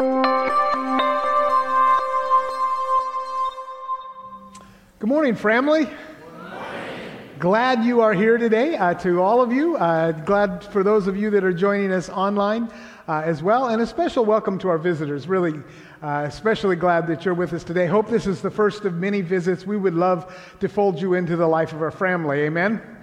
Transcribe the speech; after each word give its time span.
Good 0.00 0.16
morning, 5.04 5.34
family. 5.34 5.86
Glad 7.38 7.84
you 7.84 8.00
are 8.00 8.14
here 8.14 8.38
today. 8.38 8.78
Uh, 8.78 8.94
to 8.94 9.20
all 9.20 9.42
of 9.42 9.52
you, 9.52 9.76
uh, 9.76 10.12
glad 10.12 10.64
for 10.64 10.82
those 10.82 11.06
of 11.06 11.18
you 11.18 11.28
that 11.28 11.44
are 11.44 11.52
joining 11.52 11.92
us 11.92 12.08
online 12.08 12.70
uh, 13.08 13.20
as 13.26 13.42
well, 13.42 13.68
and 13.68 13.82
a 13.82 13.86
special 13.86 14.24
welcome 14.24 14.58
to 14.60 14.70
our 14.70 14.78
visitors. 14.78 15.28
Really, 15.28 15.60
uh, 16.02 16.24
especially 16.26 16.76
glad 16.76 17.06
that 17.08 17.26
you're 17.26 17.34
with 17.34 17.52
us 17.52 17.62
today. 17.62 17.86
Hope 17.86 18.08
this 18.08 18.26
is 18.26 18.40
the 18.40 18.50
first 18.50 18.86
of 18.86 18.94
many 18.94 19.20
visits. 19.20 19.66
We 19.66 19.76
would 19.76 19.92
love 19.92 20.34
to 20.60 20.68
fold 20.70 20.98
you 20.98 21.12
into 21.12 21.36
the 21.36 21.46
life 21.46 21.74
of 21.74 21.82
our 21.82 21.90
family. 21.90 22.40
Amen. 22.40 22.80
Amen. 22.82 22.99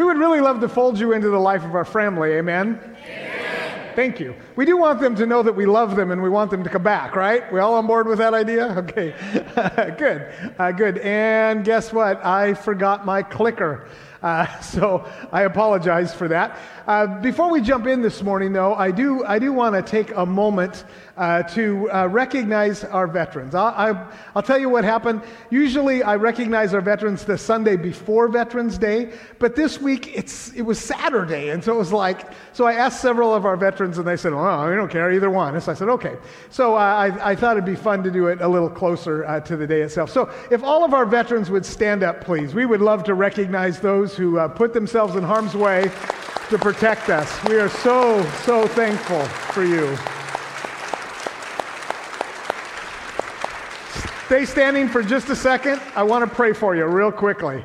We 0.00 0.06
would 0.06 0.16
really 0.16 0.40
love 0.40 0.60
to 0.60 0.68
fold 0.68 0.98
you 0.98 1.12
into 1.12 1.28
the 1.28 1.38
life 1.38 1.62
of 1.62 1.74
our 1.74 1.84
family. 1.84 2.32
Amen. 2.32 2.80
Amen. 3.04 3.92
Thank 3.94 4.18
you. 4.18 4.34
We 4.56 4.64
do 4.64 4.78
want 4.78 4.98
them 4.98 5.14
to 5.16 5.26
know 5.26 5.42
that 5.42 5.52
we 5.52 5.66
love 5.66 5.94
them 5.94 6.10
and 6.10 6.22
we 6.22 6.30
want 6.30 6.50
them 6.50 6.64
to 6.64 6.70
come 6.70 6.82
back, 6.82 7.14
right? 7.14 7.52
We 7.52 7.60
all 7.60 7.74
on 7.74 7.86
board 7.86 8.08
with 8.08 8.16
that 8.16 8.32
idea? 8.32 8.68
Okay. 8.78 9.14
good. 9.98 10.54
Uh, 10.58 10.72
good. 10.72 10.98
And 11.00 11.66
guess 11.66 11.92
what? 11.92 12.24
I 12.24 12.54
forgot 12.54 13.04
my 13.04 13.22
clicker. 13.22 13.88
Uh, 14.22 14.46
so 14.60 15.06
I 15.32 15.42
apologize 15.42 16.14
for 16.14 16.28
that. 16.28 16.58
Uh, 16.86 17.20
before 17.20 17.50
we 17.50 17.60
jump 17.60 17.86
in 17.86 18.00
this 18.00 18.22
morning, 18.22 18.54
though, 18.54 18.74
I 18.74 18.92
do, 18.92 19.22
I 19.26 19.38
do 19.38 19.52
want 19.52 19.74
to 19.74 19.82
take 19.82 20.16
a 20.16 20.24
moment 20.24 20.84
uh, 21.16 21.42
to 21.42 21.90
uh, 21.90 22.06
recognize 22.06 22.84
our 22.84 23.06
veterans. 23.06 23.54
I'll, 23.54 24.08
I'll, 24.34 24.42
tell 24.42 24.58
you 24.58 24.68
what 24.68 24.84
happened. 24.84 25.22
Usually 25.50 26.02
I 26.02 26.16
recognize 26.16 26.74
our 26.74 26.80
veterans 26.80 27.24
the 27.24 27.36
Sunday 27.36 27.76
before 27.76 28.28
Veterans 28.28 28.78
Day, 28.78 29.12
but 29.38 29.56
this 29.56 29.80
week 29.80 30.16
it's, 30.16 30.52
it 30.52 30.62
was 30.62 30.78
Saturday. 30.78 31.50
And 31.50 31.62
so 31.62 31.74
it 31.74 31.78
was 31.78 31.92
like, 31.92 32.26
so 32.52 32.66
I 32.66 32.74
asked 32.74 33.00
several 33.00 33.34
of 33.34 33.44
our 33.44 33.56
veterans 33.56 33.98
and 33.98 34.06
they 34.06 34.16
said, 34.16 34.32
well, 34.32 34.44
I 34.44 34.74
don't 34.74 34.90
care, 34.90 35.12
either 35.12 35.30
one. 35.30 35.54
And 35.54 35.62
So 35.62 35.72
I 35.72 35.74
said, 35.74 35.88
okay. 35.88 36.16
So 36.50 36.76
uh, 36.76 36.78
I, 36.78 37.30
I 37.30 37.36
thought 37.36 37.56
it'd 37.56 37.64
be 37.64 37.76
fun 37.76 38.02
to 38.04 38.10
do 38.10 38.28
it 38.28 38.40
a 38.40 38.48
little 38.48 38.70
closer 38.70 39.24
uh, 39.26 39.40
to 39.40 39.56
the 39.56 39.66
day 39.66 39.82
itself. 39.82 40.10
So 40.10 40.30
if 40.50 40.62
all 40.62 40.84
of 40.84 40.94
our 40.94 41.06
veterans 41.06 41.50
would 41.50 41.66
stand 41.66 42.02
up, 42.02 42.22
please, 42.22 42.54
we 42.54 42.66
would 42.66 42.80
love 42.80 43.04
to 43.04 43.14
recognize 43.14 43.80
those 43.80 44.16
who 44.16 44.38
uh, 44.38 44.48
put 44.48 44.72
themselves 44.72 45.16
in 45.16 45.22
harm's 45.22 45.54
way 45.54 45.90
to 46.50 46.58
protect 46.58 47.10
us. 47.10 47.42
We 47.44 47.60
are 47.60 47.68
so, 47.68 48.24
so 48.42 48.66
thankful 48.66 49.22
for 49.24 49.64
you. 49.64 49.96
Stay 54.30 54.44
standing 54.44 54.86
for 54.86 55.02
just 55.02 55.28
a 55.28 55.34
second. 55.34 55.82
I 55.96 56.04
want 56.04 56.24
to 56.24 56.32
pray 56.32 56.52
for 56.52 56.76
you 56.76 56.84
real 56.84 57.10
quickly. 57.10 57.64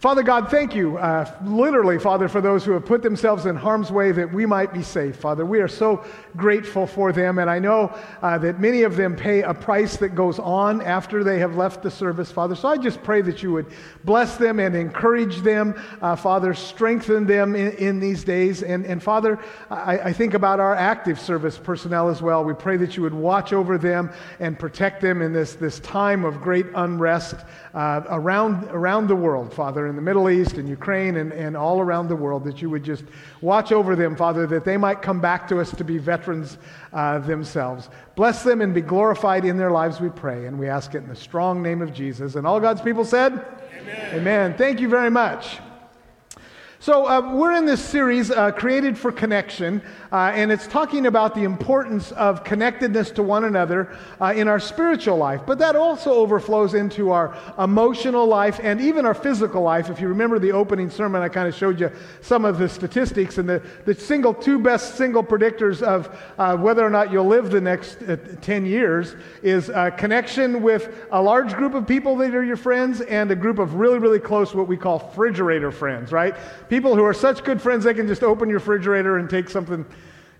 Father 0.00 0.22
God, 0.22 0.50
thank 0.50 0.74
you, 0.74 0.96
uh, 0.96 1.30
literally, 1.44 1.98
Father, 1.98 2.26
for 2.26 2.40
those 2.40 2.64
who 2.64 2.72
have 2.72 2.86
put 2.86 3.02
themselves 3.02 3.44
in 3.44 3.54
harm's 3.54 3.92
way 3.92 4.12
that 4.12 4.32
we 4.32 4.46
might 4.46 4.72
be 4.72 4.82
safe. 4.82 5.14
Father, 5.14 5.44
we 5.44 5.60
are 5.60 5.68
so 5.68 6.02
grateful 6.38 6.86
for 6.86 7.12
them, 7.12 7.38
and 7.38 7.50
I 7.50 7.58
know 7.58 7.94
uh, 8.22 8.38
that 8.38 8.60
many 8.60 8.84
of 8.84 8.96
them 8.96 9.14
pay 9.14 9.42
a 9.42 9.52
price 9.52 9.98
that 9.98 10.14
goes 10.14 10.38
on 10.38 10.80
after 10.80 11.22
they 11.22 11.38
have 11.40 11.56
left 11.56 11.82
the 11.82 11.90
service, 11.90 12.32
Father. 12.32 12.54
So 12.54 12.68
I 12.68 12.78
just 12.78 13.02
pray 13.02 13.20
that 13.20 13.42
you 13.42 13.52
would 13.52 13.66
bless 14.02 14.38
them 14.38 14.58
and 14.58 14.74
encourage 14.74 15.42
them, 15.42 15.78
uh, 16.00 16.16
Father, 16.16 16.54
strengthen 16.54 17.26
them 17.26 17.54
in, 17.54 17.72
in, 17.72 18.00
these 18.00 18.24
days. 18.24 18.62
And, 18.62 18.86
and 18.86 19.02
Father, 19.02 19.38
I, 19.68 19.98
I 19.98 20.12
think 20.14 20.32
about 20.32 20.60
our 20.60 20.74
active 20.74 21.20
service 21.20 21.58
personnel 21.58 22.08
as 22.08 22.22
well. 22.22 22.42
We 22.42 22.54
pray 22.54 22.78
that 22.78 22.96
you 22.96 23.02
would 23.02 23.12
watch 23.12 23.52
over 23.52 23.76
them 23.76 24.10
and 24.38 24.58
protect 24.58 25.02
them 25.02 25.20
in 25.20 25.34
this, 25.34 25.56
this 25.56 25.78
time 25.80 26.24
of 26.24 26.40
great 26.40 26.64
unrest 26.74 27.34
uh, 27.74 28.00
around, 28.08 28.64
around 28.70 29.06
the 29.06 29.14
world, 29.14 29.52
Father 29.52 29.89
in 29.90 29.96
the 29.96 30.02
Middle 30.02 30.30
East 30.30 30.54
and 30.54 30.68
Ukraine 30.68 31.16
and, 31.16 31.32
and 31.32 31.56
all 31.56 31.80
around 31.80 32.08
the 32.08 32.16
world, 32.16 32.44
that 32.44 32.62
you 32.62 32.70
would 32.70 32.82
just 32.82 33.04
watch 33.42 33.72
over 33.72 33.94
them, 33.94 34.16
Father, 34.16 34.46
that 34.46 34.64
they 34.64 34.78
might 34.78 35.02
come 35.02 35.20
back 35.20 35.46
to 35.48 35.60
us 35.60 35.70
to 35.72 35.84
be 35.84 35.98
veterans 35.98 36.56
uh, 36.94 37.18
themselves. 37.18 37.90
Bless 38.14 38.42
them 38.42 38.62
and 38.62 38.72
be 38.72 38.80
glorified 38.80 39.44
in 39.44 39.58
their 39.58 39.70
lives, 39.70 40.00
we 40.00 40.08
pray. 40.08 40.46
And 40.46 40.58
we 40.58 40.68
ask 40.68 40.94
it 40.94 40.98
in 40.98 41.08
the 41.08 41.16
strong 41.16 41.62
name 41.62 41.82
of 41.82 41.92
Jesus. 41.92 42.36
And 42.36 42.46
all 42.46 42.60
God's 42.60 42.80
people 42.80 43.04
said, 43.04 43.32
Amen. 43.78 44.14
Amen. 44.14 44.54
Thank 44.56 44.80
you 44.80 44.88
very 44.88 45.10
much. 45.10 45.58
So, 46.82 47.06
uh, 47.06 47.34
we're 47.34 47.52
in 47.56 47.66
this 47.66 47.84
series, 47.84 48.30
uh, 48.30 48.52
Created 48.52 48.96
for 48.96 49.12
Connection, 49.12 49.82
uh, 50.10 50.32
and 50.34 50.50
it's 50.50 50.66
talking 50.66 51.04
about 51.04 51.34
the 51.34 51.44
importance 51.44 52.10
of 52.12 52.42
connectedness 52.42 53.10
to 53.10 53.22
one 53.22 53.44
another 53.44 53.94
uh, 54.18 54.32
in 54.34 54.48
our 54.48 54.58
spiritual 54.58 55.18
life. 55.18 55.42
But 55.46 55.58
that 55.58 55.76
also 55.76 56.14
overflows 56.14 56.72
into 56.72 57.10
our 57.10 57.36
emotional 57.58 58.26
life 58.26 58.60
and 58.62 58.80
even 58.80 59.04
our 59.04 59.12
physical 59.12 59.60
life. 59.60 59.90
If 59.90 60.00
you 60.00 60.08
remember 60.08 60.38
the 60.38 60.52
opening 60.52 60.88
sermon, 60.88 61.20
I 61.20 61.28
kind 61.28 61.46
of 61.46 61.54
showed 61.54 61.78
you 61.78 61.92
some 62.22 62.46
of 62.46 62.56
the 62.56 62.66
statistics, 62.66 63.36
and 63.36 63.46
the, 63.46 63.62
the 63.84 63.92
single, 63.94 64.32
two 64.32 64.58
best 64.58 64.96
single 64.96 65.22
predictors 65.22 65.82
of 65.82 66.18
uh, 66.38 66.56
whether 66.56 66.82
or 66.82 66.88
not 66.88 67.12
you'll 67.12 67.26
live 67.26 67.50
the 67.50 67.60
next 67.60 68.00
uh, 68.04 68.16
10 68.40 68.64
years 68.64 69.16
is 69.42 69.70
connection 69.98 70.62
with 70.62 71.06
a 71.12 71.20
large 71.20 71.52
group 71.52 71.74
of 71.74 71.86
people 71.86 72.16
that 72.16 72.34
are 72.34 72.42
your 72.42 72.56
friends 72.56 73.02
and 73.02 73.30
a 73.30 73.36
group 73.36 73.58
of 73.58 73.74
really, 73.74 73.98
really 73.98 74.18
close, 74.18 74.54
what 74.54 74.66
we 74.66 74.78
call 74.78 74.98
refrigerator 75.10 75.70
friends, 75.70 76.10
right? 76.10 76.34
People 76.70 76.94
who 76.94 77.04
are 77.04 77.12
such 77.12 77.42
good 77.42 77.60
friends, 77.60 77.82
they 77.82 77.94
can 77.94 78.06
just 78.06 78.22
open 78.22 78.48
your 78.48 78.60
refrigerator 78.60 79.18
and 79.18 79.28
take 79.28 79.50
something. 79.50 79.84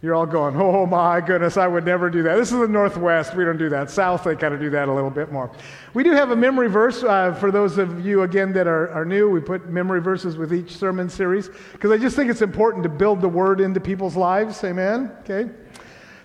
You're 0.01 0.15
all 0.15 0.27
going, 0.27 0.55
oh 0.57 0.87
my 0.87 1.21
goodness, 1.21 1.57
I 1.57 1.67
would 1.67 1.85
never 1.85 2.09
do 2.09 2.23
that. 2.23 2.37
This 2.37 2.53
is 2.53 2.59
the 2.61 2.69
Northwest. 2.69 3.35
We 3.35 3.45
don't 3.45 3.59
do 3.59 3.69
that. 3.71 3.91
South, 3.91 4.23
they 4.23 4.37
kind 4.37 4.55
of 4.55 4.61
do 4.61 4.71
that 4.71 4.89
a 4.89 4.93
little 4.93 5.11
bit 5.11 5.33
more. 5.33 5.51
We 5.93 6.05
do 6.05 6.13
have 6.13 6.31
a 6.31 6.37
memory 6.37 6.69
verse 6.69 7.03
uh, 7.03 7.35
for 7.35 7.51
those 7.51 7.79
of 7.79 8.07
you, 8.07 8.23
again, 8.23 8.53
that 8.53 8.69
are, 8.69 8.91
are 8.91 9.05
new. 9.05 9.29
We 9.29 9.41
put 9.41 9.69
memory 9.71 10.01
verses 10.01 10.37
with 10.37 10.55
each 10.55 10.77
sermon 10.77 11.11
series 11.11 11.51
because 11.73 11.91
I 11.91 11.99
just 11.99 12.15
think 12.15 12.31
it's 12.31 12.43
important 12.43 12.85
to 12.85 12.89
build 12.89 13.21
the 13.21 13.29
word 13.29 13.61
into 13.61 13.81
people's 13.81 14.15
lives. 14.15 14.63
Amen? 14.63 15.11
Okay? 15.23 15.51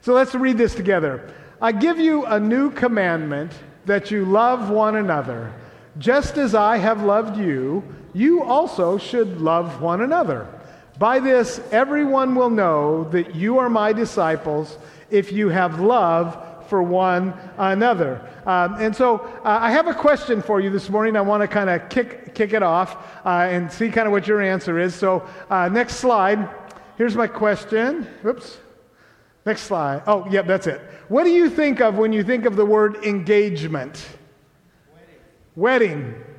So 0.02 0.14
let's 0.14 0.36
read 0.36 0.60
this 0.60 0.76
together. 0.76 1.34
I 1.60 1.72
give 1.72 1.98
you 1.98 2.26
a 2.28 2.40
new 2.40 2.70
commandment 2.70 3.54
that 3.88 4.12
you 4.12 4.24
love 4.24 4.70
one 4.70 4.98
another. 4.98 5.52
Just 5.98 6.38
as 6.38 6.54
I 6.54 6.78
have 6.78 7.02
loved 7.02 7.38
you, 7.38 7.84
you 8.16 8.44
also 8.44 8.98
should 8.98 9.42
love 9.42 9.82
one 9.82 10.02
another. 10.02 10.48
By 10.98 11.20
this, 11.20 11.60
everyone 11.72 12.34
will 12.34 12.50
know 12.50 13.04
that 13.10 13.36
you 13.36 13.60
are 13.60 13.70
my 13.70 13.92
disciples 13.92 14.78
if 15.10 15.34
you 15.34 15.50
have 15.50 15.82
love 15.82 16.42
for 16.70 16.82
one 16.82 17.34
another. 17.58 18.22
Um, 18.46 18.76
and 18.76 18.96
so 18.96 19.18
uh, 19.44 19.60
I 19.62 19.72
have 19.72 19.88
a 19.88 19.94
question 19.94 20.42
for 20.42 20.62
you 20.62 20.70
this 20.70 20.90
morning. 20.90 21.18
I 21.18 21.22
want 21.22 21.42
to 21.42 21.48
kind 21.48 21.70
of 21.70 21.90
kick, 21.90 22.34
kick 22.34 22.54
it 22.54 22.64
off 22.64 22.96
uh, 23.26 23.48
and 23.50 23.70
see 23.70 23.90
kind 23.90 24.08
of 24.08 24.14
what 24.14 24.28
your 24.28 24.42
answer 24.42 24.80
is. 24.80 24.96
So, 24.96 25.28
uh, 25.50 25.68
next 25.68 25.96
slide. 25.96 26.50
Here's 26.98 27.16
my 27.16 27.28
question. 27.28 28.08
Oops. 28.26 28.58
Next 29.46 29.64
slide. 29.64 30.04
Oh, 30.08 30.26
yep, 30.30 30.48
that's 30.48 30.68
it. 30.68 30.80
What 31.10 31.26
do 31.26 31.32
you 31.32 31.50
think 31.50 31.82
of 31.82 31.98
when 31.98 32.14
you 32.14 32.24
think 32.24 32.46
of 32.46 32.56
the 32.56 32.66
word 32.66 33.04
engagement? 33.04 34.08
Wedding. 35.56 35.92
Wedding. 35.92 36.35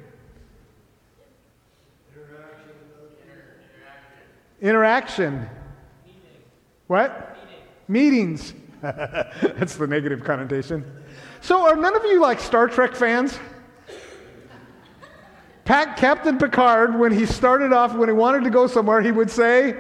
Interaction. 4.60 5.48
What? 6.86 7.36
Meetings. 7.88 8.54
That's 8.80 9.76
the 9.76 9.86
negative 9.86 10.24
connotation. 10.24 10.84
So, 11.40 11.66
are 11.68 11.76
none 11.76 11.96
of 11.96 12.04
you 12.04 12.20
like 12.20 12.40
Star 12.40 12.68
Trek 12.68 12.94
fans? 12.94 13.38
Captain 15.64 16.38
Picard, 16.38 16.98
when 16.98 17.12
he 17.12 17.26
started 17.26 17.72
off, 17.72 17.94
when 17.94 18.08
he 18.08 18.14
wanted 18.14 18.44
to 18.44 18.50
go 18.50 18.66
somewhere, 18.66 19.00
he 19.00 19.10
would 19.10 19.30
say. 19.30 19.72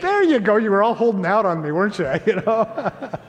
There 0.00 0.22
you 0.22 0.40
go. 0.40 0.56
You 0.56 0.70
were 0.70 0.82
all 0.82 0.94
holding 0.94 1.24
out 1.26 1.46
on 1.46 1.62
me, 1.62 1.72
weren't 1.72 1.98
you? 1.98 2.10
You 2.26 2.36
know? 2.36 2.92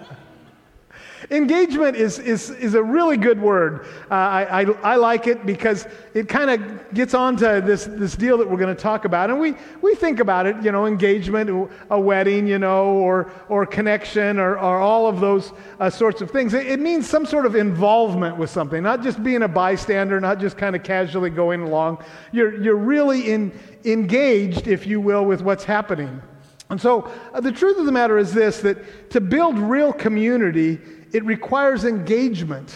Engagement 1.29 1.97
is, 1.97 2.19
is, 2.19 2.51
is 2.51 2.73
a 2.73 2.81
really 2.81 3.17
good 3.17 3.41
word. 3.41 3.85
Uh, 4.09 4.13
I, 4.13 4.61
I, 4.61 4.63
I, 4.93 4.95
like 4.95 5.27
it 5.27 5.45
because 5.45 5.85
it 6.13 6.29
kind 6.29 6.49
of 6.49 6.93
gets 6.93 7.13
onto 7.13 7.59
this, 7.59 7.83
this 7.83 8.15
deal 8.15 8.37
that 8.37 8.49
we're 8.49 8.57
going 8.57 8.73
to 8.73 8.81
talk 8.81 9.03
about. 9.03 9.29
And 9.29 9.37
we, 9.37 9.55
we 9.81 9.93
think 9.93 10.21
about 10.21 10.45
it, 10.45 10.55
you 10.63 10.71
know, 10.71 10.85
engagement, 10.85 11.69
a 11.89 11.99
wedding, 11.99 12.47
you 12.47 12.59
know, 12.59 12.85
or, 12.85 13.29
or 13.49 13.65
connection, 13.65 14.39
or, 14.39 14.57
or 14.57 14.79
all 14.79 15.07
of 15.07 15.19
those 15.19 15.51
uh, 15.81 15.89
sorts 15.89 16.21
of 16.21 16.31
things. 16.31 16.53
It, 16.53 16.65
it 16.65 16.79
means 16.79 17.09
some 17.09 17.25
sort 17.25 17.45
of 17.45 17.57
involvement 17.57 18.37
with 18.37 18.49
something, 18.49 18.81
not 18.81 19.03
just 19.03 19.21
being 19.21 19.43
a 19.43 19.49
bystander, 19.49 20.21
not 20.21 20.39
just 20.39 20.57
kind 20.57 20.77
of 20.77 20.83
casually 20.83 21.29
going 21.29 21.61
along. 21.61 22.05
You're, 22.31 22.61
you're 22.63 22.77
really 22.77 23.29
in, 23.29 23.51
engaged, 23.83 24.67
if 24.67 24.87
you 24.87 25.01
will, 25.01 25.25
with 25.25 25.41
what's 25.41 25.65
happening. 25.65 26.21
And 26.69 26.79
so 26.79 27.11
uh, 27.33 27.41
the 27.41 27.51
truth 27.51 27.77
of 27.77 27.85
the 27.85 27.91
matter 27.91 28.17
is 28.17 28.33
this 28.33 28.59
that 28.61 29.09
to 29.11 29.21
build 29.21 29.57
real 29.57 29.93
community, 29.93 30.79
it 31.13 31.23
requires 31.25 31.83
engagement 31.85 32.75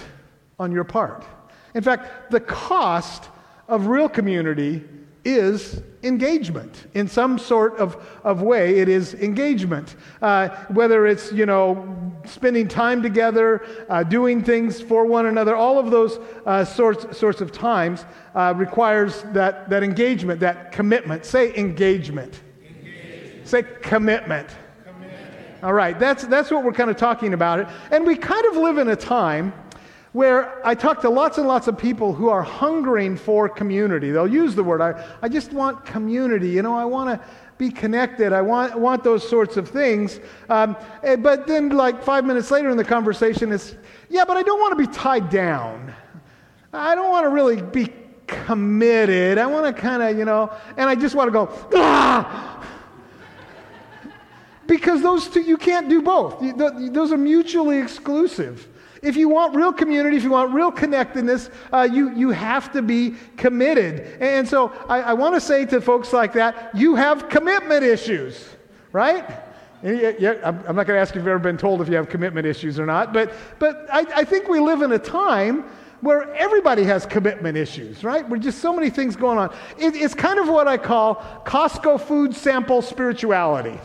on 0.60 0.72
your 0.72 0.83
part. 0.83 1.25
In 1.74 1.83
fact, 1.83 2.31
the 2.31 2.39
cost 2.39 3.30
of 3.68 3.88
real 3.88 4.10
community 4.10 4.83
is 5.24 5.81
engagement. 6.04 6.88
In 6.94 7.07
some 7.07 7.38
sort 7.38 7.78
of, 7.78 7.95
of 8.24 8.42
way 8.42 8.80
it 8.80 8.89
is 8.89 9.13
engagement. 9.16 9.95
Uh, 10.22 10.50
whether 10.69 11.06
it's 11.06 11.31
you 11.31 11.45
know 11.45 12.12
spending 12.25 12.68
time 12.68 13.01
together 13.01 13.66
uh, 13.89 14.04
doing 14.04 14.44
things 14.44 14.81
for 14.81 15.06
one 15.06 15.27
another 15.27 15.56
all 15.56 15.80
of 15.80 15.92
those 15.92 16.19
uh, 16.45 16.66
sorts, 16.66 17.18
sorts 17.18 17.42
of 17.42 17.51
times 17.51 18.06
uh, 18.36 18.54
requires 18.56 19.24
that, 19.34 19.69
that 19.69 19.84
engagement 19.84 20.39
that 20.39 20.72
commitment. 20.72 21.25
Say 21.25 21.56
engagement. 21.56 22.42
Say 23.44 23.63
commitment. 23.81 24.50
All 25.63 25.74
right, 25.74 25.98
that's, 26.00 26.25
that's 26.25 26.50
what 26.50 26.63
we're 26.63 26.74
kind 26.74 26.90
of 26.90 26.98
talking 26.98 27.34
about. 27.34 27.60
It. 27.60 27.68
And 27.92 28.06
we 28.06 28.16
kind 28.16 28.46
of 28.46 28.56
live 28.56 28.78
in 28.80 28.88
a 28.90 28.96
time 28.96 29.54
where 30.12 30.66
I 30.66 30.75
talk 30.75 31.02
to 31.02 31.10
lots 31.10 31.38
and 31.38 31.48
lots 31.48 31.68
of 31.68 31.78
people 31.78 32.13
who 32.13 32.30
are 32.30 32.42
hungering 32.42 33.16
for 33.16 33.48
community. 33.48 34.12
They'll 34.12 34.28
use 34.28 34.56
the 34.56 34.63
word, 34.63 34.81
I, 34.81 35.06
I 35.22 35.30
just 35.30 35.54
want 35.54 35.86
community. 35.86 36.50
You 36.50 36.63
know, 36.63 36.75
I 36.75 36.86
want 36.86 37.10
to 37.10 37.28
be 37.58 37.69
connected. 37.69 38.34
I 38.34 38.42
want, 38.42 38.78
want 38.78 39.04
those 39.04 39.28
sorts 39.28 39.56
of 39.56 39.69
things. 39.69 40.19
Um, 40.50 40.75
eh, 41.04 41.16
but 41.16 41.46
then, 41.46 41.69
like 41.69 42.04
five 42.04 42.25
minutes 42.25 42.50
later 42.50 42.72
in 42.72 42.78
the 42.78 42.84
conversation, 42.84 43.52
it's, 43.52 43.75
yeah, 44.10 44.25
but 44.25 44.36
I 44.36 44.42
don't 44.42 44.60
want 44.60 44.78
to 44.78 44.88
be 44.88 44.92
tied 44.92 45.30
down. 45.30 45.94
I 46.74 46.96
don't 46.96 47.12
want 47.12 47.25
to 47.25 47.30
really 47.30 47.62
be 47.62 47.94
committed. 48.25 49.38
I 49.38 49.46
want 49.46 49.74
to 49.74 49.80
kind 49.80 50.02
of, 50.02 50.18
you 50.18 50.25
know, 50.25 50.52
and 50.75 50.90
I 50.90 50.96
just 50.96 51.13
want 51.13 51.28
to 51.28 51.31
go, 51.31 51.50
ah! 51.75 52.61
Because 54.72 55.02
those 55.02 55.28
two, 55.28 55.42
you 55.42 55.58
can't 55.58 55.90
do 55.90 56.02
both. 56.02 56.40
Those 56.40 57.12
are 57.12 57.18
mutually 57.18 57.80
exclusive. 57.80 58.70
If 59.02 59.18
you 59.18 59.28
want 59.28 59.54
real 59.54 59.74
community, 59.74 60.16
if 60.16 60.24
you 60.24 60.32
want 60.32 60.54
real 60.54 60.72
connectedness, 60.72 61.50
uh, 61.74 61.90
you, 61.92 62.16
you 62.16 62.30
have 62.30 62.72
to 62.72 62.82
be 62.82 63.16
committed. 63.36 64.18
And 64.22 64.48
so 64.48 64.72
I, 64.88 65.02
I 65.02 65.14
want 65.14 65.36
to 65.36 65.42
say 65.42 65.66
to 65.66 65.82
folks 65.82 66.14
like 66.14 66.32
that, 66.34 66.74
you 66.74 66.96
have 66.96 67.28
commitment 67.28 67.84
issues, 67.84 68.48
right? 68.94 69.26
I'm 69.84 70.76
not 70.78 70.88
going 70.88 70.96
to 70.96 71.00
ask 71.00 71.10
if 71.10 71.18
you've 71.18 71.28
ever 71.28 71.38
been 71.38 71.58
told 71.58 71.82
if 71.82 71.90
you 71.90 71.96
have 71.98 72.08
commitment 72.08 72.48
issues 72.48 72.80
or 72.80 72.86
not, 72.86 73.12
but, 73.12 73.34
but 73.60 73.86
I, 73.92 74.06
I 74.16 74.24
think 74.24 74.48
we 74.48 74.62
live 74.62 74.84
in 74.84 74.94
a 74.94 75.00
time 75.00 75.66
where 76.00 76.34
everybody 76.34 76.86
has 76.86 77.06
commitment 77.06 77.58
issues, 77.58 78.06
right? 78.06 78.28
Where 78.30 78.40
just 78.40 78.60
so 78.60 78.72
many 78.72 78.90
things 78.90 79.18
going 79.18 79.38
on. 79.38 79.54
It, 79.78 79.98
it's 79.98 80.14
kind 80.14 80.40
of 80.40 80.48
what 80.48 80.70
I 80.70 80.78
call 80.78 81.16
Costco 81.46 82.00
food 82.00 82.34
sample 82.34 82.82
spirituality. 82.82 83.78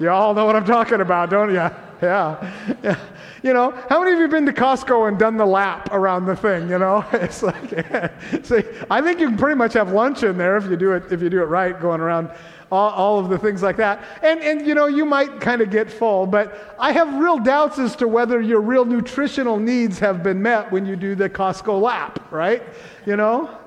You 0.00 0.08
all 0.08 0.32
know 0.32 0.46
what 0.46 0.56
I'm 0.56 0.64
talking 0.64 1.00
about, 1.00 1.30
don't 1.30 1.52
you? 1.52 1.70
Yeah. 2.02 2.74
yeah. 2.82 2.98
You 3.42 3.54
know, 3.54 3.70
how 3.88 4.00
many 4.00 4.12
of 4.12 4.18
you 4.18 4.22
have 4.24 4.30
been 4.30 4.44
to 4.44 4.52
Costco 4.52 5.08
and 5.08 5.18
done 5.18 5.38
the 5.38 5.46
lap 5.46 5.88
around 5.92 6.26
the 6.26 6.36
thing? 6.36 6.68
You 6.68 6.78
know, 6.78 7.04
it's 7.12 7.42
like, 7.42 7.70
see, 8.44 8.62
I 8.90 9.00
think 9.00 9.18
you 9.18 9.28
can 9.28 9.38
pretty 9.38 9.56
much 9.56 9.72
have 9.72 9.92
lunch 9.92 10.22
in 10.22 10.36
there 10.36 10.58
if 10.58 10.66
you 10.66 10.76
do 10.76 10.92
it 10.92 11.10
if 11.10 11.22
you 11.22 11.30
do 11.30 11.40
it 11.40 11.46
right, 11.46 11.78
going 11.80 12.02
around 12.02 12.30
all, 12.70 12.90
all 12.90 13.18
of 13.18 13.30
the 13.30 13.38
things 13.38 13.62
like 13.62 13.78
that. 13.78 14.04
And 14.22 14.40
and 14.40 14.66
you 14.66 14.74
know, 14.74 14.88
you 14.88 15.06
might 15.06 15.40
kind 15.40 15.62
of 15.62 15.70
get 15.70 15.90
full, 15.90 16.26
but 16.26 16.74
I 16.78 16.92
have 16.92 17.14
real 17.14 17.38
doubts 17.38 17.78
as 17.78 17.96
to 17.96 18.08
whether 18.08 18.42
your 18.42 18.60
real 18.60 18.84
nutritional 18.84 19.58
needs 19.58 19.98
have 20.00 20.22
been 20.22 20.42
met 20.42 20.70
when 20.70 20.84
you 20.84 20.96
do 20.96 21.14
the 21.14 21.30
Costco 21.30 21.80
lap, 21.80 22.30
right? 22.30 22.62
You 23.06 23.16
know. 23.16 23.59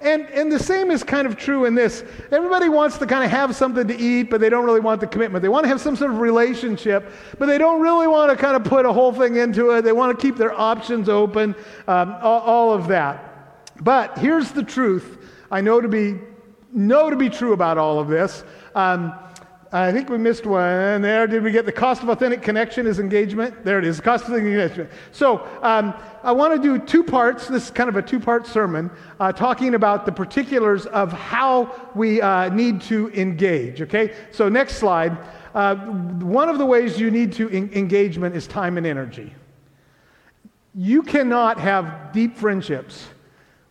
And, 0.00 0.30
and 0.30 0.50
the 0.50 0.58
same 0.58 0.90
is 0.90 1.04
kind 1.04 1.26
of 1.26 1.36
true 1.36 1.66
in 1.66 1.74
this. 1.74 2.04
Everybody 2.32 2.70
wants 2.70 2.96
to 2.98 3.06
kind 3.06 3.22
of 3.22 3.30
have 3.30 3.54
something 3.54 3.86
to 3.86 3.96
eat, 3.96 4.30
but 4.30 4.40
they 4.40 4.48
don't 4.48 4.64
really 4.64 4.80
want 4.80 5.00
the 5.00 5.06
commitment. 5.06 5.42
They 5.42 5.50
want 5.50 5.64
to 5.64 5.68
have 5.68 5.80
some 5.80 5.94
sort 5.94 6.10
of 6.10 6.18
relationship, 6.20 7.12
but 7.38 7.46
they 7.46 7.58
don't 7.58 7.82
really 7.82 8.06
want 8.06 8.30
to 8.30 8.36
kind 8.36 8.56
of 8.56 8.64
put 8.64 8.86
a 8.86 8.92
whole 8.92 9.12
thing 9.12 9.36
into 9.36 9.70
it. 9.72 9.82
They 9.82 9.92
want 9.92 10.18
to 10.18 10.20
keep 10.20 10.36
their 10.36 10.58
options 10.58 11.10
open, 11.10 11.54
um, 11.86 12.16
all, 12.22 12.40
all 12.40 12.72
of 12.72 12.88
that. 12.88 13.74
But 13.82 14.18
here's 14.18 14.52
the 14.52 14.62
truth 14.62 15.18
I 15.50 15.60
know 15.60 15.80
to 15.80 15.88
be, 15.88 16.18
know 16.72 17.10
to 17.10 17.16
be 17.16 17.28
true 17.28 17.52
about 17.52 17.76
all 17.76 17.98
of 17.98 18.08
this. 18.08 18.42
Um, 18.74 19.12
I 19.72 19.92
think 19.92 20.08
we 20.08 20.18
missed 20.18 20.46
one 20.46 21.00
there. 21.00 21.28
Did 21.28 21.44
we 21.44 21.52
get 21.52 21.64
the 21.64 21.70
cost 21.70 22.02
of 22.02 22.08
authentic 22.08 22.42
connection 22.42 22.88
is 22.88 22.98
engagement? 22.98 23.64
There 23.64 23.78
it 23.78 23.84
is, 23.84 24.00
cost 24.00 24.24
of 24.24 24.30
connection. 24.30 24.88
So 25.12 25.46
um, 25.62 25.94
I 26.24 26.32
want 26.32 26.60
to 26.60 26.60
do 26.60 26.84
two 26.84 27.04
parts. 27.04 27.46
This 27.46 27.66
is 27.66 27.70
kind 27.70 27.88
of 27.88 27.94
a 27.94 28.02
two 28.02 28.18
part 28.18 28.48
sermon 28.48 28.90
uh, 29.20 29.30
talking 29.30 29.76
about 29.76 30.06
the 30.06 30.12
particulars 30.12 30.86
of 30.86 31.12
how 31.12 31.88
we 31.94 32.20
uh, 32.20 32.48
need 32.48 32.80
to 32.82 33.10
engage. 33.10 33.80
Okay? 33.82 34.14
So, 34.32 34.48
next 34.48 34.76
slide. 34.76 35.16
Uh, 35.54 35.76
one 35.76 36.48
of 36.48 36.58
the 36.58 36.66
ways 36.66 36.98
you 37.00 37.10
need 37.10 37.32
to 37.34 37.48
en- 37.50 37.70
engagement 37.72 38.36
is 38.36 38.46
time 38.46 38.76
and 38.76 38.86
energy. 38.86 39.34
You 40.74 41.02
cannot 41.02 41.58
have 41.58 42.12
deep 42.12 42.36
friendships 42.36 43.06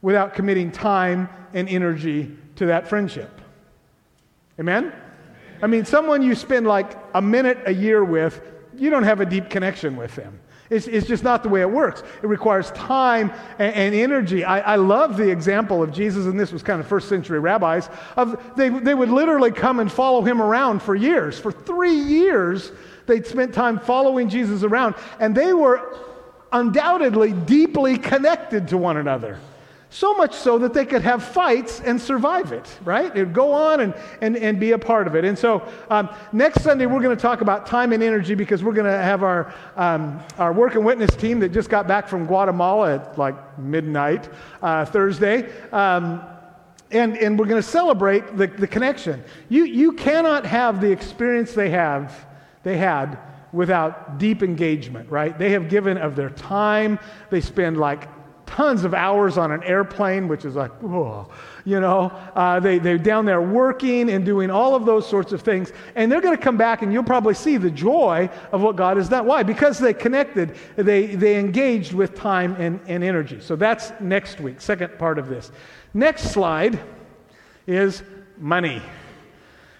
without 0.02 0.34
committing 0.34 0.72
time 0.72 1.30
and 1.54 1.68
energy 1.68 2.36
to 2.56 2.66
that 2.68 2.88
friendship. 2.88 3.42
Amen? 4.60 4.94
I 5.62 5.68
mean, 5.68 5.86
someone 5.86 6.22
you 6.22 6.36
spend 6.36 6.68
like 6.68 6.98
a 7.14 7.22
minute 7.22 7.60
a 7.66 7.74
year 7.74 8.04
with, 8.04 8.42
you 8.76 8.90
don't 8.90 9.04
have 9.04 9.20
a 9.20 9.26
deep 9.26 9.50
connection 9.50 9.96
with 9.98 10.16
them. 10.16 10.40
It's, 10.70 10.88
it's 10.88 11.08
just 11.08 11.24
not 11.24 11.42
the 11.42 11.50
way 11.50 11.62
it 11.62 11.70
works. 11.70 12.04
It 12.22 12.28
requires 12.28 12.70
time 12.72 13.32
and, 13.58 13.74
and 13.74 13.96
energy. 13.96 14.44
I, 14.44 14.74
I, 14.74 14.76
love 14.76 15.18
the 15.18 15.28
example 15.28 15.82
of 15.82 15.92
Jesus, 15.92 16.28
and 16.28 16.40
this 16.40 16.52
was 16.52 16.62
kind 16.62 16.80
of 16.80 16.88
first 16.88 17.10
century 17.10 17.40
rabbis, 17.40 17.90
of 18.16 18.56
they, 18.56 18.70
they 18.70 18.94
would 18.94 19.10
literally 19.10 19.52
come 19.52 19.80
and 19.80 19.92
follow 19.92 20.22
him 20.22 20.42
around 20.42 20.84
for 20.84 20.94
years. 20.94 21.40
For 21.40 21.52
three 21.52 21.96
years, 21.96 22.72
they'd 23.08 23.26
spent 23.26 23.54
time 23.54 23.80
following 23.80 24.30
Jesus 24.30 24.62
around, 24.62 24.94
and 25.20 25.34
they 25.34 25.54
were 25.54 25.98
undoubtedly 26.52 27.34
deeply 27.34 27.98
connected 27.98 28.68
to 28.68 28.78
one 28.78 28.98
another. 28.98 29.40
So 29.92 30.14
much 30.14 30.36
so 30.36 30.60
that 30.60 30.74
they 30.76 30.86
could 30.86 31.02
have 31.02 31.24
fights 31.24 31.82
and 31.82 32.00
survive 32.00 32.52
it, 32.52 32.68
right? 32.84 33.16
It 33.16 33.26
would 33.26 33.34
go 33.34 33.52
on 33.52 33.80
and, 33.80 33.96
and, 34.22 34.38
and 34.38 34.60
be 34.60 34.74
a 34.74 34.78
part 34.78 35.08
of 35.08 35.16
it. 35.16 35.26
And 35.26 35.38
so 35.38 35.68
um, 35.90 36.10
next 36.32 36.62
Sunday, 36.62 36.86
we're 36.86 37.02
going 37.02 37.16
to 37.16 37.22
talk 37.22 37.42
about 37.42 37.66
time 37.66 37.92
and 37.92 38.04
energy 38.04 38.36
because 38.36 38.64
we're 38.64 38.74
going 38.74 38.86
to 38.86 38.92
have 38.92 39.24
our, 39.24 39.52
um, 39.76 40.20
our 40.38 40.54
work 40.54 40.76
and 40.76 40.86
witness 40.86 41.16
team 41.16 41.40
that 41.40 41.50
just 41.50 41.72
got 41.72 41.88
back 41.88 42.08
from 42.08 42.28
Guatemala 42.28 42.96
at 42.96 43.18
like 43.18 43.58
midnight 43.58 44.30
uh, 44.62 44.86
Thursday. 44.86 45.52
Um, 45.72 46.22
and, 46.92 47.18
and 47.18 47.40
we're 47.40 47.48
going 47.48 47.62
to 47.62 47.68
celebrate 47.68 48.38
the, 48.38 48.46
the 48.46 48.68
connection. 48.68 49.24
You, 49.50 49.64
you 49.64 49.94
cannot 49.94 50.46
have 50.46 50.82
the 50.82 50.92
experience 50.92 51.54
they 51.54 51.72
have, 51.72 52.28
they 52.62 52.78
had 52.78 53.18
without 53.52 54.20
deep 54.20 54.44
engagement, 54.44 55.10
right? 55.10 55.36
They 55.38 55.52
have 55.52 55.68
given 55.70 55.98
of 55.98 56.16
their 56.16 56.30
time. 56.30 57.00
They 57.32 57.42
spend 57.42 57.78
like 57.78 58.08
tons 58.50 58.84
of 58.84 58.96
hours 58.96 59.38
on 59.38 59.52
an 59.52 59.62
airplane, 59.64 60.28
which 60.28 60.44
is 60.44 60.56
like, 60.56 60.72
whoa, 60.82 61.30
you 61.66 61.80
know. 61.80 62.12
Uh, 62.36 62.60
they, 62.60 62.80
they're 62.80 62.98
down 62.98 63.26
there 63.26 63.42
working 63.42 64.10
and 64.10 64.26
doing 64.26 64.50
all 64.50 64.74
of 64.74 64.86
those 64.86 65.08
sorts 65.08 65.32
of 65.32 65.42
things. 65.42 65.72
And 65.96 66.12
they're 66.12 66.20
going 66.20 66.36
to 66.36 66.44
come 66.44 66.58
back, 66.58 66.82
and 66.82 66.92
you'll 66.92 67.04
probably 67.04 67.36
see 67.36 67.58
the 67.58 67.70
joy 67.70 68.28
of 68.52 68.62
what 68.62 68.76
God 68.76 68.98
has 68.98 69.08
done. 69.08 69.28
Why? 69.28 69.44
Because 69.44 69.78
they 69.78 69.94
connected, 69.94 70.56
they, 70.76 71.16
they 71.16 71.38
engaged 71.38 71.94
with 71.94 72.16
time 72.16 72.56
and, 72.58 72.80
and 72.88 73.04
energy. 73.04 73.40
So 73.40 73.56
that's 73.56 73.92
next 74.00 74.40
week, 74.40 74.60
second 74.62 74.98
part 74.98 75.20
of 75.20 75.30
this. 75.30 75.52
Next 75.94 76.32
slide 76.32 76.80
is 77.68 78.02
money. 78.38 78.82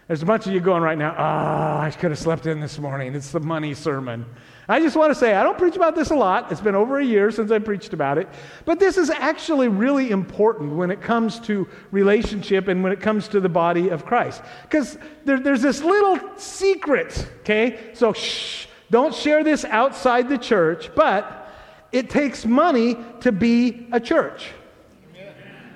There's 0.10 0.24
a 0.24 0.26
bunch 0.26 0.48
of 0.48 0.54
you 0.54 0.60
going 0.60 0.82
right 0.82 0.98
now, 0.98 1.14
ah, 1.16 1.78
oh, 1.78 1.82
I 1.82 1.92
could 1.92 2.10
have 2.10 2.18
slept 2.18 2.48
in 2.48 2.60
this 2.60 2.80
morning. 2.80 3.14
It's 3.14 3.30
the 3.30 3.40
money 3.40 3.76
sermon. 3.76 4.26
I 4.68 4.80
just 4.80 4.96
want 4.96 5.12
to 5.12 5.16
say, 5.16 5.36
I 5.36 5.44
don't 5.44 5.56
preach 5.56 5.76
about 5.76 5.96
this 5.96 6.10
a 6.10 6.16
lot. 6.16 6.52
It's 6.52 6.62
been 6.62 6.74
over 6.74 6.98
a 6.98 7.06
year 7.06 7.30
since 7.30 7.52
I 7.52 7.60
preached 7.60 7.94
about 7.94 8.18
it. 8.18 8.28
But 8.66 8.80
this 8.80 8.98
is 8.98 9.12
actually 9.12 9.68
really 9.68 10.10
important 10.10 10.76
when 10.76 10.90
it 10.90 11.00
comes 11.00 11.40
to 11.42 11.68
relationship 11.92 12.70
and 12.70 12.82
when 12.82 12.92
it 12.92 13.02
comes 13.02 13.28
to 13.28 13.40
the 13.40 13.50
body 13.50 13.90
of 13.90 14.04
Christ. 14.04 14.42
Because 14.64 14.98
there, 15.26 15.40
there's 15.40 15.62
this 15.62 15.84
little 15.84 16.20
secret, 16.38 17.30
okay? 17.42 17.92
So 17.94 18.12
shh, 18.12 18.66
don't 18.90 19.14
share 19.14 19.44
this 19.44 19.64
outside 19.64 20.28
the 20.28 20.40
church, 20.40 20.90
but 20.96 21.54
it 21.92 22.10
takes 22.10 22.48
money 22.48 22.98
to 23.20 23.32
be 23.32 23.86
a 23.92 24.00
church. 24.00 24.54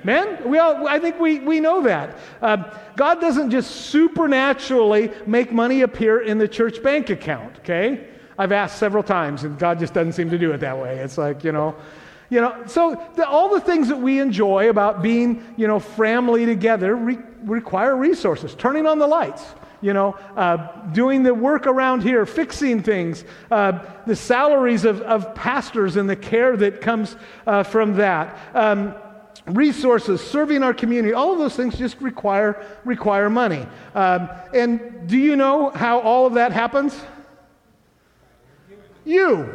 Man, 0.04 0.50
we 0.50 0.58
all, 0.58 0.88
I 0.88 1.00
think 1.00 1.20
we, 1.20 1.40
we 1.40 1.60
know 1.60 1.82
that. 1.84 2.18
Uh, 2.42 2.78
God 2.96 3.22
doesn't 3.22 3.52
just 3.52 3.72
supernaturally 3.72 5.12
make 5.26 5.52
money 5.52 5.82
appear 5.82 6.22
in 6.22 6.38
the 6.38 6.48
church 6.48 6.84
bank 6.84 7.10
account, 7.10 7.58
okay? 7.60 8.08
I've 8.38 8.52
asked 8.52 8.80
several 8.80 9.04
times, 9.04 9.44
and 9.44 9.58
God 9.58 9.80
just 9.80 9.94
doesn't 9.94 10.14
seem 10.14 10.30
to 10.32 10.38
do 10.38 10.52
it 10.52 10.60
that 10.60 10.78
way. 10.78 10.98
It's 10.98 11.18
like, 11.18 11.44
you 11.44 11.52
know, 11.52 11.76
you 12.30 12.42
know, 12.42 12.64
so 12.66 13.00
the, 13.16 13.28
all 13.28 13.50
the 13.54 13.62
things 13.62 13.88
that 13.90 14.00
we 14.00 14.20
enjoy 14.20 14.70
about 14.70 15.04
being, 15.04 15.46
you 15.56 15.68
know, 15.68 15.80
family 15.80 16.46
together 16.46 16.96
re- 16.96 17.20
require 17.44 17.96
resources. 17.96 18.56
Turning 18.56 18.88
on 18.88 18.98
the 18.98 19.06
lights, 19.06 19.44
you 19.82 19.94
know, 19.94 20.18
uh, 20.36 20.58
doing 20.94 21.22
the 21.22 21.34
work 21.34 21.68
around 21.68 22.02
here, 22.02 22.26
fixing 22.26 22.82
things, 22.82 23.24
uh, 23.52 23.78
the 24.08 24.16
salaries 24.16 24.84
of, 24.84 25.02
of 25.02 25.36
pastors 25.36 25.96
and 25.96 26.10
the 26.10 26.16
care 26.16 26.58
that 26.58 26.82
comes 26.82 27.16
uh, 27.46 27.62
from 27.62 27.98
that. 27.98 28.36
Um, 28.56 28.96
resources, 29.48 30.22
serving 30.22 30.64
our 30.64 30.74
community, 30.74 31.14
all 31.14 31.34
of 31.34 31.40
those 31.40 31.56
things 31.56 31.78
just 31.78 32.00
require, 32.02 32.66
require 32.86 33.30
money. 33.30 33.66
Um, 33.94 34.30
and 34.54 35.08
do 35.08 35.18
you 35.18 35.36
know 35.36 35.70
how 35.70 36.00
all 36.00 36.26
of 36.26 36.34
that 36.36 36.52
happens? 36.52 37.00
You. 39.06 39.54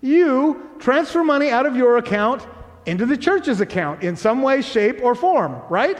You 0.00 0.70
transfer 0.78 1.24
money 1.24 1.50
out 1.50 1.64
of 1.64 1.76
your 1.76 1.96
account 1.96 2.46
into 2.84 3.06
the 3.06 3.16
church's 3.16 3.60
account 3.60 4.02
in 4.02 4.16
some 4.16 4.42
way, 4.42 4.60
shape, 4.60 5.02
or 5.02 5.14
form, 5.14 5.62
right? 5.70 5.98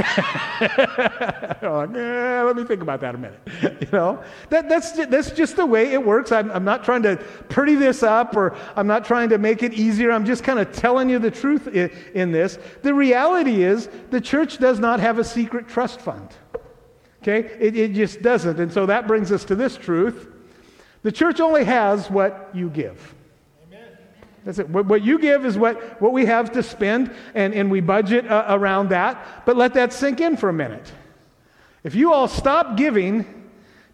Like, 1.62 1.94
eh, 1.94 2.42
let 2.42 2.56
me 2.56 2.64
think 2.64 2.82
about 2.82 3.00
that 3.00 3.14
a 3.14 3.18
minute. 3.18 3.40
you 3.62 3.88
know, 3.92 4.22
that, 4.48 4.68
that's, 4.68 4.92
that's 4.92 5.30
just 5.30 5.56
the 5.56 5.66
way 5.66 5.92
it 5.92 6.04
works. 6.04 6.32
I'm, 6.32 6.50
I'm 6.50 6.64
not 6.64 6.84
trying 6.84 7.02
to 7.02 7.16
pretty 7.48 7.74
this 7.74 8.02
up 8.02 8.36
or 8.36 8.56
I'm 8.76 8.86
not 8.86 9.04
trying 9.04 9.28
to 9.28 9.38
make 9.38 9.62
it 9.62 9.74
easier. 9.74 10.10
I'm 10.10 10.24
just 10.24 10.42
kind 10.42 10.58
of 10.58 10.72
telling 10.72 11.08
you 11.10 11.18
the 11.18 11.30
truth 11.30 11.68
in, 11.68 11.90
in 12.14 12.32
this. 12.32 12.58
The 12.82 12.94
reality 12.94 13.62
is 13.62 13.88
the 14.10 14.20
church 14.20 14.58
does 14.58 14.78
not 14.78 15.00
have 15.00 15.18
a 15.18 15.24
secret 15.24 15.68
trust 15.68 16.00
fund. 16.00 16.28
Okay? 17.22 17.50
It, 17.60 17.76
it 17.76 17.92
just 17.92 18.22
doesn't. 18.22 18.58
And 18.58 18.72
so 18.72 18.86
that 18.86 19.06
brings 19.06 19.30
us 19.30 19.44
to 19.46 19.54
this 19.54 19.76
truth. 19.76 20.28
The 21.02 21.12
church 21.12 21.40
only 21.40 21.64
has 21.64 22.10
what 22.10 22.50
you 22.54 22.70
give. 22.70 23.14
That's 24.44 24.58
it. 24.58 24.68
What, 24.70 24.86
what, 24.86 25.02
you 25.02 25.18
give 25.18 25.44
is 25.44 25.58
what, 25.58 26.00
what 26.00 26.12
we 26.12 26.26
have 26.26 26.52
to 26.52 26.62
spend, 26.62 27.12
and, 27.34 27.54
and 27.54 27.70
we 27.70 27.80
budget 27.80 28.26
uh, 28.26 28.46
around 28.48 28.88
that. 28.88 29.44
But 29.44 29.56
let 29.56 29.74
that 29.74 29.92
sink 29.92 30.20
in 30.20 30.36
for 30.36 30.48
a 30.48 30.52
minute. 30.52 30.90
If 31.84 31.94
you 31.94 32.12
all 32.12 32.28
stop 32.28 32.76
giving, 32.76 33.26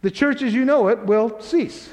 the 0.03 0.11
church 0.11 0.43
as 0.43 0.55
you 0.55 0.65
know 0.65 0.89
it 0.89 1.05
will 1.05 1.41
cease. 1.41 1.91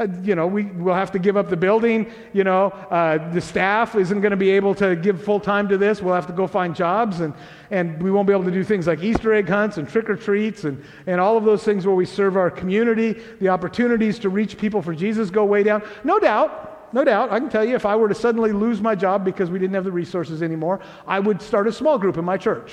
Uh, 0.00 0.06
you 0.22 0.34
know, 0.34 0.46
we 0.46 0.64
will 0.64 0.94
have 0.94 1.12
to 1.12 1.18
give 1.18 1.36
up 1.36 1.50
the 1.50 1.56
building. 1.56 2.10
You 2.32 2.44
know, 2.44 2.70
uh, 2.90 3.30
the 3.30 3.40
staff 3.40 3.94
isn't 3.94 4.20
going 4.22 4.30
to 4.30 4.38
be 4.38 4.50
able 4.50 4.74
to 4.76 4.96
give 4.96 5.22
full 5.22 5.38
time 5.38 5.68
to 5.68 5.76
this. 5.76 6.00
We'll 6.00 6.14
have 6.14 6.26
to 6.28 6.32
go 6.32 6.46
find 6.46 6.74
jobs, 6.74 7.20
and, 7.20 7.34
and 7.70 8.02
we 8.02 8.10
won't 8.10 8.26
be 8.26 8.32
able 8.32 8.44
to 8.44 8.50
do 8.50 8.64
things 8.64 8.86
like 8.86 9.02
Easter 9.02 9.34
egg 9.34 9.48
hunts 9.48 9.76
and 9.76 9.86
trick 9.86 10.08
or 10.08 10.16
treats 10.16 10.64
and, 10.64 10.82
and 11.06 11.20
all 11.20 11.36
of 11.36 11.44
those 11.44 11.62
things 11.62 11.84
where 11.84 11.94
we 11.94 12.06
serve 12.06 12.38
our 12.38 12.50
community. 12.50 13.20
The 13.38 13.50
opportunities 13.50 14.18
to 14.20 14.30
reach 14.30 14.56
people 14.56 14.80
for 14.80 14.94
Jesus 14.94 15.28
go 15.28 15.44
way 15.44 15.62
down. 15.62 15.82
No 16.04 16.18
doubt, 16.18 16.71
no 16.92 17.04
doubt. 17.04 17.32
I 17.32 17.38
can 17.38 17.48
tell 17.48 17.64
you 17.64 17.74
if 17.74 17.86
I 17.86 17.96
were 17.96 18.08
to 18.08 18.14
suddenly 18.14 18.52
lose 18.52 18.80
my 18.80 18.94
job 18.94 19.24
because 19.24 19.50
we 19.50 19.58
didn't 19.58 19.74
have 19.74 19.84
the 19.84 19.92
resources 19.92 20.42
anymore, 20.42 20.80
I 21.06 21.20
would 21.20 21.40
start 21.40 21.66
a 21.66 21.72
small 21.72 21.98
group 21.98 22.16
in 22.16 22.24
my 22.24 22.36
church. 22.36 22.72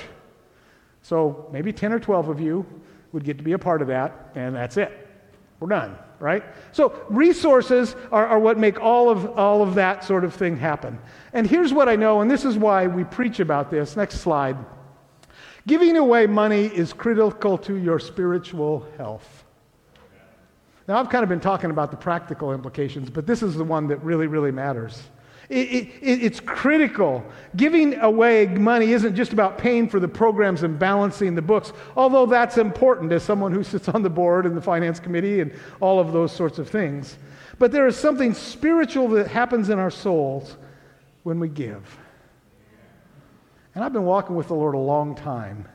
So 1.02 1.50
maybe 1.52 1.72
10 1.72 1.94
or 1.94 2.00
12 2.00 2.30
of 2.30 2.42
you 2.42 2.66
would 3.12 3.24
get 3.24 3.38
to 3.38 3.44
be 3.44 3.54
a 3.54 3.60
part 3.60 3.82
of 3.82 3.88
that, 3.88 4.32
and 4.36 4.56
that's 4.56 4.78
it. 4.78 5.08
We're 5.60 5.70
done, 5.70 5.98
right? 6.20 6.44
So 6.72 7.02
resources 7.10 7.96
are, 8.12 8.28
are 8.28 8.40
what 8.40 8.58
make 8.58 8.80
all 8.80 9.10
of, 9.10 9.38
all 9.38 9.62
of 9.62 9.76
that 9.76 10.04
sort 10.04 10.24
of 10.24 10.34
thing 10.34 10.58
happen. 10.58 11.00
And 11.34 11.48
here's 11.48 11.74
what 11.74 11.90
I 11.90 11.96
know, 11.96 12.22
and 12.22 12.30
this 12.30 12.46
is 12.46 12.58
why 12.58 12.88
we 12.88 13.04
preach 13.04 13.40
about 13.40 13.72
this. 13.72 13.96
Next 13.96 14.20
slide. 14.20 14.58
Giving 15.68 15.98
away 15.98 16.28
money 16.28 16.66
is 16.66 16.94
critical 16.94 17.58
to 17.60 17.76
your 17.76 18.00
spiritual 18.00 18.88
health. 18.98 19.46
Now, 20.90 20.98
I've 20.98 21.10
kind 21.10 21.22
of 21.22 21.30
been 21.30 21.40
talking 21.40 21.70
about 21.70 21.92
the 21.92 21.98
practical 21.98 22.52
implications, 22.52 23.12
but 23.12 23.28
this 23.28 23.44
is 23.44 23.54
the 23.54 23.64
one 23.64 23.88
that 23.90 23.98
really, 23.98 24.26
really 24.26 24.52
matters. 24.52 25.04
It, 25.48 25.88
it, 26.02 26.24
it's 26.24 26.40
critical. 26.40 27.24
Giving 27.56 28.00
away 28.00 28.48
money 28.48 28.94
isn't 28.94 29.16
just 29.16 29.32
about 29.32 29.60
paying 29.60 29.88
for 29.88 30.00
the 30.00 30.08
programs 30.08 30.64
and 30.64 30.80
balancing 30.80 31.36
the 31.36 31.44
books, 31.44 31.74
although 31.96 32.26
that's 32.26 32.58
important 32.58 33.12
as 33.12 33.22
someone 33.22 33.52
who 33.52 33.64
sits 33.64 33.88
on 33.88 34.02
the 34.02 34.10
board 34.10 34.48
and 34.48 34.58
the 34.58 34.62
finance 34.62 35.00
committee 35.00 35.42
and 35.42 35.54
all 35.80 36.00
of 36.00 36.12
those 36.12 36.32
sorts 36.32 36.58
of 36.58 36.68
things. 36.68 37.20
But 37.60 37.72
there 37.72 37.86
is 37.86 37.96
something 37.96 38.34
spiritual 38.34 39.10
that 39.10 39.28
happens 39.28 39.70
in 39.70 39.78
our 39.78 39.92
souls 39.92 40.58
when 41.22 41.40
we 41.40 41.50
give. 41.50 42.00
And 43.76 43.84
I've 43.84 43.94
been 43.94 44.06
walking 44.06 44.36
with 44.36 44.48
the 44.48 44.56
Lord 44.56 44.74
a 44.74 44.80
long 44.80 45.14
time. 45.14 45.68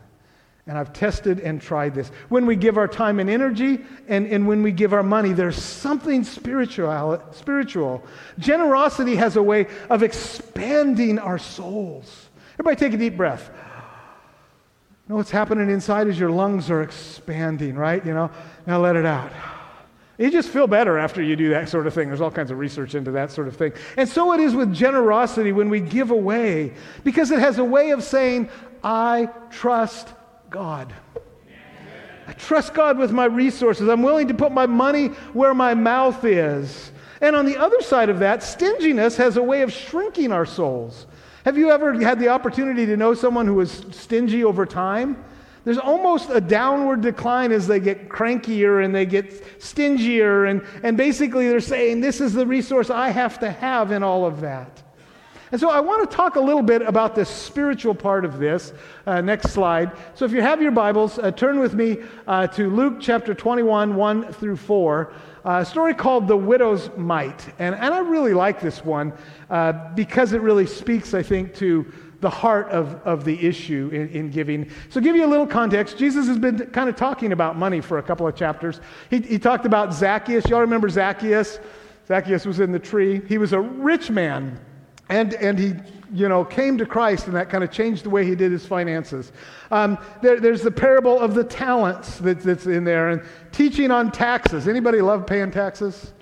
And 0.67 0.79
I've 0.79 0.95
tested 0.95 1.41
and 1.41 1.61
tried 1.61 1.95
this. 1.95 2.09
When 2.31 2.47
we 2.47 2.57
give 2.57 2.79
our 2.79 2.89
time 2.89 3.21
and 3.21 3.29
energy 3.29 3.85
and, 4.09 4.27
and 4.27 4.49
when 4.49 4.63
we 4.63 4.73
give 4.73 4.95
our 4.95 5.03
money, 5.03 5.33
there's 5.33 5.63
something 5.63 6.25
spiritual, 6.25 7.23
spiritual. 7.33 8.03
Generosity 8.39 9.15
has 9.17 9.37
a 9.37 9.43
way 9.43 9.67
of 9.91 10.03
expanding 10.03 11.19
our 11.19 11.37
souls. 11.39 12.31
Everybody 12.55 12.77
take 12.77 12.95
a 12.95 12.97
deep 12.97 13.15
breath. 13.15 13.51
You 13.53 15.11
know 15.11 15.17
what's 15.17 15.31
happening 15.31 15.69
inside 15.69 16.07
is 16.07 16.19
your 16.19 16.31
lungs 16.31 16.71
are 16.71 16.81
expanding, 16.81 17.75
right? 17.75 18.05
You 18.07 18.15
know, 18.15 18.31
now 18.67 18.81
let 18.81 18.97
it 18.97 19.05
out. 19.05 19.33
You 20.17 20.31
just 20.31 20.49
feel 20.49 20.67
better 20.67 20.97
after 20.97 21.23
you 21.23 21.37
do 21.37 21.51
that 21.51 21.69
sort 21.69 21.87
of 21.87 21.93
thing. 21.93 22.09
There's 22.09 22.23
all 22.23 22.31
kinds 22.31 22.51
of 22.51 22.59
research 22.59 22.95
into 22.95 23.11
that 23.11 23.31
sort 23.31 23.49
of 23.49 23.57
thing. 23.57 23.73
And 23.99 24.09
so 24.09 24.33
it 24.33 24.41
is 24.41 24.55
with 24.55 24.73
generosity 24.73 25.53
when 25.53 25.69
we 25.69 25.81
give 25.81 26.11
away, 26.11 26.73
because 27.03 27.33
it 27.33 27.41
has 27.41 27.59
a 27.59 27.65
way 27.65 27.91
of 27.91 28.03
saying, 28.03 28.49
I 28.83 29.29
trust 29.51 30.09
God. 30.55 30.95
I 32.29 32.33
trust 32.35 32.75
God 32.75 32.97
with 32.97 33.11
my 33.11 33.25
resources. 33.25 33.89
I'm 33.89 34.05
willing 34.05 34.29
to 34.29 34.35
put 34.35 34.53
my 34.53 34.67
money 34.67 35.09
where 35.33 35.53
my 35.53 35.75
mouth 35.75 36.25
is. 36.25 36.93
And 37.21 37.35
on 37.35 37.45
the 37.45 37.57
other 37.57 37.81
side 37.81 38.09
of 38.09 38.21
that, 38.21 38.41
stinginess 38.41 39.17
has 39.17 39.37
a 39.37 39.43
way 39.43 39.63
of 39.63 39.73
shrinking 39.73 40.31
our 40.31 40.47
souls. 40.47 41.07
Have 41.45 41.59
you 41.59 41.73
ever 41.73 41.93
had 42.01 42.21
the 42.21 42.29
opportunity 42.29 42.87
to 42.87 42.97
know 42.97 43.15
someone 43.15 43.49
who 43.49 43.55
was 43.55 43.85
stingy 43.91 44.45
over 44.45 44.65
time? 44.65 45.25
There's 45.65 45.77
almost 45.77 46.31
a 46.31 46.41
downward 46.41 47.01
decline 47.01 47.51
as 47.51 47.67
they 47.67 47.81
get 47.81 48.09
crankier 48.09 48.85
and 48.85 48.95
they 48.95 49.07
get 49.07 49.61
stingier. 49.61 50.45
And, 50.45 50.65
and 50.85 50.97
basically, 50.97 51.49
they're 51.49 51.59
saying, 51.59 52.01
This 52.01 52.21
is 52.21 52.33
the 52.33 52.47
resource 52.47 52.91
I 52.91 53.09
have 53.09 53.41
to 53.41 53.51
have 53.51 53.91
in 53.91 54.05
all 54.05 54.25
of 54.25 54.41
that. 54.43 54.85
And 55.55 55.61
so 55.61 55.71
I 55.71 55.79
want 55.79 56.11
to 56.11 56.17
talk 56.17 56.35
a 56.35 56.41
little 56.41 56.65
bit 56.65 56.83
about 56.83 57.15
the 57.15 57.25
spiritual 57.25 57.95
part 57.95 58.25
of 58.25 58.41
this. 58.41 58.73
Uh, 59.07 59.21
next 59.21 59.53
slide. 59.53 59.93
So 60.17 60.25
if 60.25 60.33
you 60.33 60.43
have 60.43 60.61
your 60.61 60.73
Bibles, 60.73 61.17
uh, 61.17 61.31
turn 61.31 61.61
with 61.61 61.75
me 61.75 61.99
uh, 62.27 62.49
to 62.49 62.69
Luke 62.69 62.97
chapter 62.99 63.35
21, 63.35 63.95
1 63.95 64.33
through 64.33 64.57
4. 64.57 65.13
Uh, 65.45 65.51
a 65.61 65.65
story 65.65 65.95
called 65.95 66.27
The 66.27 66.37
Widow's 66.37 66.91
Mite. 66.97 67.55
And, 67.61 67.77
and 67.77 67.95
I 67.95 68.01
really 68.01 68.35
like 68.35 68.61
this 68.61 68.85
one 68.85 69.13
uh, 69.49 69.95
because 69.95 70.33
it 70.33 70.41
really 70.41 70.67
speaks, 70.67 71.15
I 71.15 71.23
think, 71.23 71.55
to 71.59 71.87
the 72.19 72.31
heart 72.31 72.69
of, 72.71 72.97
of 73.05 73.25
the 73.25 73.47
issue 73.47 73.91
in, 73.93 74.09
in, 74.09 74.31
giving. 74.31 74.69
So, 74.89 75.01
give 75.01 75.15
you 75.15 75.25
a 75.25 75.31
little 75.31 75.47
context. 75.47 75.97
Jesus 75.97 76.27
has 76.27 76.37
been 76.37 76.67
kind 76.73 76.89
of 76.89 76.97
talking 76.97 77.31
about 77.31 77.57
money 77.57 77.81
for 77.81 77.99
a 77.99 78.03
couple 78.03 78.27
of 78.27 78.35
chapters. 78.35 78.81
He, 79.09 79.21
he 79.21 79.39
talked 79.39 79.67
about 79.67 79.95
Zacchaeus. 79.95 80.49
Y'all 80.49 80.63
remember 80.63 80.89
Zacchaeus? 80.89 81.61
Zacchaeus 82.09 82.45
was 82.45 82.59
in 82.59 82.73
the 82.73 82.81
tree. 82.81 83.23
He 83.29 83.39
was 83.39 83.53
a 83.53 83.61
rich 83.61 84.11
man 84.11 84.59
and, 85.09 85.35
and 85.35 85.59
he, 85.59 85.75
you 86.13 86.29
know, 86.29 86.45
came 86.45 86.79
to 86.79 86.87
Christ, 86.87 87.27
and 87.27 87.37
that 87.37 87.51
kind 87.51 87.65
of 87.65 87.71
changed 87.71 88.05
the 88.05 88.11
way 88.11 88.25
he 88.25 88.35
did 88.35 88.53
his 88.53 88.65
finances. 88.65 89.33
Um, 89.71 89.99
there, 90.23 90.41
there's 90.41 90.63
the 90.63 90.71
parable 90.71 91.19
of 91.19 91.35
the 91.35 91.45
talents 91.45 92.19
that, 92.19 92.41
that's 92.41 92.67
in 92.67 92.85
there, 92.85 93.11
and 93.11 93.23
teaching 93.53 93.91
on 93.91 94.13
taxes. 94.13 94.69
Anybody 94.69 95.01
love 95.01 95.27
paying 95.27 95.51
taxes? 95.51 96.13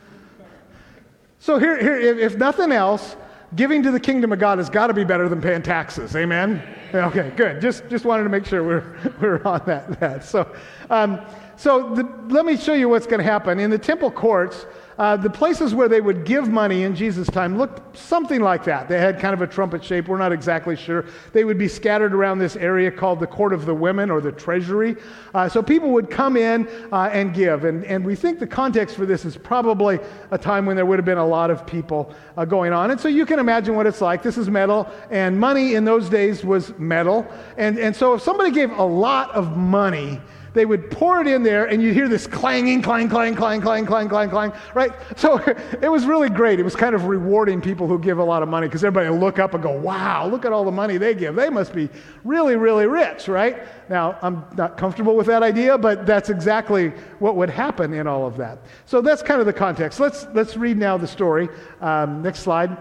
So 1.39 1.59
here, 1.59 1.81
here 1.81 1.97
if, 1.97 2.33
if 2.33 2.39
nothing 2.39 2.73
else, 2.73 3.17
giving 3.55 3.83
to 3.83 3.91
the 3.91 4.01
kingdom 4.01 4.33
of 4.33 4.39
God 4.39 4.59
has 4.59 4.71
got 4.71 4.87
to 4.87 4.95
be 4.95 5.05
better 5.05 5.29
than 5.29 5.41
paying 5.41 5.63
taxes. 5.63 6.17
Amen? 6.17 6.63
Okay, 6.95 7.33
good. 7.37 7.61
Just, 7.61 7.89
just 7.89 8.05
wanted 8.05 8.25
to 8.25 8.29
make 8.29 8.47
sure 8.47 8.63
we're, 8.63 9.13
we're 9.21 9.43
on 9.45 9.63
that. 9.67 10.01
that. 10.01 10.25
So, 10.25 10.55
um, 10.91 11.21
so 11.57 11.95
the, 11.95 12.05
let 12.29 12.45
me 12.45 12.57
show 12.57 12.75
you 12.75 12.89
what's 12.89 13.07
going 13.07 13.19
to 13.19 13.25
happen. 13.25 13.59
In 13.59 13.71
the 13.71 13.79
temple 13.79 14.11
courts, 14.11 14.67
uh, 15.03 15.17
the 15.17 15.29
places 15.29 15.75
where 15.75 15.89
they 15.89 16.01
would 16.01 16.25
give 16.25 16.49
money 16.49 16.85
in 16.85 16.95
Jesus' 16.95 17.27
time 17.27 17.59
looked 17.59 17.97
something 17.97 18.41
like 18.41 18.63
that. 18.63 18.89
They 18.89 19.01
had 19.01 19.19
kind 19.19 19.35
of 19.35 19.43
a 19.43 19.49
trumpet 19.49 19.83
shape. 19.83 20.07
We're 20.07 20.17
not 20.17 20.31
exactly 20.31 20.77
sure. 20.77 21.07
They 21.33 21.43
would 21.43 21.59
be 21.59 21.67
scattered 21.67 22.15
around 22.15 22.39
this 22.39 22.55
area 22.55 22.89
called 22.89 23.19
the 23.19 23.27
Court 23.27 23.53
of 23.53 23.67
the 23.67 23.75
Women 23.75 24.13
or 24.13 24.21
the 24.21 24.31
Treasury. 24.31 24.95
Uh, 25.35 25.49
so 25.49 25.61
people 25.61 25.91
would 25.91 26.09
come 26.09 26.37
in 26.37 26.69
uh, 26.93 27.11
and 27.13 27.35
give. 27.35 27.65
And, 27.65 27.85
and 27.87 28.05
we 28.05 28.15
think 28.15 28.39
the 28.39 28.47
context 28.47 28.95
for 28.95 29.05
this 29.05 29.25
is 29.25 29.37
probably 29.37 29.99
a 30.31 30.39
time 30.39 30.67
when 30.67 30.77
there 30.77 30.87
would 30.87 31.01
have 31.01 31.05
been 31.05 31.19
a 31.19 31.27
lot 31.27 31.51
of 31.51 31.67
people 31.67 32.15
uh, 32.37 32.45
going 32.45 32.73
on. 32.73 32.93
And 32.93 33.01
so 33.01 33.09
you 33.09 33.27
can 33.27 33.41
imagine 33.41 33.75
what 33.75 33.89
it's 33.89 34.01
like. 34.01 34.23
This 34.23 34.39
is 34.39 34.49
metal, 34.49 34.89
and 35.11 35.37
money 35.37 35.75
in 35.75 35.85
those 35.85 36.09
days 36.09 36.45
was 36.45 36.79
metal. 36.79 37.27
And, 37.57 37.77
and 37.77 37.97
so 37.97 38.15
if 38.15 38.23
somebody 38.23 38.53
gave 38.53 38.71
a 38.71 38.85
lot 38.85 39.33
of 39.33 39.57
money, 39.57 40.21
they 40.55 40.67
would 40.67 40.91
pour 40.91 41.21
it 41.21 41.27
in 41.27 41.43
there, 41.43 41.67
and 41.67 41.83
you'd 41.83 41.95
hear 41.95 42.09
this 42.09 42.27
clanging, 42.27 42.83
clang, 42.83 43.09
clang, 43.09 43.35
clang, 43.35 43.61
clang, 43.61 43.87
clang, 43.87 44.09
clang, 44.09 44.31
clang, 44.31 44.53
right? 44.75 44.93
So 45.17 45.39
it 45.83 45.91
was 45.91 46.05
really 46.05 46.29
great. 46.29 46.61
It 46.61 46.63
was 46.63 46.77
kind 46.77 46.95
of 46.95 47.07
rewarding 47.07 47.61
people 47.61 47.87
who 47.87 47.99
give 47.99 48.19
a 48.19 48.25
lot 48.25 48.43
of 48.43 48.49
money 48.49 48.67
because 48.67 48.85
everybody 48.85 49.09
look 49.17 49.39
up 49.39 49.55
and 49.55 49.63
go, 49.63 49.73
wow, 49.73 50.27
look 50.27 50.45
at 50.45 50.53
all 50.53 50.65
the 50.65 50.71
money 50.71 50.99
they 50.99 51.15
give. 51.15 51.35
They 51.35 51.49
must 51.49 51.73
be 51.73 51.89
really, 52.25 52.57
really 52.57 52.87
rich, 52.87 53.29
right? 53.29 53.63
Now, 53.89 54.19
I'm 54.23 54.45
not 54.57 54.77
comfortable 54.77 55.17
with 55.17 55.27
that 55.27 55.43
idea, 55.43 55.79
but 55.79 56.07
that's 56.07 56.29
exactly 56.29 56.91
what 57.19 57.37
would 57.37 57.51
happen 57.51 57.95
in 57.95 58.07
all 58.07 58.27
of 58.27 58.37
that. 58.37 58.59
So 58.87 59.01
that's 59.01 59.23
kind 59.23 59.41
of 59.41 59.47
the 59.47 59.53
context. 59.53 60.01
Let's, 60.01 60.27
let's 60.35 60.57
read 60.57 60.77
now 60.77 60.97
the 60.97 61.09
story. 61.09 61.49
Um, 61.81 62.23
next 62.23 62.41
slide. 62.41 62.77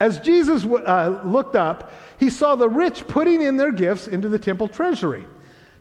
As 0.00 0.20
Jesus 0.20 0.64
uh, 0.64 1.22
looked 1.24 1.56
up, 1.56 1.92
he 2.18 2.30
saw 2.30 2.54
the 2.54 2.68
rich 2.68 3.06
putting 3.06 3.42
in 3.42 3.56
their 3.56 3.72
gifts 3.72 4.08
into 4.08 4.28
the 4.28 4.38
temple 4.38 4.68
treasury. 4.68 5.24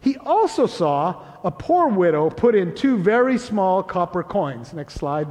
He 0.05 0.17
also 0.17 0.67
saw 0.67 1.19
a 1.43 1.50
poor 1.50 1.88
widow 1.88 2.29
put 2.29 2.53
in 2.53 2.75
two 2.75 3.00
very 3.00 3.39
small 3.39 3.81
copper 3.81 4.21
coins. 4.21 4.71
Next 4.71 4.93
slide. 4.93 5.27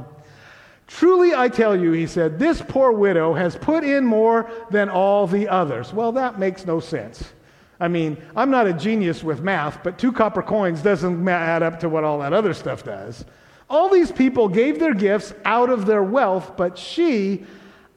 Truly, 0.85 1.33
I 1.33 1.47
tell 1.47 1.79
you, 1.79 1.93
he 1.93 2.05
said, 2.05 2.37
this 2.37 2.61
poor 2.61 2.91
widow 2.91 3.33
has 3.33 3.55
put 3.55 3.85
in 3.85 4.05
more 4.05 4.51
than 4.71 4.89
all 4.89 5.27
the 5.27 5.47
others. 5.47 5.93
Well, 5.93 6.11
that 6.11 6.39
makes 6.39 6.65
no 6.65 6.81
sense. 6.81 7.23
I 7.79 7.87
mean, 7.87 8.17
I'm 8.35 8.51
not 8.51 8.67
a 8.67 8.73
genius 8.73 9.23
with 9.23 9.41
math, 9.41 9.81
but 9.81 9.97
two 9.97 10.11
copper 10.11 10.41
coins 10.41 10.81
doesn't 10.81 11.25
add 11.25 11.63
up 11.63 11.79
to 11.79 11.87
what 11.87 12.03
all 12.03 12.19
that 12.19 12.33
other 12.33 12.53
stuff 12.53 12.83
does. 12.83 13.23
All 13.69 13.87
these 13.87 14.11
people 14.11 14.49
gave 14.49 14.77
their 14.77 14.93
gifts 14.93 15.33
out 15.45 15.69
of 15.69 15.85
their 15.85 16.03
wealth, 16.03 16.57
but 16.57 16.77
she, 16.77 17.45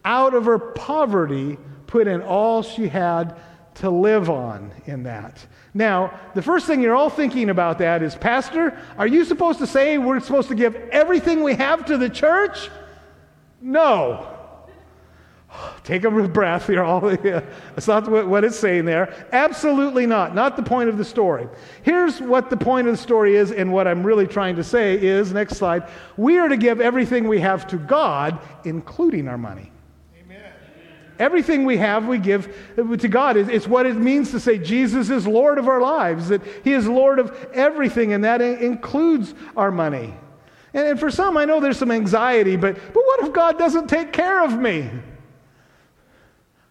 out 0.05 0.33
of 0.33 0.45
her 0.45 0.61
poverty, 0.61 1.59
put 1.89 2.07
in 2.07 2.23
all 2.23 2.63
she 2.63 2.87
had 2.87 3.37
to 3.79 3.91
live 3.91 4.29
on 4.29 4.73
in 4.87 5.05
that. 5.05 5.45
Now, 5.73 6.19
the 6.35 6.43
first 6.43 6.67
thing 6.67 6.83
you're 6.83 6.97
all 6.97 7.11
thinking 7.11 7.51
about 7.51 7.79
that 7.79 8.03
is, 8.03 8.17
Pastor, 8.17 8.77
are 8.97 9.07
you 9.07 9.25
supposed 9.25 9.61
to 9.61 9.67
say 9.67 9.99
we're 9.99 10.19
supposed 10.21 10.49
to 10.49 10.57
give 10.57 10.75
everything 10.91 11.45
we 11.45 11.55
have 11.55 11.85
to 11.87 11.97
the 11.97 12.11
church? 12.11 12.71
No. 13.61 14.35
Take 15.85 16.05
a 16.05 16.11
breath. 16.11 16.69
You're 16.69 16.85
all, 16.85 17.01
that's 17.23 17.87
not 17.87 18.09
what 18.09 18.45
it's 18.45 18.59
saying 18.59 18.85
there. 18.85 19.29
Absolutely 19.33 20.07
not. 20.07 20.35
Not 20.35 20.57
the 20.57 20.63
point 20.63 20.89
of 20.89 20.99
the 20.99 21.05
story. 21.05 21.49
Here's 21.83 22.21
what 22.21 22.51
the 22.51 22.57
point 22.57 22.89
of 22.89 22.95
the 22.95 23.03
story 23.03 23.37
is, 23.37 23.53
and 23.53 23.73
what 23.73 23.87
I'm 23.87 24.05
really 24.05 24.27
trying 24.27 24.57
to 24.57 24.65
say 24.65 25.01
is 25.01 25.33
next 25.33 25.57
slide. 25.57 25.89
We 26.17 26.39
are 26.39 26.49
to 26.49 26.57
give 26.57 26.81
everything 26.81 27.29
we 27.29 27.41
have 27.41 27.67
to 27.69 27.77
God, 27.77 28.39
including 28.65 29.29
our 29.29 29.39
money. 29.39 29.71
Everything 31.19 31.65
we 31.65 31.77
have, 31.79 32.07
we 32.07 32.19
give 32.19 32.55
to 32.77 33.09
God. 33.09 33.37
It's 33.37 33.67
what 33.67 33.87
it 33.87 33.97
means 33.97 34.31
to 34.31 34.41
say 34.41 34.57
Jesus 34.57 35.11
is 35.11 35.27
Lord 35.27 35.59
of 35.59 35.67
our 35.67 35.81
lives, 35.81 36.29
that 36.29 36.43
He 36.63 36.73
is 36.73 36.87
Lord 36.87 37.19
of 37.19 37.37
everything, 37.53 38.13
and 38.13 38.25
that 38.25 38.41
includes 38.41 39.35
our 39.57 39.71
money. 39.73 40.15
And 40.75 41.01
for 41.01 41.11
some, 41.11 41.37
I 41.37 41.45
know 41.45 41.61
there's 41.61 41.79
some 41.79 41.91
anxiety, 41.91 42.57
but, 42.57 42.77
but 42.77 43.05
what 43.05 43.25
if 43.25 43.33
God 43.33 43.59
doesn't 43.59 43.89
take 43.89 44.13
care 44.13 44.45
of 44.45 44.59
me? 44.59 44.89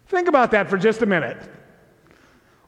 Think 0.06 0.28
about 0.28 0.52
that 0.52 0.70
for 0.70 0.78
just 0.78 1.02
a 1.02 1.06
minute. 1.06 1.36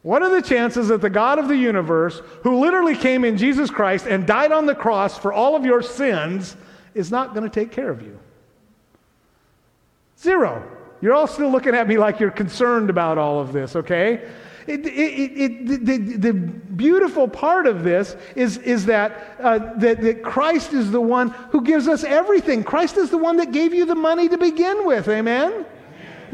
What 0.02 0.22
are 0.22 0.30
the 0.30 0.42
chances 0.42 0.88
that 0.88 1.00
the 1.00 1.10
God 1.10 1.38
of 1.38 1.48
the 1.48 1.56
universe, 1.56 2.20
who 2.42 2.58
literally 2.58 2.96
came 2.96 3.24
in 3.24 3.36
Jesus 3.36 3.70
Christ 3.70 4.06
and 4.06 4.26
died 4.26 4.52
on 4.52 4.66
the 4.66 4.74
cross 4.74 5.18
for 5.18 5.32
all 5.32 5.56
of 5.56 5.64
your 5.64 5.82
sins, 5.82 6.56
is 6.94 7.10
not 7.10 7.32
going 7.34 7.48
to 7.48 7.50
take 7.50 7.70
care 7.70 7.90
of 7.90 8.02
you? 8.02 8.18
Zero. 10.18 10.79
You're 11.00 11.14
all 11.14 11.26
still 11.26 11.50
looking 11.50 11.74
at 11.74 11.88
me 11.88 11.96
like 11.98 12.20
you're 12.20 12.30
concerned 12.30 12.90
about 12.90 13.18
all 13.18 13.40
of 13.40 13.52
this, 13.52 13.76
okay? 13.76 14.28
It, 14.66 14.86
it, 14.86 14.90
it, 14.90 15.84
the, 15.86 15.96
the, 16.16 16.32
beautiful 16.32 17.28
part 17.28 17.66
of 17.66 17.82
this 17.82 18.16
is, 18.36 18.56
is 18.58 18.86
that, 18.86 19.36
uh, 19.40 19.58
that, 19.78 20.00
that 20.00 20.22
Christ 20.22 20.72
is 20.72 20.90
the 20.90 21.00
one 21.00 21.28
who 21.50 21.62
gives 21.62 21.88
us 21.88 22.04
everything. 22.04 22.64
Christ 22.64 22.96
is 22.96 23.10
the 23.10 23.18
one 23.18 23.36
that 23.38 23.52
gave 23.52 23.74
you 23.74 23.84
the 23.84 23.94
money 23.94 24.28
to 24.28 24.38
begin 24.38 24.86
with, 24.86 25.08
amen? 25.08 25.66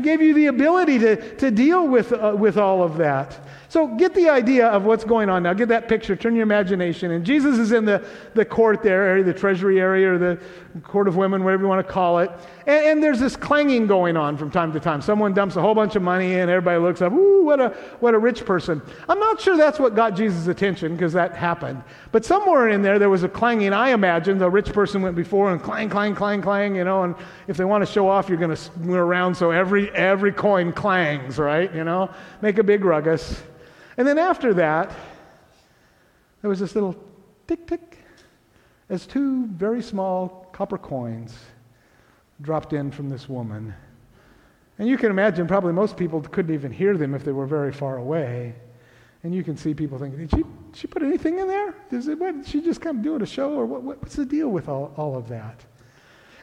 Gave 0.00 0.20
you 0.20 0.34
the 0.34 0.46
ability 0.46 0.98
to, 1.00 1.36
to 1.36 1.50
deal 1.50 1.86
with, 1.86 2.12
uh, 2.12 2.34
with 2.36 2.56
all 2.56 2.82
of 2.82 2.96
that. 2.98 3.38
So 3.68 3.88
get 3.88 4.14
the 4.14 4.28
idea 4.28 4.68
of 4.68 4.84
what's 4.84 5.04
going 5.04 5.28
on 5.28 5.42
now. 5.42 5.52
Get 5.52 5.68
that 5.68 5.88
picture. 5.88 6.14
Turn 6.14 6.34
your 6.34 6.44
imagination. 6.44 7.10
And 7.10 7.26
Jesus 7.26 7.58
is 7.58 7.72
in 7.72 7.84
the, 7.84 8.04
the 8.34 8.44
court 8.44 8.82
there, 8.82 9.22
the 9.22 9.34
treasury 9.34 9.80
area, 9.80 10.14
or 10.14 10.18
the 10.18 10.40
court 10.82 11.08
of 11.08 11.16
women, 11.16 11.44
whatever 11.44 11.64
you 11.64 11.68
want 11.68 11.86
to 11.86 11.92
call 11.92 12.20
it. 12.20 12.30
And, 12.66 12.86
and, 12.86 13.02
there's 13.02 13.20
this 13.20 13.36
clanging 13.36 13.86
going 13.86 14.16
on 14.16 14.36
from 14.36 14.50
time 14.50 14.72
to 14.72 14.80
time. 14.80 15.00
Someone 15.00 15.34
dumps 15.34 15.56
a 15.56 15.60
whole 15.60 15.74
bunch 15.74 15.96
of 15.96 16.02
money 16.02 16.34
in, 16.34 16.48
everybody 16.48 16.80
looks 16.80 17.00
up, 17.00 17.12
ooh, 17.12 17.44
what 17.44 17.60
a, 17.60 17.68
what 18.00 18.14
a 18.14 18.18
rich 18.18 18.44
person. 18.44 18.82
I'm 19.08 19.20
not 19.20 19.40
sure 19.40 19.56
that's 19.56 19.78
what 19.78 19.94
got 19.94 20.16
Jesus' 20.16 20.48
attention 20.48 20.92
because 20.92 21.12
that 21.12 21.34
happened. 21.34 21.82
But 22.12 22.24
somewhere 22.24 22.68
in 22.70 22.82
there, 22.82 22.98
there 22.98 23.10
was 23.10 23.22
a 23.22 23.28
clanging. 23.28 23.72
I 23.72 23.90
imagine 23.90 24.38
the 24.38 24.50
rich 24.50 24.72
person 24.72 25.02
went 25.02 25.16
before 25.16 25.52
and 25.52 25.62
clang, 25.62 25.88
clang, 25.88 26.14
clang, 26.14 26.42
clang, 26.42 26.74
you 26.74 26.84
know, 26.84 27.04
and 27.04 27.14
if 27.46 27.56
they 27.56 27.64
want 27.64 27.86
to 27.86 27.92
show 27.92 28.08
off, 28.08 28.28
you're 28.28 28.38
going 28.38 28.54
to 28.54 28.78
move 28.78 28.96
around 28.96 29.36
so 29.36 29.50
every, 29.50 29.86
every 29.95 30.33
coin 30.33 30.73
clangs, 30.73 31.38
right? 31.38 31.75
You 31.75 31.85
know, 31.85 32.11
make 32.43 32.59
a 32.59 32.64
big 32.64 32.85
ruckus. 32.85 33.43
And 33.97 34.07
then 34.07 34.19
after 34.19 34.55
that, 34.55 34.95
there 36.43 36.50
was 36.50 36.61
this 36.61 36.75
little 36.75 36.97
tick 37.47 37.66
tick 37.66 37.99
as 38.88 39.07
two 39.07 39.47
very 39.47 39.83
small 39.83 40.49
copper 40.52 40.78
coins 40.78 41.37
dropped 42.40 42.73
in 42.73 42.90
from 42.90 43.09
this 43.09 43.28
woman. 43.28 43.75
And 44.78 44.87
you 44.87 44.99
can 44.99 45.11
imagine, 45.11 45.47
probably 45.47 45.73
most 45.73 45.97
people 45.97 46.21
couldn't 46.21 46.55
even 46.55 46.71
hear 46.71 46.97
them 46.97 47.14
if 47.14 47.25
they 47.25 47.33
were 47.33 47.47
very 47.47 47.73
far 47.73 47.97
away. 47.97 48.55
And 49.23 49.35
you 49.35 49.43
can 49.43 49.57
see 49.57 49.75
people 49.75 49.99
thinking, 49.99 50.26
did 50.26 50.31
she, 50.31 50.45
she 50.78 50.87
put 50.87 51.02
anything 51.02 51.38
in 51.38 51.49
there? 51.49 51.75
Did 51.90 52.47
she 52.47 52.61
just 52.61 52.81
come 52.81 53.02
doing 53.02 53.23
a 53.23 53.26
show? 53.26 53.55
Or 53.55 53.64
what, 53.64 53.83
what's 53.83 54.14
the 54.14 54.26
deal 54.26 54.49
with 54.49 54.69
all, 54.69 54.93
all 54.97 55.16
of 55.16 55.28
that? 55.28 55.64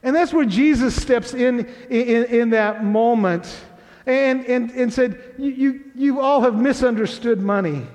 And 0.03 0.15
that's 0.15 0.33
where 0.33 0.45
Jesus 0.45 1.01
steps 1.01 1.33
in 1.33 1.65
in, 1.89 2.25
in 2.25 2.49
that 2.51 2.83
moment 2.83 3.47
and, 4.05 4.45
and, 4.45 4.71
and 4.71 4.91
said, 4.91 5.21
you, 5.37 5.49
you, 5.51 5.83
you 5.95 6.19
all 6.19 6.41
have 6.41 6.55
misunderstood 6.55 7.41
money. 7.41 7.87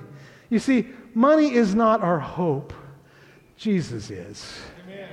You 0.49 0.59
see, 0.59 0.87
money 1.13 1.53
is 1.53 1.75
not 1.75 2.01
our 2.01 2.19
hope, 2.19 2.73
Jesus 3.57 4.09
is. 4.09 4.59
Amen. 4.85 5.07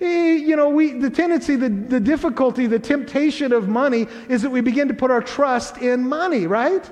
Eh, 0.00 0.32
you 0.36 0.56
know, 0.56 0.68
we, 0.68 0.92
the 0.92 1.10
tendency, 1.10 1.54
the, 1.54 1.68
the 1.68 2.00
difficulty, 2.00 2.66
the 2.66 2.80
temptation 2.80 3.52
of 3.52 3.68
money 3.68 4.08
is 4.28 4.42
that 4.42 4.50
we 4.50 4.60
begin 4.60 4.88
to 4.88 4.94
put 4.94 5.10
our 5.10 5.22
trust 5.22 5.78
in 5.78 6.08
money, 6.08 6.46
right? 6.46 6.90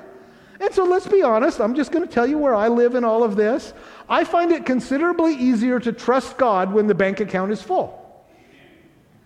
And 0.60 0.72
so 0.72 0.84
let's 0.84 1.08
be 1.08 1.22
honest, 1.22 1.60
I'm 1.60 1.74
just 1.74 1.90
going 1.90 2.06
to 2.06 2.12
tell 2.12 2.26
you 2.26 2.38
where 2.38 2.54
I 2.54 2.68
live 2.68 2.94
in 2.94 3.02
all 3.02 3.24
of 3.24 3.34
this. 3.34 3.74
I 4.08 4.22
find 4.22 4.52
it 4.52 4.64
considerably 4.64 5.34
easier 5.34 5.80
to 5.80 5.92
trust 5.92 6.36
God 6.36 6.72
when 6.72 6.86
the 6.86 6.94
bank 6.94 7.18
account 7.18 7.50
is 7.50 7.60
full. 7.60 7.98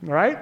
Right? 0.06 0.38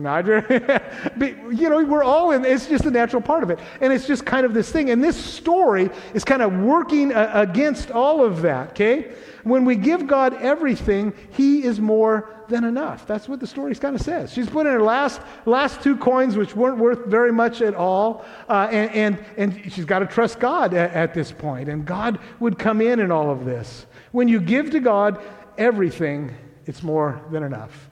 Nigel, 0.00 0.42
you 1.52 1.68
know, 1.68 1.84
we're 1.84 2.02
all 2.02 2.32
in, 2.32 2.44
it's 2.44 2.66
just 2.66 2.84
a 2.84 2.90
natural 2.90 3.22
part 3.22 3.42
of 3.42 3.50
it. 3.50 3.58
And 3.80 3.92
it's 3.92 4.06
just 4.06 4.24
kind 4.24 4.46
of 4.46 4.54
this 4.54 4.70
thing. 4.72 4.90
And 4.90 5.02
this 5.04 5.16
story 5.16 5.90
is 6.14 6.24
kind 6.24 6.42
of 6.42 6.52
working 6.52 7.12
uh, 7.12 7.30
against 7.34 7.90
all 7.90 8.24
of 8.24 8.42
that, 8.42 8.70
okay? 8.70 9.12
When 9.42 9.64
we 9.64 9.76
give 9.76 10.06
God 10.06 10.34
everything, 10.34 11.12
He 11.32 11.62
is 11.62 11.80
more 11.80 12.34
than 12.48 12.64
enough. 12.64 13.06
That's 13.06 13.28
what 13.28 13.40
the 13.40 13.46
story 13.46 13.74
kind 13.74 13.94
of 13.94 14.02
says. 14.02 14.32
She's 14.32 14.48
put 14.48 14.66
in 14.66 14.72
her 14.72 14.82
last, 14.82 15.20
last 15.46 15.82
two 15.82 15.96
coins, 15.96 16.36
which 16.36 16.56
weren't 16.56 16.78
worth 16.78 17.06
very 17.06 17.32
much 17.32 17.62
at 17.62 17.74
all. 17.74 18.24
Uh, 18.48 18.68
and, 18.70 18.90
and, 18.90 19.24
and 19.36 19.72
she's 19.72 19.84
got 19.84 20.00
to 20.00 20.06
trust 20.06 20.40
God 20.40 20.74
at, 20.74 20.92
at 20.92 21.14
this 21.14 21.30
point. 21.30 21.68
And 21.68 21.84
God 21.84 22.18
would 22.40 22.58
come 22.58 22.80
in 22.80 23.00
in 23.00 23.10
all 23.10 23.30
of 23.30 23.44
this. 23.44 23.86
When 24.12 24.28
you 24.28 24.40
give 24.40 24.70
to 24.72 24.80
God 24.80 25.22
everything, 25.56 26.34
it's 26.66 26.82
more 26.82 27.22
than 27.30 27.42
enough. 27.42 27.89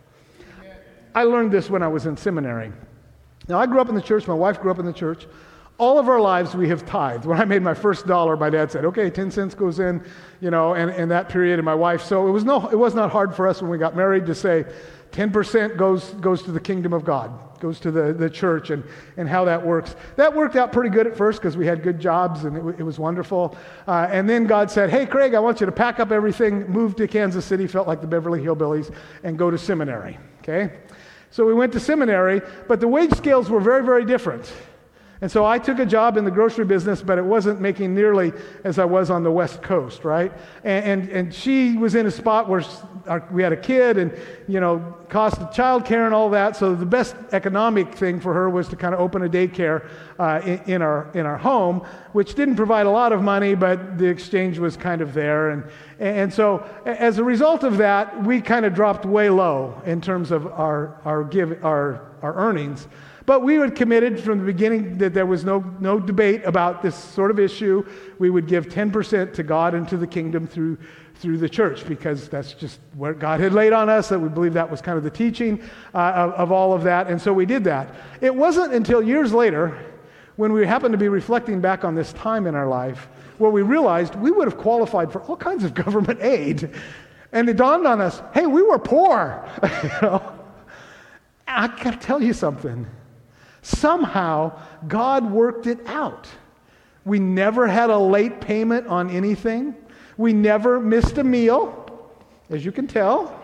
I 1.18 1.24
learned 1.24 1.50
this 1.50 1.68
when 1.68 1.82
I 1.82 1.88
was 1.88 2.06
in 2.06 2.16
seminary. 2.16 2.72
Now, 3.48 3.58
I 3.58 3.66
grew 3.66 3.80
up 3.80 3.88
in 3.88 3.96
the 3.96 4.00
church, 4.00 4.28
my 4.28 4.34
wife 4.34 4.60
grew 4.60 4.70
up 4.70 4.78
in 4.78 4.86
the 4.86 4.92
church. 4.92 5.26
All 5.76 5.98
of 5.98 6.08
our 6.08 6.20
lives 6.20 6.54
we 6.54 6.68
have 6.68 6.86
tithed. 6.86 7.24
When 7.24 7.40
I 7.40 7.44
made 7.44 7.60
my 7.60 7.74
first 7.74 8.06
dollar, 8.06 8.36
my 8.36 8.50
dad 8.50 8.70
said, 8.70 8.84
okay, 8.84 9.10
10 9.10 9.32
cents 9.32 9.52
goes 9.52 9.80
in, 9.80 10.00
you 10.40 10.52
know, 10.52 10.74
and, 10.74 10.92
and 10.92 11.10
that 11.10 11.28
period, 11.28 11.58
and 11.58 11.64
my 11.64 11.74
wife. 11.74 12.02
So 12.02 12.28
it 12.28 12.30
was, 12.30 12.44
no, 12.44 12.68
it 12.68 12.78
was 12.78 12.94
not 12.94 13.10
hard 13.10 13.34
for 13.34 13.48
us 13.48 13.60
when 13.60 13.68
we 13.68 13.78
got 13.78 13.96
married 13.96 14.26
to 14.26 14.34
say 14.34 14.64
10% 15.10 15.76
goes, 15.76 16.10
goes 16.20 16.40
to 16.44 16.52
the 16.52 16.60
kingdom 16.60 16.92
of 16.92 17.04
God, 17.04 17.32
goes 17.58 17.80
to 17.80 17.90
the, 17.90 18.12
the 18.12 18.30
church, 18.30 18.70
and, 18.70 18.84
and 19.16 19.28
how 19.28 19.44
that 19.46 19.66
works. 19.66 19.96
That 20.14 20.32
worked 20.32 20.54
out 20.54 20.70
pretty 20.70 20.90
good 20.90 21.08
at 21.08 21.16
first 21.16 21.40
because 21.40 21.56
we 21.56 21.66
had 21.66 21.82
good 21.82 21.98
jobs 21.98 22.44
and 22.44 22.56
it, 22.56 22.80
it 22.80 22.84
was 22.84 23.00
wonderful. 23.00 23.56
Uh, 23.88 24.06
and 24.08 24.30
then 24.30 24.46
God 24.46 24.70
said, 24.70 24.88
hey, 24.88 25.04
Craig, 25.04 25.34
I 25.34 25.40
want 25.40 25.58
you 25.58 25.66
to 25.66 25.72
pack 25.72 25.98
up 25.98 26.12
everything, 26.12 26.70
move 26.70 26.94
to 26.94 27.08
Kansas 27.08 27.44
City, 27.44 27.66
felt 27.66 27.88
like 27.88 28.00
the 28.00 28.06
Beverly 28.06 28.40
Hillbillies, 28.40 28.94
and 29.24 29.36
go 29.36 29.50
to 29.50 29.58
seminary, 29.58 30.16
okay? 30.42 30.70
So 31.30 31.44
we 31.44 31.54
went 31.54 31.72
to 31.74 31.80
seminary, 31.80 32.40
but 32.66 32.80
the 32.80 32.88
wage 32.88 33.12
scales 33.14 33.50
were 33.50 33.60
very, 33.60 33.84
very 33.84 34.04
different. 34.04 34.50
And 35.20 35.30
so 35.30 35.44
I 35.44 35.58
took 35.58 35.80
a 35.80 35.86
job 35.86 36.16
in 36.16 36.24
the 36.24 36.30
grocery 36.30 36.64
business, 36.64 37.02
but 37.02 37.18
it 37.18 37.24
wasn't 37.24 37.60
making 37.60 37.92
nearly 37.92 38.32
as 38.62 38.78
I 38.78 38.84
was 38.84 39.10
on 39.10 39.24
the 39.24 39.32
West 39.32 39.62
Coast, 39.62 40.04
right? 40.04 40.32
And, 40.62 40.84
and, 40.84 41.10
and 41.10 41.34
she 41.34 41.76
was 41.76 41.96
in 41.96 42.06
a 42.06 42.10
spot 42.10 42.48
where 42.48 42.62
our, 43.08 43.26
we 43.32 43.42
had 43.42 43.52
a 43.52 43.56
kid 43.56 43.98
and, 43.98 44.16
you 44.46 44.60
know, 44.60 44.94
cost 45.08 45.38
of 45.38 45.50
childcare 45.50 46.04
and 46.06 46.14
all 46.14 46.30
that. 46.30 46.54
So 46.54 46.74
the 46.74 46.86
best 46.86 47.16
economic 47.32 47.94
thing 47.94 48.20
for 48.20 48.32
her 48.32 48.48
was 48.48 48.68
to 48.68 48.76
kind 48.76 48.94
of 48.94 49.00
open 49.00 49.24
a 49.24 49.28
daycare 49.28 49.88
uh, 50.20 50.40
in, 50.44 50.74
in, 50.74 50.82
our, 50.82 51.10
in 51.14 51.26
our 51.26 51.38
home, 51.38 51.84
which 52.12 52.34
didn't 52.34 52.56
provide 52.56 52.86
a 52.86 52.90
lot 52.90 53.12
of 53.12 53.20
money, 53.20 53.56
but 53.56 53.98
the 53.98 54.06
exchange 54.06 54.58
was 54.58 54.76
kind 54.76 55.00
of 55.00 55.14
there. 55.14 55.50
And, 55.50 55.64
and 55.98 56.32
so 56.32 56.64
as 56.84 57.18
a 57.18 57.24
result 57.24 57.64
of 57.64 57.78
that, 57.78 58.22
we 58.22 58.40
kind 58.40 58.64
of 58.64 58.72
dropped 58.72 59.04
way 59.04 59.30
low 59.30 59.82
in 59.84 60.00
terms 60.00 60.30
of 60.30 60.46
our, 60.46 61.00
our, 61.04 61.24
give, 61.24 61.64
our, 61.64 62.12
our 62.22 62.36
earnings. 62.36 62.86
But 63.28 63.42
we 63.42 63.56
had 63.56 63.76
committed 63.76 64.18
from 64.18 64.38
the 64.38 64.46
beginning 64.46 64.96
that 64.96 65.12
there 65.12 65.26
was 65.26 65.44
no, 65.44 65.62
no 65.80 66.00
debate 66.00 66.46
about 66.46 66.80
this 66.80 66.96
sort 66.96 67.30
of 67.30 67.38
issue. 67.38 67.86
We 68.18 68.30
would 68.30 68.46
give 68.46 68.70
10% 68.70 69.34
to 69.34 69.42
God 69.42 69.74
and 69.74 69.86
to 69.90 69.98
the 69.98 70.06
kingdom 70.06 70.46
through, 70.46 70.78
through 71.16 71.36
the 71.36 71.48
church 71.50 71.86
because 71.86 72.30
that's 72.30 72.54
just 72.54 72.80
what 72.94 73.18
God 73.18 73.40
had 73.40 73.52
laid 73.52 73.74
on 73.74 73.90
us, 73.90 74.08
that 74.08 74.18
we 74.18 74.30
believe 74.30 74.54
that 74.54 74.70
was 74.70 74.80
kind 74.80 74.96
of 74.96 75.04
the 75.04 75.10
teaching 75.10 75.60
uh, 75.92 75.98
of, 75.98 76.32
of 76.32 76.52
all 76.52 76.72
of 76.72 76.82
that. 76.84 77.08
And 77.08 77.20
so 77.20 77.34
we 77.34 77.44
did 77.44 77.64
that. 77.64 77.96
It 78.22 78.34
wasn't 78.34 78.72
until 78.72 79.02
years 79.02 79.30
later 79.34 79.78
when 80.36 80.54
we 80.54 80.66
happened 80.66 80.92
to 80.92 80.98
be 80.98 81.10
reflecting 81.10 81.60
back 81.60 81.84
on 81.84 81.94
this 81.94 82.14
time 82.14 82.46
in 82.46 82.54
our 82.54 82.66
life 82.66 83.08
where 83.36 83.50
we 83.50 83.60
realized 83.60 84.14
we 84.14 84.30
would 84.30 84.48
have 84.48 84.56
qualified 84.56 85.12
for 85.12 85.20
all 85.24 85.36
kinds 85.36 85.64
of 85.64 85.74
government 85.84 86.18
aid. 86.22 86.70
And 87.32 87.46
it 87.50 87.58
dawned 87.58 87.86
on 87.86 88.00
us 88.00 88.22
hey, 88.32 88.46
we 88.46 88.62
were 88.62 88.78
poor. 88.78 89.46
you 89.82 89.90
know? 90.00 90.32
I 91.46 91.66
got 91.66 91.92
to 91.92 91.98
tell 91.98 92.22
you 92.22 92.32
something. 92.32 92.86
Somehow, 93.62 94.58
God 94.86 95.30
worked 95.30 95.66
it 95.66 95.86
out. 95.86 96.28
We 97.04 97.18
never 97.18 97.66
had 97.66 97.90
a 97.90 97.98
late 97.98 98.40
payment 98.40 98.86
on 98.86 99.10
anything. 99.10 99.74
We 100.16 100.32
never 100.32 100.80
missed 100.80 101.18
a 101.18 101.24
meal, 101.24 101.86
as 102.50 102.64
you 102.64 102.72
can 102.72 102.86
tell. 102.86 103.40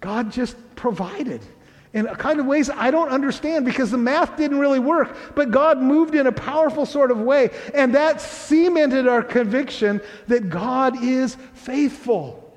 God 0.00 0.32
just 0.32 0.56
provided. 0.76 1.42
in 1.92 2.06
a 2.06 2.14
kind 2.14 2.38
of 2.38 2.46
ways 2.46 2.70
I 2.70 2.90
don't 2.90 3.08
understand 3.08 3.64
because 3.64 3.90
the 3.90 3.98
math 3.98 4.36
didn't 4.36 4.58
really 4.58 4.78
work. 4.78 5.16
But 5.34 5.50
God 5.50 5.82
moved 5.82 6.14
in 6.14 6.26
a 6.26 6.32
powerful 6.32 6.86
sort 6.86 7.10
of 7.10 7.20
way. 7.20 7.50
And 7.74 7.94
that 7.94 8.20
cemented 8.20 9.08
our 9.08 9.22
conviction 9.22 10.00
that 10.28 10.48
God 10.48 11.02
is 11.02 11.36
faithful. 11.54 12.54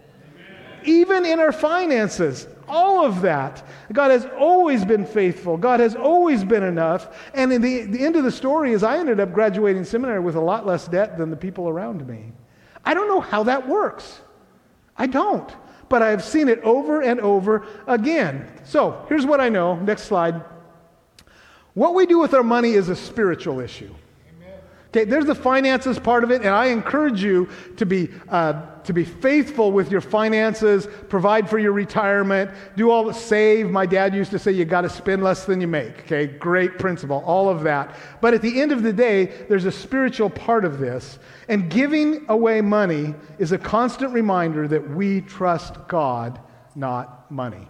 Even 0.86 1.26
in 1.26 1.39
our 1.39 1.52
finances, 1.52 2.48
all 2.67 3.06
of 3.06 3.21
that. 3.21 3.65
God 3.91 4.12
has 4.12 4.28
always 4.38 4.86
been 4.86 5.06
faithful. 5.06 5.58
God 5.58 5.80
has 5.80 5.95
always 5.95 6.43
been 6.43 6.63
enough. 6.63 7.15
And 7.34 7.52
in 7.52 7.62
the, 7.62 7.84
the 7.84 8.06
end 8.06 8.15
of 8.15 8.23
the 8.23 8.32
story 8.32 8.73
is 8.73 8.84
I 8.84 8.97
ended 8.97 9.19
up 9.19 9.34
graduating 9.34 9.86
seminary 9.86 10.19
with 10.19 10.36
a 10.36 10.41
lot 10.41 10.65
less 10.65 10.88
debt 10.88 11.17
than 11.17 11.30
the 11.30 11.38
people 11.38 11.69
around 11.69 12.08
me. 12.08 12.32
I 12.86 12.93
don't 12.93 13.08
know 13.08 13.21
how 13.21 13.43
that 13.43 13.67
works. 13.67 14.21
I 14.97 15.08
don't 15.08 15.54
but 15.93 16.02
I 16.02 16.10
have 16.10 16.23
seen 16.23 16.49
it 16.49 16.60
over 16.62 17.02
and 17.04 17.19
over 17.19 17.67
again. 17.86 18.52
So 18.63 19.06
here's 19.10 19.28
what 19.28 19.39
I 19.39 19.49
know. 19.49 19.76
Next 19.76 20.06
slide. 20.06 20.43
What 21.76 21.93
we 21.93 22.08
do 22.08 22.17
with 22.17 22.34
our 22.34 22.41
money 22.41 22.71
is 22.71 22.89
a 22.89 22.95
spiritual 22.95 23.60
issue. 23.60 23.93
Okay, 24.93 25.06
there's 25.06 25.25
the 25.25 25.34
finances 25.34 25.97
part 25.97 26.23
of 26.23 26.29
it, 26.29 26.43
and 26.43 26.51
I 26.51 26.67
encourage 26.67 27.23
you 27.23 27.49
to 27.77 27.86
be, 27.86 28.12
uh, 28.29 28.62
to 28.84 28.93
be 28.93 29.03
faithful 29.03 29.71
with 29.71 29.89
your 29.89 30.01
finances, 30.01 30.88
provide 31.10 31.49
for 31.49 31.58
your 31.58 31.71
retirement, 31.71 32.51
do 32.75 32.91
all 32.91 33.03
the 33.03 33.13
save. 33.13 33.71
My 33.71 33.88
dad 33.88 34.13
used 34.13 34.29
to 34.29 34.38
say 34.38 34.51
you 34.51 34.65
got 34.65 34.82
to 34.82 34.89
spend 34.89 35.23
less 35.23 35.45
than 35.45 35.60
you 35.60 35.65
make. 35.65 36.01
Okay, 36.01 36.27
great 36.27 36.77
principle, 36.77 37.23
all 37.25 37.49
of 37.49 37.63
that. 37.63 37.95
But 38.21 38.36
at 38.36 38.43
the 38.43 38.62
end 38.62 38.71
of 38.71 38.84
the 38.84 38.93
day, 38.93 39.47
there's 39.49 39.65
a 39.65 39.71
spiritual 39.71 40.29
part 40.29 40.63
of 40.63 40.77
this, 40.77 41.17
and 41.47 41.71
giving 41.71 42.27
away 42.29 42.62
money 42.62 43.15
is 43.39 43.51
a 43.51 43.58
constant 43.58 44.13
reminder 44.13 44.67
that 44.67 44.91
we 44.91 45.21
trust 45.21 45.88
God, 45.88 46.39
not 46.75 47.32
money. 47.32 47.67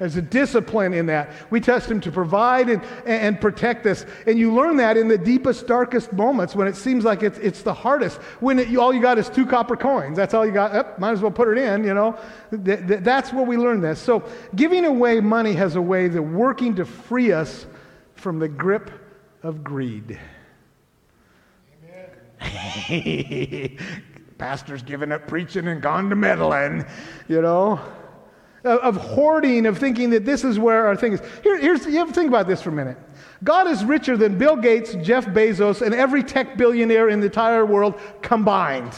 There's 0.00 0.16
a 0.16 0.22
discipline 0.22 0.94
in 0.94 1.04
that. 1.06 1.30
We 1.50 1.60
test 1.60 1.90
Him 1.90 2.00
to 2.00 2.10
provide 2.10 2.70
and, 2.70 2.82
and 3.04 3.38
protect 3.38 3.84
us. 3.84 4.06
And 4.26 4.38
you 4.38 4.50
learn 4.50 4.78
that 4.78 4.96
in 4.96 5.08
the 5.08 5.18
deepest, 5.18 5.66
darkest 5.66 6.14
moments 6.14 6.56
when 6.56 6.66
it 6.66 6.74
seems 6.74 7.04
like 7.04 7.22
it's, 7.22 7.38
it's 7.38 7.60
the 7.60 7.74
hardest. 7.74 8.16
When 8.40 8.58
it, 8.58 8.74
all 8.78 8.94
you 8.94 9.02
got 9.02 9.18
is 9.18 9.28
two 9.28 9.44
copper 9.44 9.76
coins. 9.76 10.16
That's 10.16 10.32
all 10.32 10.46
you 10.46 10.52
got. 10.52 10.98
Might 10.98 11.12
as 11.12 11.20
well 11.20 11.30
put 11.30 11.48
it 11.48 11.58
in, 11.58 11.84
you 11.84 11.92
know. 11.92 12.18
Th- 12.50 12.86
th- 12.86 13.00
that's 13.00 13.30
where 13.30 13.44
we 13.44 13.58
learn 13.58 13.82
this. 13.82 14.00
So 14.00 14.24
giving 14.56 14.86
away 14.86 15.20
money 15.20 15.52
has 15.52 15.76
a 15.76 15.82
way 15.82 16.06
of 16.06 16.14
working 16.14 16.76
to 16.76 16.86
free 16.86 17.30
us 17.30 17.66
from 18.14 18.38
the 18.38 18.48
grip 18.48 18.90
of 19.42 19.62
greed. 19.62 20.18
Amen. 22.40 23.78
Pastor's 24.38 24.82
given 24.82 25.12
up 25.12 25.28
preaching 25.28 25.68
and 25.68 25.82
gone 25.82 26.08
to 26.08 26.16
meddling, 26.16 26.86
you 27.28 27.42
know 27.42 27.78
of 28.64 28.96
hoarding, 28.96 29.66
of 29.66 29.78
thinking 29.78 30.10
that 30.10 30.24
this 30.24 30.44
is 30.44 30.58
where 30.58 30.86
our 30.86 30.96
thing 30.96 31.14
is. 31.14 31.20
Here, 31.42 31.58
here's, 31.58 31.86
you 31.86 31.98
have 31.98 32.08
to 32.08 32.14
think 32.14 32.28
about 32.28 32.46
this 32.46 32.60
for 32.62 32.70
a 32.70 32.72
minute. 32.72 32.98
God 33.42 33.66
is 33.68 33.84
richer 33.84 34.16
than 34.16 34.36
Bill 34.36 34.56
Gates, 34.56 34.94
Jeff 35.02 35.26
Bezos, 35.26 35.80
and 35.80 35.94
every 35.94 36.22
tech 36.22 36.56
billionaire 36.56 37.08
in 37.08 37.20
the 37.20 37.26
entire 37.26 37.64
world 37.64 37.98
combined. 38.20 38.92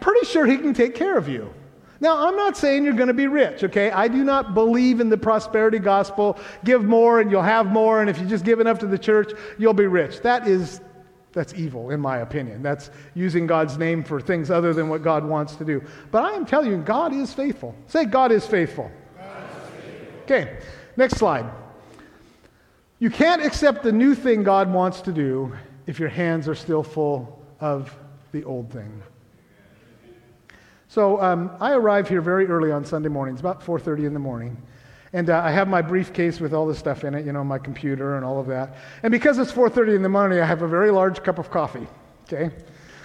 Pretty 0.00 0.26
sure 0.26 0.44
he 0.44 0.58
can 0.58 0.74
take 0.74 0.94
care 0.94 1.16
of 1.16 1.28
you. 1.28 1.52
Now, 2.00 2.28
I'm 2.28 2.36
not 2.36 2.54
saying 2.56 2.84
you're 2.84 2.92
going 2.92 3.08
to 3.08 3.14
be 3.14 3.28
rich, 3.28 3.64
okay? 3.64 3.90
I 3.90 4.08
do 4.08 4.24
not 4.24 4.52
believe 4.52 5.00
in 5.00 5.08
the 5.08 5.16
prosperity 5.16 5.78
gospel. 5.78 6.38
Give 6.62 6.84
more 6.84 7.20
and 7.20 7.30
you'll 7.30 7.40
have 7.40 7.66
more, 7.66 8.02
and 8.02 8.10
if 8.10 8.18
you 8.18 8.26
just 8.26 8.44
give 8.44 8.60
enough 8.60 8.78
to 8.80 8.86
the 8.86 8.98
church, 8.98 9.32
you'll 9.56 9.72
be 9.72 9.86
rich. 9.86 10.20
That 10.20 10.46
is 10.46 10.82
that's 11.34 11.52
evil, 11.54 11.90
in 11.90 12.00
my 12.00 12.18
opinion. 12.18 12.62
That's 12.62 12.90
using 13.14 13.46
God's 13.46 13.76
name 13.76 14.04
for 14.04 14.20
things 14.20 14.50
other 14.50 14.72
than 14.72 14.88
what 14.88 15.02
God 15.02 15.24
wants 15.24 15.56
to 15.56 15.64
do. 15.64 15.82
But 16.10 16.24
I 16.24 16.32
am 16.32 16.46
telling 16.46 16.70
you, 16.70 16.78
God 16.78 17.12
is 17.12 17.34
faithful. 17.34 17.74
Say, 17.88 18.04
God 18.04 18.32
is 18.32 18.46
faithful. 18.46 18.90
God 19.18 19.42
is 19.42 19.84
faithful. 19.84 20.22
Okay, 20.22 20.58
next 20.96 21.16
slide. 21.16 21.50
You 23.00 23.10
can't 23.10 23.44
accept 23.44 23.82
the 23.82 23.92
new 23.92 24.14
thing 24.14 24.44
God 24.44 24.72
wants 24.72 25.00
to 25.02 25.12
do 25.12 25.52
if 25.86 25.98
your 25.98 26.08
hands 26.08 26.48
are 26.48 26.54
still 26.54 26.82
full 26.82 27.44
of 27.60 27.94
the 28.32 28.44
old 28.44 28.72
thing. 28.72 29.02
So 30.88 31.20
um, 31.20 31.50
I 31.60 31.72
arrive 31.72 32.08
here 32.08 32.20
very 32.20 32.46
early 32.46 32.70
on 32.70 32.84
Sunday 32.84 33.08
mornings, 33.08 33.40
about 33.40 33.60
4:30 33.60 34.06
in 34.06 34.14
the 34.14 34.20
morning. 34.20 34.56
And 35.14 35.30
uh, 35.30 35.40
I 35.44 35.52
have 35.52 35.68
my 35.68 35.80
briefcase 35.80 36.40
with 36.40 36.52
all 36.52 36.66
the 36.66 36.74
stuff 36.74 37.04
in 37.04 37.14
it, 37.14 37.24
you 37.24 37.32
know, 37.32 37.44
my 37.44 37.56
computer 37.56 38.16
and 38.16 38.24
all 38.24 38.40
of 38.40 38.48
that. 38.48 38.74
And 39.04 39.12
because 39.12 39.38
it's 39.38 39.52
4:30 39.52 39.94
in 39.94 40.02
the 40.02 40.08
morning, 40.08 40.40
I 40.40 40.44
have 40.44 40.62
a 40.62 40.68
very 40.68 40.90
large 40.90 41.22
cup 41.22 41.38
of 41.38 41.52
coffee, 41.52 41.86
okay, 42.24 42.50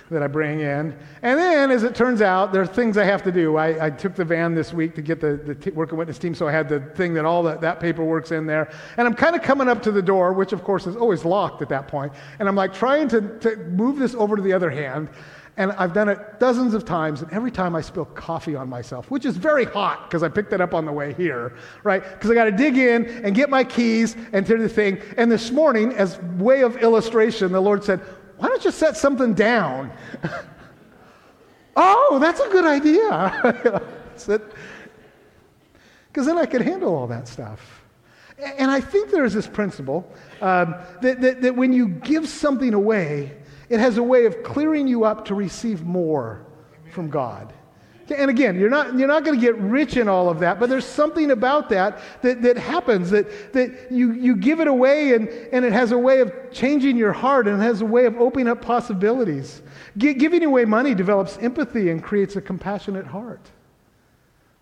that 0.10 0.24
I 0.24 0.26
bring 0.28 0.62
in. 0.62 0.98
And 1.22 1.40
then, 1.40 1.70
as 1.70 1.84
it 1.84 1.94
turns 1.94 2.24
out, 2.24 2.52
there 2.52 2.64
are 2.64 2.68
things 2.68 2.98
I 2.98 3.04
have 3.04 3.22
to 3.24 3.32
do. 3.32 3.58
I, 3.58 3.86
I 3.86 3.90
took 3.92 4.16
the 4.16 4.26
van 4.26 4.56
this 4.56 4.74
week 4.74 4.96
to 4.96 5.04
get 5.04 5.22
the, 5.22 5.36
the 5.36 5.54
t- 5.54 5.70
working 5.70 6.00
witness 6.00 6.18
team, 6.18 6.34
so 6.34 6.48
I 6.48 6.52
had 6.52 6.68
the 6.68 6.80
thing 6.80 7.14
that 7.14 7.26
all 7.26 7.44
that, 7.44 7.62
that 7.62 7.80
paperwork's 7.80 8.32
in 8.32 8.48
there. 8.48 8.72
And 8.98 9.08
I'm 9.08 9.14
kind 9.14 9.36
of 9.36 9.44
coming 9.44 9.70
up 9.70 9.84
to 9.84 9.92
the 9.92 10.02
door, 10.02 10.34
which 10.34 10.52
of 10.52 10.64
course 10.64 10.88
is 10.88 10.96
always 10.96 11.26
locked 11.26 11.62
at 11.62 11.70
that 11.70 11.88
point. 11.88 12.12
And 12.40 12.50
I'm 12.50 12.56
like 12.56 12.74
trying 12.74 13.08
to, 13.10 13.38
to 13.38 13.56
move 13.56 14.00
this 14.00 14.16
over 14.16 14.36
to 14.36 14.42
the 14.42 14.54
other 14.54 14.72
hand. 14.72 15.10
And 15.60 15.74
I've 15.74 15.94
done 15.94 16.08
it 16.08 16.40
dozens 16.40 16.74
of 16.74 16.86
times, 16.86 17.22
and 17.22 17.32
every 17.34 17.52
time 17.52 17.76
I 17.76 17.82
spill 17.82 18.06
coffee 18.06 18.56
on 18.56 18.70
myself, 18.70 19.12
which 19.12 19.26
is 19.26 19.36
very 19.36 19.66
hot 19.66 20.10
because 20.10 20.24
I 20.24 20.30
picked 20.30 20.54
it 20.54 20.62
up 20.62 20.74
on 20.74 20.86
the 20.86 20.92
way 20.94 21.12
here, 21.12 21.54
right? 21.84 22.02
Because 22.02 22.32
I 22.32 22.34
got 22.34 22.46
to 22.46 22.52
dig 22.52 22.78
in 22.78 23.06
and 23.26 23.36
get 23.36 23.50
my 23.50 23.66
keys 23.66 24.16
and 24.32 24.46
do 24.46 24.58
the 24.58 24.70
thing. 24.70 25.02
And 25.18 25.30
this 25.30 25.52
morning, 25.52 25.92
as 25.92 26.18
way 26.38 26.62
of 26.62 26.78
illustration, 26.78 27.52
the 27.52 27.60
Lord 27.60 27.84
said, 27.84 28.00
Why 28.38 28.48
don't 28.48 28.64
you 28.64 28.72
set 28.72 28.96
something 28.96 29.34
down? 29.34 29.92
oh, 31.76 32.20
that's 32.22 32.40
a 32.40 32.48
good 32.50 32.66
idea. 32.66 33.82
Because 36.12 36.26
then 36.26 36.38
I 36.40 36.48
could 36.48 36.62
handle 36.62 36.96
all 36.96 37.08
that 37.08 37.28
stuff. 37.28 37.84
And 38.40 38.72
I 38.72 38.82
think 38.82 39.12
there 39.12 39.26
is 39.26 39.34
this 39.34 39.48
principle 39.48 40.12
um, 40.42 40.76
that, 41.02 41.22
that, 41.22 41.42
that 41.44 41.56
when 41.56 41.72
you 41.72 41.88
give 41.88 42.28
something 42.28 42.74
away, 42.74 43.38
it 43.70 43.80
has 43.80 43.98
a 43.98 44.04
way 44.04 44.26
of 44.26 44.44
clearing 44.44 44.88
you 44.88 45.06
up 45.06 45.26
to 45.26 45.36
receive 45.36 45.84
more 45.84 46.46
from 46.92 47.10
God. 47.10 47.54
And 48.12 48.32
again, 48.32 48.60
you're 48.60 48.70
not, 48.70 48.98
you're 48.98 49.08
not 49.08 49.24
going 49.24 49.40
to 49.40 49.42
get 49.42 49.56
rich 49.58 49.96
in 49.96 50.08
all 50.08 50.30
of 50.30 50.40
that, 50.40 50.60
but 50.60 50.68
there's 50.68 50.86
something 50.86 51.32
about 51.32 51.70
that 51.70 52.00
that, 52.24 52.42
that 52.42 52.58
happens 52.58 53.12
that, 53.12 53.54
that 53.54 53.92
you, 53.92 54.14
you 54.14 54.36
give 54.36 54.60
it 54.60 54.68
away 54.68 55.14
and, 55.14 55.30
and 55.30 55.64
it 55.64 55.74
has 55.74 55.92
a 55.92 55.98
way 55.98 56.22
of 56.22 56.34
changing 56.52 56.98
your 56.98 57.14
heart 57.14 57.48
and 57.48 57.62
it 57.62 57.64
has 57.64 57.82
a 57.82 57.86
way 57.86 58.06
of 58.06 58.18
opening 58.18 58.48
up 58.48 58.62
possibilities. 58.64 59.62
G- 59.98 60.16
giving 60.16 60.44
away 60.44 60.66
money 60.66 60.96
develops 60.96 61.38
empathy 61.38 61.92
and 61.92 62.04
creates 62.04 62.36
a 62.36 62.42
compassionate 62.42 63.06
heart. 63.06 63.52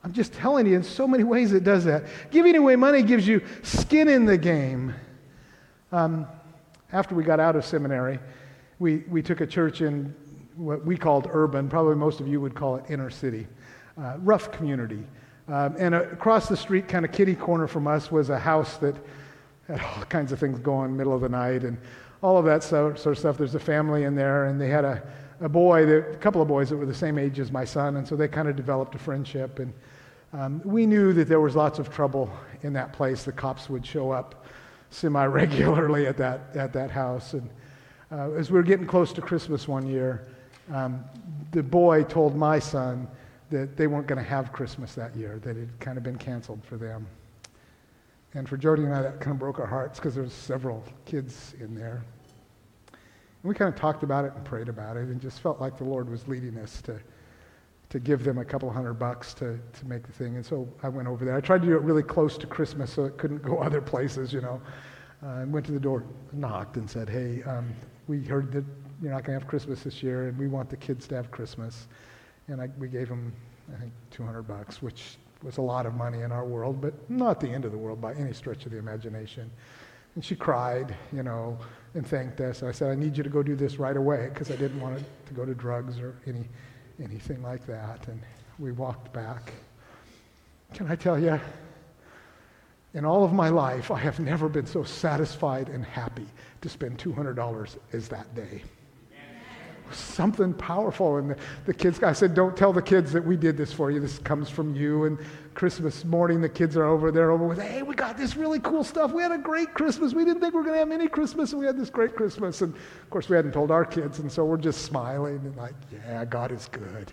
I'm 0.04 0.14
just 0.14 0.34
telling 0.34 0.68
you, 0.68 0.76
in 0.76 0.84
so 0.84 1.08
many 1.08 1.24
ways 1.24 1.54
it 1.54 1.64
does 1.64 1.86
that. 1.86 2.04
Giving 2.32 2.56
away 2.56 2.76
money 2.76 3.02
gives 3.02 3.28
you 3.28 3.42
skin 3.64 4.08
in 4.08 4.26
the 4.26 4.38
game. 4.38 4.94
Um, 5.92 6.28
after 6.92 7.16
we 7.16 7.24
got 7.24 7.40
out 7.40 7.56
of 7.56 7.66
seminary, 7.66 8.20
we, 8.80 8.98
we 9.10 9.22
took 9.22 9.42
a 9.42 9.48
church 9.48 9.82
in 9.82 10.14
what 10.56 10.86
we 10.86 10.98
called 10.98 11.28
urban, 11.32 11.70
probably 11.70 11.96
most 11.96 12.20
of 12.20 12.28
you 12.28 12.42
would 12.42 12.56
call 12.56 12.76
it 12.78 12.86
inner 12.90 13.10
city, 13.10 13.48
uh, 14.00 14.16
rough 14.20 14.52
community. 14.52 15.04
Um, 15.48 15.76
and 15.80 15.96
across 15.96 16.50
the 16.50 16.58
street, 16.58 16.88
kind 16.88 17.06
of 17.06 17.12
kitty 17.12 17.36
corner 17.36 17.68
from 17.68 17.88
us, 17.88 18.12
was 18.12 18.30
a 18.30 18.40
house 18.40 18.78
that 18.78 18.96
had 19.68 19.82
all 19.82 20.04
kinds 20.10 20.32
of 20.32 20.40
things 20.40 20.60
going, 20.60 20.96
middle 20.96 21.14
of 21.14 21.22
the 21.22 21.30
night, 21.30 21.64
and 21.64 21.78
all 22.22 22.38
of 22.38 22.46
that 22.46 22.64
sort 22.64 23.06
of 23.06 23.18
stuff. 23.18 23.38
There's 23.38 23.56
a 23.56 23.60
family 23.60 24.04
in 24.04 24.16
there, 24.16 24.46
and 24.46 24.60
they 24.60 24.70
had 24.70 24.84
a, 24.84 25.02
a 25.40 25.50
boy, 25.50 25.88
a 25.88 26.16
couple 26.18 26.42
of 26.42 26.48
boys 26.48 26.70
that 26.70 26.78
were 26.78 26.86
the 26.86 26.94
same 26.94 27.18
age 27.18 27.40
as 27.40 27.52
my 27.52 27.64
son, 27.64 27.98
and 27.98 28.08
so 28.08 28.16
they 28.16 28.28
kind 28.28 28.48
of 28.48 28.56
developed 28.56 28.96
a 28.96 29.00
friendship. 29.00 29.60
And 29.60 29.74
um, 30.34 30.62
we 30.66 30.86
knew 30.86 31.14
that 31.14 31.28
there 31.28 31.40
was 31.40 31.56
lots 31.56 31.80
of 31.80 31.94
trouble 31.94 32.30
in 32.64 32.74
that 32.74 32.92
place. 32.92 33.24
The 33.24 33.32
cops 33.32 33.70
would 33.70 33.86
show 33.86 34.12
up 34.12 34.46
semi 34.90 35.26
regularly 35.28 36.08
at 36.08 36.18
that, 36.18 36.56
at 36.56 36.74
that 36.74 36.92
house. 36.92 37.34
And 37.34 37.50
uh, 38.12 38.32
as 38.32 38.52
we 38.52 38.58
were 38.58 38.64
getting 38.64 38.88
close 38.88 39.12
to 39.14 39.22
Christmas 39.22 39.68
one 39.68 39.88
year, 39.88 40.28
um, 40.74 41.04
the 41.52 41.64
boy 41.64 42.04
told 42.04 42.36
my 42.36 42.60
son 42.60 43.08
that 43.50 43.78
they 43.78 43.88
weren't 43.88 44.08
going 44.08 44.22
to 44.22 44.30
have 44.30 44.52
Christmas 44.52 44.94
that 44.96 45.16
year, 45.16 45.40
that 45.40 45.58
it 45.58 45.62
had 45.62 45.80
kind 45.80 45.98
of 45.98 46.04
been 46.04 46.18
canceled 46.18 46.64
for 46.64 46.78
them. 46.78 47.08
And 48.34 48.48
for 48.48 48.58
Jody 48.58 48.84
and 48.84 48.94
I, 48.94 49.02
that 49.02 49.20
kind 49.20 49.32
of 49.32 49.40
broke 49.40 49.60
our 49.60 49.66
hearts 49.66 50.00
because 50.00 50.14
there 50.14 50.24
was 50.24 50.34
several 50.34 50.84
kids 51.06 51.56
in 51.60 51.74
there. 51.74 52.04
And 52.92 53.50
we 53.50 53.56
kind 53.56 53.74
of 53.74 53.80
talked 53.80 54.04
about 54.04 54.26
it 54.26 54.34
and 54.36 54.44
prayed 54.44 54.68
about 54.68 54.98
it 54.98 55.08
and 55.08 55.22
just 55.22 55.40
felt 55.40 55.62
like 55.62 55.78
the 55.78 55.86
Lord 55.86 56.10
was 56.10 56.28
leading 56.28 56.58
us 56.58 56.82
to, 56.84 57.00
to 57.90 58.00
give 58.00 58.24
them 58.24 58.38
a 58.38 58.46
couple 58.46 58.70
hundred 58.70 58.96
bucks 58.96 59.34
to, 59.36 59.58
to 59.80 59.86
make 59.86 60.06
the 60.06 60.12
thing. 60.12 60.36
And 60.36 60.46
so 60.46 60.68
I 60.84 60.90
went 60.90 61.08
over 61.08 61.24
there. 61.24 61.36
I 61.36 61.42
tried 61.42 61.62
to 61.62 61.68
do 61.68 61.76
it 61.76 61.82
really 61.82 62.04
close 62.04 62.38
to 62.40 62.48
Christmas 62.48 62.92
so 62.92 63.06
it 63.06 63.18
couldn't 63.18 63.42
go 63.42 63.58
other 63.62 63.82
places, 63.82 64.34
you 64.34 64.42
know. 64.42 64.62
Uh, 65.24 65.28
I 65.28 65.44
went 65.46 65.66
to 65.68 65.72
the 65.72 65.80
door, 65.80 66.04
knocked, 66.34 66.78
and 66.78 66.90
said, 66.90 67.10
hey, 67.10 67.42
um, 67.44 67.74
we 68.08 68.24
heard 68.24 68.52
that 68.54 68.64
you're 69.02 69.12
not 69.12 69.24
going 69.24 69.38
to 69.38 69.44
have 69.44 69.48
Christmas 69.48 69.84
this 69.84 70.02
year, 70.02 70.28
and 70.28 70.38
we 70.38 70.48
want 70.48 70.70
the 70.70 70.78
kids 70.78 71.08
to 71.08 71.16
have 71.16 71.30
Christmas. 71.32 71.88
And 72.48 72.62
I, 72.62 72.70
we 72.78 72.88
gave 72.88 73.10
them, 73.10 73.34
I 73.74 73.80
think, 73.80 73.92
200 74.12 74.44
bucks, 74.44 74.82
which 74.82 75.18
was 75.44 75.58
a 75.58 75.62
lot 75.62 75.86
of 75.86 75.94
money 75.94 76.22
in 76.22 76.32
our 76.32 76.46
world, 76.46 76.82
but 76.82 76.94
not 77.10 77.40
the 77.40 77.50
end 77.50 77.66
of 77.66 77.72
the 77.72 77.78
world 77.78 78.02
by 78.02 78.14
any 78.14 78.34
stretch 78.34 78.66
of 78.66 78.72
the 78.72 78.78
imagination. 78.78 79.52
And 80.16 80.26
she 80.26 80.36
cried, 80.36 80.96
you 81.14 81.22
know, 81.22 81.60
and 81.94 82.08
thanked 82.08 82.42
us. 82.42 82.62
And 82.62 82.70
I 82.70 82.72
said, 82.72 82.92
I 82.92 82.96
need 82.96 83.16
you 83.18 83.24
to 83.24 83.30
go 83.30 83.44
do 83.44 83.56
this 83.56 83.78
right 83.78 83.96
away 83.96 84.30
because 84.34 84.50
I 84.50 84.56
didn't 84.56 84.82
want 84.82 84.98
it 84.98 85.06
to 85.28 85.34
go 85.34 85.46
to 85.46 85.54
drugs 85.54 86.00
or 86.00 86.16
any, 86.26 86.46
anything 87.04 87.44
like 87.44 87.68
that. 87.68 88.08
And 88.08 88.20
we 88.58 88.72
walked 88.72 89.14
back. 89.14 89.54
Can 90.74 90.90
I 90.90 90.96
tell 90.96 91.20
you, 91.20 91.40
In 92.94 93.06
all 93.06 93.24
of 93.24 93.34
my 93.34 93.50
life, 93.50 93.92
I 93.92 94.00
have 94.00 94.20
never 94.20 94.50
been 94.50 94.66
so 94.66 94.84
satisfied 94.84 95.70
and 95.70 95.86
happy 95.86 96.26
to 96.62 96.70
spend 96.70 96.98
$200 96.98 97.78
as 97.94 98.08
that 98.10 98.34
day 98.34 98.64
something 99.92 100.54
powerful. 100.54 101.18
And 101.18 101.32
the, 101.32 101.38
the, 101.66 101.74
kids, 101.74 102.02
I 102.04 102.14
said, 102.14 102.34
don't 102.34 102.56
tell 102.56 102.74
the 102.74 102.82
kids 102.82 103.12
that 103.14 103.24
we 103.24 103.38
did 103.38 103.58
this 103.58 103.72
for 103.72 103.92
you. 103.92 104.00
This 104.00 104.20
comes 104.20 104.50
from 104.50 104.76
you. 104.76 105.06
And 105.06 105.18
Christmas 105.54 106.06
morning, 106.06 106.42
the 106.42 106.50
kids 106.50 106.78
are 106.78 106.86
over 106.86 107.12
there 107.12 107.32
over 107.32 107.46
with, 107.46 107.60
hey, 107.60 107.82
we 107.82 107.96
got 107.96 108.18
this 108.18 108.36
really 108.36 108.60
cool 108.60 108.84
stuff. 108.84 109.12
We 109.12 109.22
had 109.22 109.32
a 109.32 109.38
great 109.38 109.74
Christmas. 109.74 110.14
We 110.14 110.26
didn't 110.26 110.42
think 110.42 110.54
we 110.54 110.60
were 110.60 110.64
going 110.64 110.76
to 110.76 110.80
have 110.80 110.92
any 110.92 111.08
Christmas, 111.08 111.52
and 111.52 111.60
we 111.60 111.66
had 111.66 111.78
this 111.78 111.90
great 111.90 112.16
Christmas. 112.16 112.62
And 112.62 112.74
of 112.74 113.10
course, 113.10 113.30
we 113.30 113.36
hadn't 113.36 113.54
told 113.54 113.72
our 113.72 113.86
kids, 113.86 114.20
and 114.20 114.32
so 114.32 114.46
we're 114.46 114.58
just 114.58 114.84
smiling 114.84 115.38
and 115.38 115.56
like, 115.56 115.76
yeah, 115.92 116.26
God 116.26 116.52
is 116.52 116.68
good. 116.72 117.12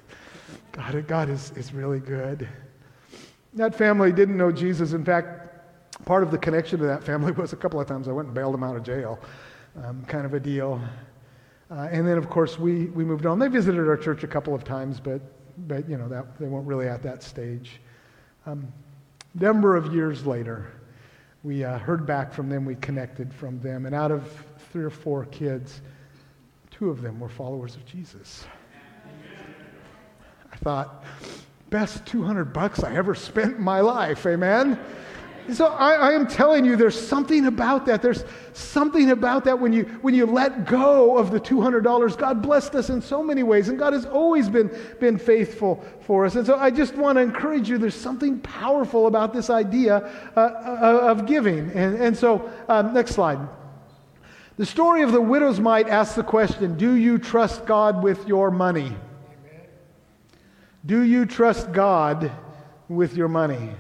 God, 0.73 1.07
God 1.07 1.31
is, 1.31 1.53
is 1.53 1.73
really 1.73 2.01
good. 2.01 2.49
That 3.55 3.75
family 3.75 4.13
didn't 4.13 4.37
know 4.37 4.51
Jesus. 4.51 4.93
In 4.93 5.05
fact, 5.05 5.44
part 6.05 6.23
of 6.23 6.31
the 6.31 6.39
connection 6.39 6.79
to 6.81 6.87
that 6.87 7.03
family 7.03 7.33
was 7.33 7.53
a 7.53 7.57
couple 7.57 7.81
of 7.81 7.87
times 7.87 8.09
I 8.09 8.13
went 8.13 8.27
and 8.27 8.35
bailed 8.35 8.55
them 8.55 8.63
out 8.63 8.77
of 8.77 8.83
jail, 8.83 9.19
um, 9.83 10.05
kind 10.07 10.27
of 10.27 10.35
a 10.35 10.41
deal. 10.41 10.81
Uh, 11.71 11.89
and 11.91 12.07
then, 12.07 12.19
of 12.19 12.29
course, 12.29 12.59
we, 12.59 12.87
we 12.87 13.05
moved 13.05 13.27
on. 13.27 13.39
They 13.39 13.49
visited 13.49 13.89
our 13.89 13.97
church 13.97 14.23
a 14.23 14.27
couple 14.27 14.55
of 14.55 14.65
times, 14.65 15.01
but, 15.01 15.23
but 15.67 15.89
you 15.89 15.97
know, 15.97 16.09
that, 16.09 16.39
they 16.39 16.47
weren't 16.47 16.67
really 16.67 16.89
at 16.89 17.03
that 17.03 17.23
stage. 17.23 17.81
Um, 18.47 18.71
number 19.35 19.77
of 19.77 19.95
years 19.95 20.27
later, 20.27 20.71
we 21.43 21.65
uh, 21.65 21.79
heard 21.79 22.07
back 22.07 22.33
from 22.33 22.49
them, 22.49 22.65
we 22.65 22.75
connected 22.77 23.33
from 23.33 23.61
them, 23.61 23.87
and 23.87 23.95
out 23.95 24.11
of 24.11 24.31
three 24.73 24.85
or 24.85 24.91
four 24.91 25.25
kids, 25.27 25.81
two 26.71 26.91
of 26.91 27.03
them 27.03 27.19
were 27.19 27.29
followers 27.29 27.77
of 27.77 27.85
Jesus. 27.87 28.45
I 30.53 30.57
thought, 30.57 31.05
best 31.71 32.07
200 32.07 32.53
bucks 32.53 32.85
I 32.85 32.95
ever 32.95 33.15
spent 33.15 33.57
in 33.57 33.63
my 33.63 33.81
life, 33.81 34.25
amen? 34.27 34.79
So 35.53 35.67
I, 35.67 35.93
I, 35.93 36.13
am 36.13 36.27
telling 36.27 36.65
you, 36.65 36.75
there's 36.75 36.99
something 36.99 37.47
about 37.47 37.85
that. 37.87 38.01
There's 38.01 38.25
something 38.55 39.11
about 39.11 39.45
that 39.45 39.59
when 39.59 39.75
you 39.75 39.85
when 40.01 40.15
you 40.15 40.25
let 40.25 40.65
go 40.65 41.19
of 41.19 41.31
the 41.31 41.39
$200. 41.39 42.17
God 42.17 42.41
blessed 42.41 42.75
us 42.75 42.89
in 42.89 43.03
so 43.03 43.23
many 43.23 43.43
ways, 43.43 43.69
and 43.69 43.79
God 43.79 43.93
has 43.93 44.07
always 44.07 44.49
been, 44.49 44.71
been 45.01 45.19
faithful 45.19 45.85
for 46.01 46.25
us. 46.25 46.37
And 46.37 46.47
so 46.47 46.57
I 46.57 46.71
just 46.71 46.95
want 46.95 47.17
to 47.17 47.23
encourage 47.23 47.69
you, 47.69 47.77
there's 47.77 47.95
something 47.95 48.41
powerful 48.41 49.07
about 49.07 49.35
this 49.35 49.51
idea 49.51 50.11
uh, 50.35 50.41
uh, 50.41 51.01
of 51.11 51.27
giving. 51.27 51.71
And, 51.73 51.97
and 51.97 52.17
so, 52.17 52.51
um, 52.69 52.95
next 52.95 53.13
slide. 53.13 53.39
The 54.57 54.67
story 54.67 55.03
of 55.03 55.13
the 55.13 55.21
widow's 55.21 55.61
mite 55.61 55.89
asks 55.89 56.15
the 56.15 56.23
question 56.23 56.79
Do 56.79 56.95
you 56.95 57.19
trust 57.19 57.67
God 57.67 58.03
with 58.03 58.27
your 58.27 58.51
money? 58.51 58.87
Amen. 58.87 59.67
Do 60.87 61.03
you 61.03 61.27
trust 61.27 61.73
God 61.73 62.33
with 62.89 63.15
your 63.15 63.29
money? 63.29 63.71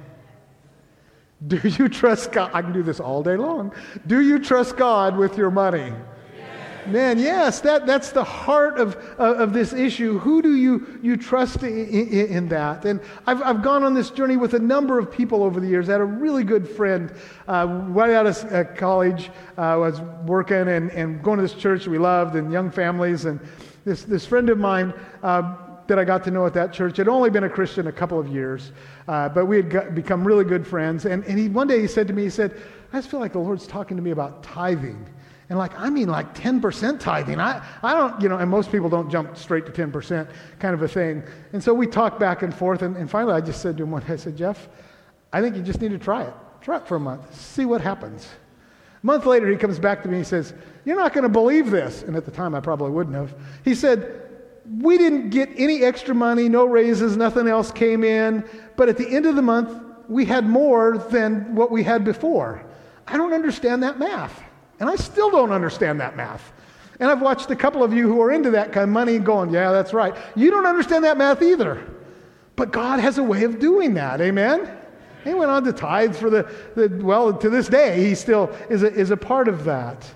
Do 1.46 1.61
you 1.68 1.88
trust 1.88 2.33
God? 2.33 2.50
I 2.54 2.62
can 2.62 2.72
do 2.72 2.83
this 2.83 3.00
all 3.00 3.22
day 3.22 3.37
long. 3.37 3.72
Do 4.07 4.20
you 4.20 4.38
trust 4.38 4.76
God 4.76 5.16
with 5.16 5.37
your 5.37 5.50
money? 5.50 5.92
Yes. 6.37 6.87
Man, 6.87 7.18
yes, 7.18 7.61
that, 7.61 7.87
that's 7.87 8.12
the 8.12 8.24
heart 8.24 8.78
of, 8.78 8.96
uh, 9.18 9.35
of 9.35 9.52
this 9.52 9.72
issue. 9.72 10.18
Who 10.20 10.40
do 10.40 10.54
you, 10.54 10.98
you 11.02 11.16
trust 11.16 11.62
in, 11.62 11.87
in, 11.88 12.26
in, 12.28 12.48
that? 12.48 12.87
And 12.87 13.00
I've, 13.26 13.42
I've 13.42 13.62
gone 13.62 13.83
on 13.83 13.92
this 13.92 14.11
journey 14.11 14.38
with 14.38 14.54
a 14.54 14.59
number 14.59 14.98
of 14.98 15.12
people 15.12 15.42
over 15.42 15.61
the 15.61 15.66
years. 15.66 15.88
I 15.88 15.92
had 15.92 16.00
a 16.00 16.04
really 16.04 16.44
good 16.44 16.66
friend 16.66 17.12
uh, 17.46 17.66
right 17.88 18.12
out 18.12 18.26
of 18.26 18.52
uh, 18.52 18.64
college. 18.76 19.30
I 19.59 19.72
uh, 19.72 19.78
was 19.78 20.00
working 20.26 20.68
and, 20.68 20.90
and 20.92 21.22
going 21.22 21.37
to 21.38 21.42
this 21.42 21.54
church 21.54 21.87
we 21.87 21.98
loved 21.98 22.37
and 22.37 22.52
young 22.52 22.70
families. 22.70 23.26
And 23.26 23.38
this, 23.85 24.04
this 24.04 24.24
friend 24.24 24.48
of 24.48 24.57
mine, 24.57 24.94
uh, 25.22 25.57
that 25.88 25.99
I 25.99 26.05
got 26.05 26.25
to 26.25 26.31
know 26.31 26.47
at 26.47 26.55
that 26.55 26.73
church 26.73 26.97
had 26.97 27.09
only 27.09 27.31
been 27.31 27.44
a 27.44 27.49
Christian 27.49 27.87
a 27.87 27.92
couple 27.92 28.18
of 28.18 28.29
years, 28.29 28.73
uh, 29.09 29.29
but 29.29 29.47
we 29.47 29.57
had 29.57 29.70
got, 29.70 29.94
become 29.94 30.27
really 30.27 30.44
good 30.44 30.66
friends. 30.66 31.05
And, 31.05 31.25
and 31.25 31.38
he, 31.38 31.49
one 31.49 31.66
day 31.66 31.81
he 31.81 31.87
said 31.87 32.07
to 32.09 32.14
me, 32.14 32.23
he 32.23 32.31
said, 32.31 32.61
I 32.92 32.99
just 32.99 33.11
feel 33.11 33.20
like 33.20 33.33
the 33.33 33.38
Lord's 33.38 33.66
talking 33.66 33.97
to 33.97 34.03
me 34.03 34.11
about 34.11 34.42
tithing. 34.42 35.07
And 35.51 35.59
like, 35.59 35.79
I 35.79 35.90
mean 35.90 36.09
like 36.09 36.35
10% 36.35 37.01
tithing. 37.01 37.38
I, 37.38 37.64
I 37.83 37.92
don't, 37.92 38.20
you 38.20 38.29
know, 38.29 38.38
and 38.38 38.51
most 38.51 38.73
people 38.73 38.88
don't 38.88 39.11
jump 39.11 39.37
straight 39.37 39.66
to 39.66 39.73
10% 39.73 40.29
kind 40.59 40.75
of 40.75 40.83
a 40.83 40.88
thing. 40.88 41.23
And 41.53 41.62
so 41.62 41.75
we 41.75 41.87
talked 41.87 42.18
back 42.18 42.42
and 42.42 42.55
forth. 42.55 42.83
And, 42.83 42.97
and 42.97 43.11
finally 43.11 43.35
I 43.35 43.40
just 43.40 43.61
said 43.61 43.77
to 43.77 43.83
him 43.83 43.90
one 43.90 44.03
day, 44.03 44.14
I 44.14 44.16
said, 44.16 44.37
Jeff, 44.37 44.68
I 45.33 45.42
think 45.42 45.57
you 45.57 45.62
just 45.62 45.81
need 45.81 45.90
to 45.90 45.99
try 45.99 46.23
it. 46.23 46.35
Try 46.61 46.79
it 46.79 46.88
for 46.88 46.97
a 46.97 47.01
month. 47.01 47.35
See 47.38 47.66
what 47.66 47.83
happens. 47.83 48.27
A 49.03 49.07
month 49.07 49.27
later, 49.27 49.51
he 49.51 49.57
comes 49.57 49.79
back 49.79 50.03
to 50.03 50.09
me 50.09 50.16
and 50.16 50.25
he 50.25 50.29
says, 50.29 50.55
You're 50.87 50.97
not 50.97 51.12
going 51.12 51.25
to 51.25 51.29
believe 51.29 51.70
this. 51.70 52.03
And 52.05 52.16
at 52.16 52.25
the 52.25 52.31
time, 52.31 52.55
I 52.55 52.61
probably 52.61 52.90
wouldn't 52.90 53.14
have. 53.14 53.35
He 53.62 53.75
said, 53.75 54.23
we 54.81 54.96
didn't 54.96 55.31
get 55.31 55.50
any 55.57 55.83
extra 55.83 56.14
money, 56.14 56.48
no 56.48 56.64
raises, 56.64 57.16
nothing 57.16 57.48
else 57.48 57.70
came 57.70 58.03
in. 58.03 58.48
But 58.77 58.88
at 58.88 58.96
the 58.96 59.09
end 59.09 59.27
of 59.27 59.37
the 59.37 59.42
month, 59.42 59.83
we 60.09 60.24
had 60.24 60.46
more 60.46 60.98
than 60.98 61.55
what 61.55 61.70
we 61.70 61.83
had 61.83 62.05
before. 62.05 62.64
I 63.07 63.16
don't 63.16 63.33
understand 63.33 63.83
that 63.83 63.98
math. 63.98 64.42
And 64.81 64.88
I 64.88 64.96
still 64.96 65.31
don't 65.31 65.53
understand 65.53 66.00
that 66.00 66.16
math. 66.16 66.53
And 67.00 67.11
I've 67.11 67.20
watched 67.20 67.50
a 67.50 67.57
couple 67.57 67.83
of 67.83 67.92
you 67.92 68.07
who 68.07 68.20
are 68.22 68.31
into 68.31 68.50
that 68.53 68.72
kind 68.72 68.85
of 68.85 68.90
money 68.90 69.18
going, 69.18 69.50
yeah, 69.50 69.72
that's 69.72 69.92
right. 69.92 70.14
You 70.35 70.50
don't 70.50 70.66
understand 70.66 71.05
that 71.05 71.18
math 71.18 71.42
either. 71.42 71.85
But 72.57 72.70
God 72.70 73.00
has 73.00 73.18
a 73.18 73.22
way 73.22 73.44
of 73.44 73.59
doing 73.59 73.94
that. 73.94 74.20
Amen? 74.20 74.70
He 75.24 75.35
went 75.35 75.50
on 75.50 75.64
to 75.64 75.72
tithe 75.72 76.14
for 76.14 76.31
the, 76.31 76.50
the 76.77 76.88
well, 77.03 77.33
to 77.33 77.50
this 77.50 77.68
day, 77.68 78.05
he 78.05 78.14
still 78.14 78.55
is 78.68 78.83
a, 78.83 78.92
is 78.92 79.11
a 79.11 79.16
part 79.16 79.48
of 79.48 79.64
that. 79.64 80.09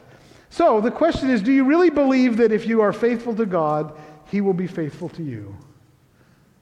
So 0.50 0.80
the 0.80 0.90
question 0.90 1.30
is 1.30 1.42
do 1.42 1.52
you 1.52 1.64
really 1.64 1.90
believe 1.90 2.36
that 2.36 2.52
if 2.52 2.66
you 2.66 2.80
are 2.80 2.92
faithful 2.92 3.34
to 3.36 3.46
God, 3.46 3.98
he 4.28 4.40
will 4.40 4.54
be 4.54 4.66
faithful 4.66 5.08
to 5.10 5.22
you? 5.22 5.56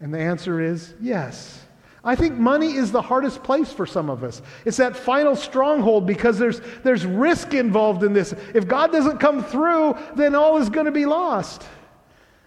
And 0.01 0.13
the 0.13 0.19
answer 0.19 0.61
is 0.61 0.95
yes. 1.01 1.63
I 2.05 2.15
think 2.15 2.35
money 2.35 2.75
is 2.75 2.93
the 2.93 3.03
hardest 3.03 3.43
place 3.43 3.73
for 3.73 3.85
some 3.85 4.09
of 4.09 4.23
us. 4.23 4.41
It's 4.65 4.77
that 4.77 4.97
final 4.97 5.35
stronghold 5.35 6.07
because 6.07 6.39
there's, 6.39 6.61
there's 6.85 7.05
risk 7.05 7.53
involved 7.53 8.05
in 8.05 8.13
this. 8.13 8.33
If 8.55 8.69
God 8.69 8.93
doesn't 8.93 9.19
come 9.19 9.43
through, 9.43 9.97
then 10.15 10.37
all 10.37 10.57
is 10.59 10.71
going 10.71 10.87
to 10.87 10.93
be 10.93 11.05
lost. 11.05 11.65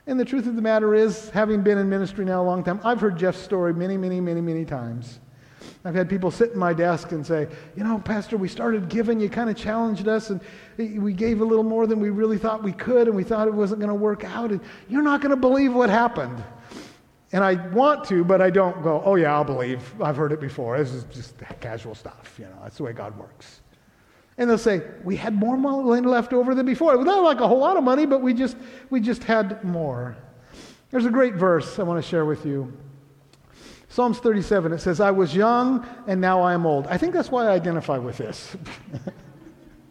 And 0.08 0.18
the 0.18 0.24
truth 0.24 0.48
of 0.48 0.56
the 0.56 0.62
matter 0.62 0.96
is, 0.96 1.30
having 1.32 1.62
been 1.62 1.78
in 1.78 1.90
ministry 1.90 2.24
now 2.24 2.42
a 2.42 2.46
long 2.46 2.64
time, 2.64 2.80
I've 2.86 3.02
heard 3.02 3.18
Jeff's 3.18 3.40
story 3.40 3.74
many, 3.74 3.98
many, 3.98 4.22
many, 4.22 4.40
many 4.40 4.64
times. 4.64 5.20
I've 5.86 5.96
had 5.96 6.10
people 6.10 6.32
sit 6.32 6.52
in 6.52 6.60
my 6.60 6.74
desk 6.74 7.12
and 7.12 7.26
say, 7.26 7.48
You 7.76 7.84
know, 7.84 8.00
Pastor, 8.00 8.38
we 8.38 8.48
started 8.48 8.90
giving, 8.90 9.20
you 9.20 9.30
kind 9.30 9.50
of 9.50 9.56
challenged 9.56 10.08
us, 10.08 10.30
and 10.30 10.42
we 10.78 11.14
gave 11.14 11.42
a 11.42 11.46
little 11.46 11.64
more 11.64 11.88
than 11.88 12.00
we 12.00 12.10
really 12.10 12.38
thought 12.38 12.64
we 12.64 12.74
could, 12.74 13.08
and 13.08 13.16
we 13.16 13.24
thought 13.24 13.48
it 13.48 13.54
wasn't 13.54 13.80
going 13.80 13.90
to 13.90 13.96
work 13.96 14.24
out, 14.24 14.52
and 14.52 14.62
you're 14.88 15.02
not 15.02 15.22
going 15.22 15.32
to 15.32 15.38
believe 15.38 15.74
what 15.74 15.90
happened. 15.90 16.44
And 17.32 17.44
I 17.44 17.56
want 17.70 18.06
to, 18.06 18.24
but 18.24 18.42
I 18.42 18.50
don't 18.50 18.82
go, 18.82 19.02
Oh, 19.06 19.16
yeah, 19.16 19.34
I'll 19.34 19.44
believe. 19.44 19.82
I've 20.02 20.18
heard 20.18 20.32
it 20.32 20.42
before. 20.42 20.78
This 20.78 20.92
is 20.92 21.04
just 21.06 21.36
casual 21.60 21.96
stuff. 21.96 22.36
You 22.40 22.46
know, 22.46 22.60
that's 22.64 22.78
the 22.78 22.84
way 22.84 22.94
God 22.94 23.18
works. 23.18 23.62
And 24.38 24.50
they'll 24.50 24.58
say, 24.58 24.82
We 25.04 25.16
had 25.16 25.34
more 25.36 25.58
money 25.58 26.08
left 26.08 26.34
over 26.34 26.56
than 26.56 26.66
before. 26.66 26.98
Was 26.98 27.06
not 27.06 27.24
like 27.24 27.40
a 27.40 27.48
whole 27.48 27.60
lot 27.60 27.78
of 27.78 27.84
money, 27.84 28.06
but 28.06 28.22
we 28.22 28.34
just, 28.34 28.58
we 28.90 29.00
just 29.00 29.24
had 29.24 29.64
more. 29.64 30.18
There's 30.92 31.06
a 31.06 31.12
great 31.12 31.36
verse 31.36 31.78
I 31.78 31.84
want 31.84 32.04
to 32.04 32.10
share 32.10 32.26
with 32.26 32.46
you. 32.46 32.74
Psalms 33.90 34.20
37, 34.20 34.72
it 34.72 34.80
says, 34.80 35.00
I 35.00 35.10
was 35.10 35.36
young 35.36 35.86
and 36.08 36.22
now 36.22 36.42
I 36.42 36.54
am 36.54 36.66
old. 36.66 36.86
I 36.88 36.98
think 36.98 37.14
that's 37.14 37.32
why 37.32 37.48
I 37.48 37.52
identify 37.52 37.98
with 37.98 38.18
this. 38.18 38.56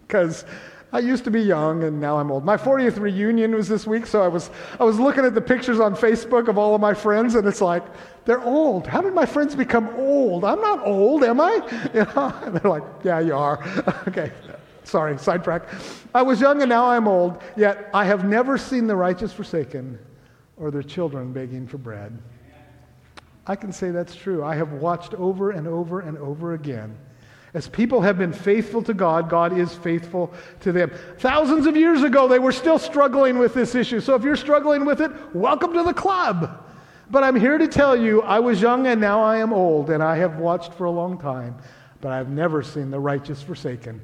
Because 0.06 0.46
I 0.90 1.00
used 1.00 1.24
to 1.24 1.30
be 1.30 1.42
young 1.42 1.84
and 1.84 2.00
now 2.00 2.16
I'm 2.16 2.30
old. 2.30 2.46
My 2.46 2.56
40th 2.56 2.98
reunion 2.98 3.54
was 3.54 3.68
this 3.68 3.86
week, 3.86 4.06
so 4.06 4.22
I 4.22 4.28
was, 4.28 4.48
I 4.80 4.84
was 4.84 4.98
looking 4.98 5.22
at 5.22 5.34
the 5.34 5.40
pictures 5.42 5.80
on 5.80 5.94
Facebook 5.94 6.48
of 6.48 6.56
all 6.56 6.74
of 6.74 6.80
my 6.80 6.94
friends, 6.94 7.34
and 7.34 7.46
it's 7.46 7.60
like, 7.60 7.82
they're 8.24 8.40
old. 8.40 8.86
How 8.86 9.02
did 9.02 9.12
my 9.12 9.26
friends 9.26 9.54
become 9.54 9.90
old? 9.96 10.46
I'm 10.46 10.62
not 10.62 10.86
old, 10.86 11.24
am 11.24 11.42
I? 11.42 11.90
You 11.94 12.04
know? 12.04 12.34
And 12.42 12.56
they're 12.56 12.70
like, 12.70 12.84
yeah, 13.04 13.20
you 13.20 13.34
are. 13.34 13.62
okay, 14.08 14.32
sorry, 14.84 15.18
sidetrack. 15.18 15.68
I 16.14 16.22
was 16.22 16.40
young 16.40 16.62
and 16.62 16.70
now 16.70 16.86
I'm 16.86 17.06
old, 17.06 17.42
yet 17.54 17.90
I 17.92 18.06
have 18.06 18.24
never 18.24 18.56
seen 18.56 18.86
the 18.86 18.96
righteous 18.96 19.30
forsaken 19.30 19.98
or 20.56 20.70
their 20.70 20.82
children 20.82 21.34
begging 21.34 21.66
for 21.66 21.76
bread. 21.76 22.18
I 23.48 23.56
can 23.56 23.72
say 23.72 23.90
that's 23.90 24.14
true. 24.14 24.44
I 24.44 24.54
have 24.56 24.72
watched 24.72 25.14
over 25.14 25.50
and 25.52 25.66
over 25.66 26.00
and 26.00 26.18
over 26.18 26.52
again. 26.52 26.94
As 27.54 27.66
people 27.66 28.02
have 28.02 28.18
been 28.18 28.32
faithful 28.32 28.82
to 28.82 28.92
God, 28.92 29.30
God 29.30 29.56
is 29.56 29.74
faithful 29.74 30.34
to 30.60 30.70
them. 30.70 30.92
Thousands 31.18 31.66
of 31.66 31.74
years 31.74 32.02
ago, 32.02 32.28
they 32.28 32.38
were 32.38 32.52
still 32.52 32.78
struggling 32.78 33.38
with 33.38 33.54
this 33.54 33.74
issue. 33.74 34.00
So 34.00 34.14
if 34.14 34.22
you're 34.22 34.36
struggling 34.36 34.84
with 34.84 35.00
it, 35.00 35.10
welcome 35.34 35.72
to 35.72 35.82
the 35.82 35.94
club. 35.94 36.62
But 37.10 37.24
I'm 37.24 37.34
here 37.34 37.56
to 37.56 37.66
tell 37.66 37.96
you, 37.96 38.20
I 38.20 38.38
was 38.38 38.60
young 38.60 38.86
and 38.86 39.00
now 39.00 39.22
I 39.22 39.38
am 39.38 39.54
old, 39.54 39.88
and 39.88 40.02
I 40.02 40.16
have 40.16 40.36
watched 40.36 40.74
for 40.74 40.84
a 40.84 40.90
long 40.90 41.18
time, 41.18 41.56
but 42.02 42.12
I've 42.12 42.28
never 42.28 42.62
seen 42.62 42.90
the 42.90 43.00
righteous 43.00 43.40
forsaken 43.40 44.02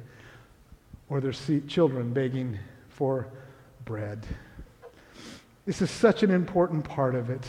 or 1.07 1.21
their 1.21 1.33
children 1.67 2.13
begging 2.13 2.57
for 2.89 3.27
bread. 3.85 4.25
This 5.67 5.83
is 5.83 5.91
such 5.91 6.23
an 6.23 6.31
important 6.31 6.83
part 6.83 7.13
of 7.13 7.29
it 7.29 7.45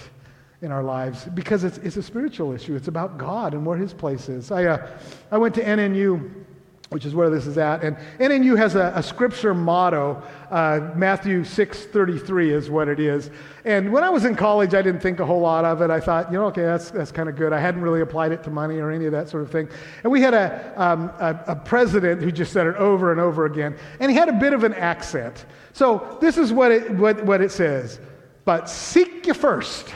in 0.62 0.73
our 0.73 0.83
lives 0.83 1.25
because 1.35 1.64
it's, 1.64 1.79
it's 1.79 1.97
a 1.97 2.03
spiritual 2.03 2.53
issue. 2.53 2.75
It's 2.75 2.88
about 2.88 3.19
God 3.19 3.55
and 3.55 3.64
where 3.64 3.77
His 3.77 3.92
place 3.92 4.29
is. 4.29 4.51
I, 4.51 4.64
uh, 4.64 4.99
I 5.31 5.38
went 5.38 5.55
to 5.57 5.64
NNU 5.64 6.47
which 6.90 7.05
is 7.05 7.14
where 7.14 7.31
this 7.31 7.47
is 7.47 7.59
at. 7.59 7.83
And 7.83 7.97
NNU 8.21 8.57
has 8.57 8.77
a, 8.77 8.92
a 8.95 9.03
scripture 9.03 9.55
motto. 9.55 10.23
Uh, 10.51 10.90
Matthew 10.95 11.42
6:33 11.42 12.53
is 12.53 12.71
what 12.71 12.88
it 12.88 13.01
is. 13.01 13.31
And 13.64 13.92
when 13.92 14.05
I 14.05 14.09
was 14.09 14.25
in 14.25 14.37
college, 14.37 14.73
I 14.73 14.83
didn't 14.83 15.01
think 15.01 15.19
a 15.19 15.27
whole 15.27 15.40
lot 15.40 15.64
of 15.64 15.83
it. 15.83 15.90
I 15.90 15.99
thought, 15.99 16.31
you 16.31 16.38
know, 16.38 16.47
okay, 16.47 16.62
that's, 16.62 16.90
that's 16.90 17.11
kind 17.11 17.29
of 17.29 17.35
good. 17.35 17.53
I 17.53 17.59
hadn't 17.59 17.83
really 17.83 18.03
applied 18.03 18.31
it 18.31 18.45
to 18.45 18.51
money 18.51 18.79
or 18.79 18.90
any 18.90 19.07
of 19.07 19.12
that 19.12 19.29
sort 19.29 19.42
of 19.42 19.51
thing. 19.51 19.69
And 20.05 20.12
we 20.12 20.21
had 20.21 20.35
a, 20.35 20.73
um, 20.77 21.11
a, 21.19 21.38
a 21.49 21.57
president 21.57 22.23
who 22.23 22.31
just 22.31 22.53
said 22.53 22.66
it 22.66 22.77
over 22.77 23.11
and 23.11 23.21
over 23.21 23.47
again. 23.47 23.77
And 23.99 24.11
he 24.11 24.16
had 24.16 24.29
a 24.29 24.35
bit 24.35 24.53
of 24.53 24.62
an 24.62 24.75
accent. 24.75 25.47
So 25.73 26.16
this 26.21 26.38
is 26.38 26.53
what 26.53 26.71
it, 26.71 26.90
what, 26.92 27.25
what 27.25 27.40
it 27.40 27.51
says. 27.51 27.99
But 28.45 28.71
seek 28.71 29.27
you 29.27 29.35
first 29.35 29.92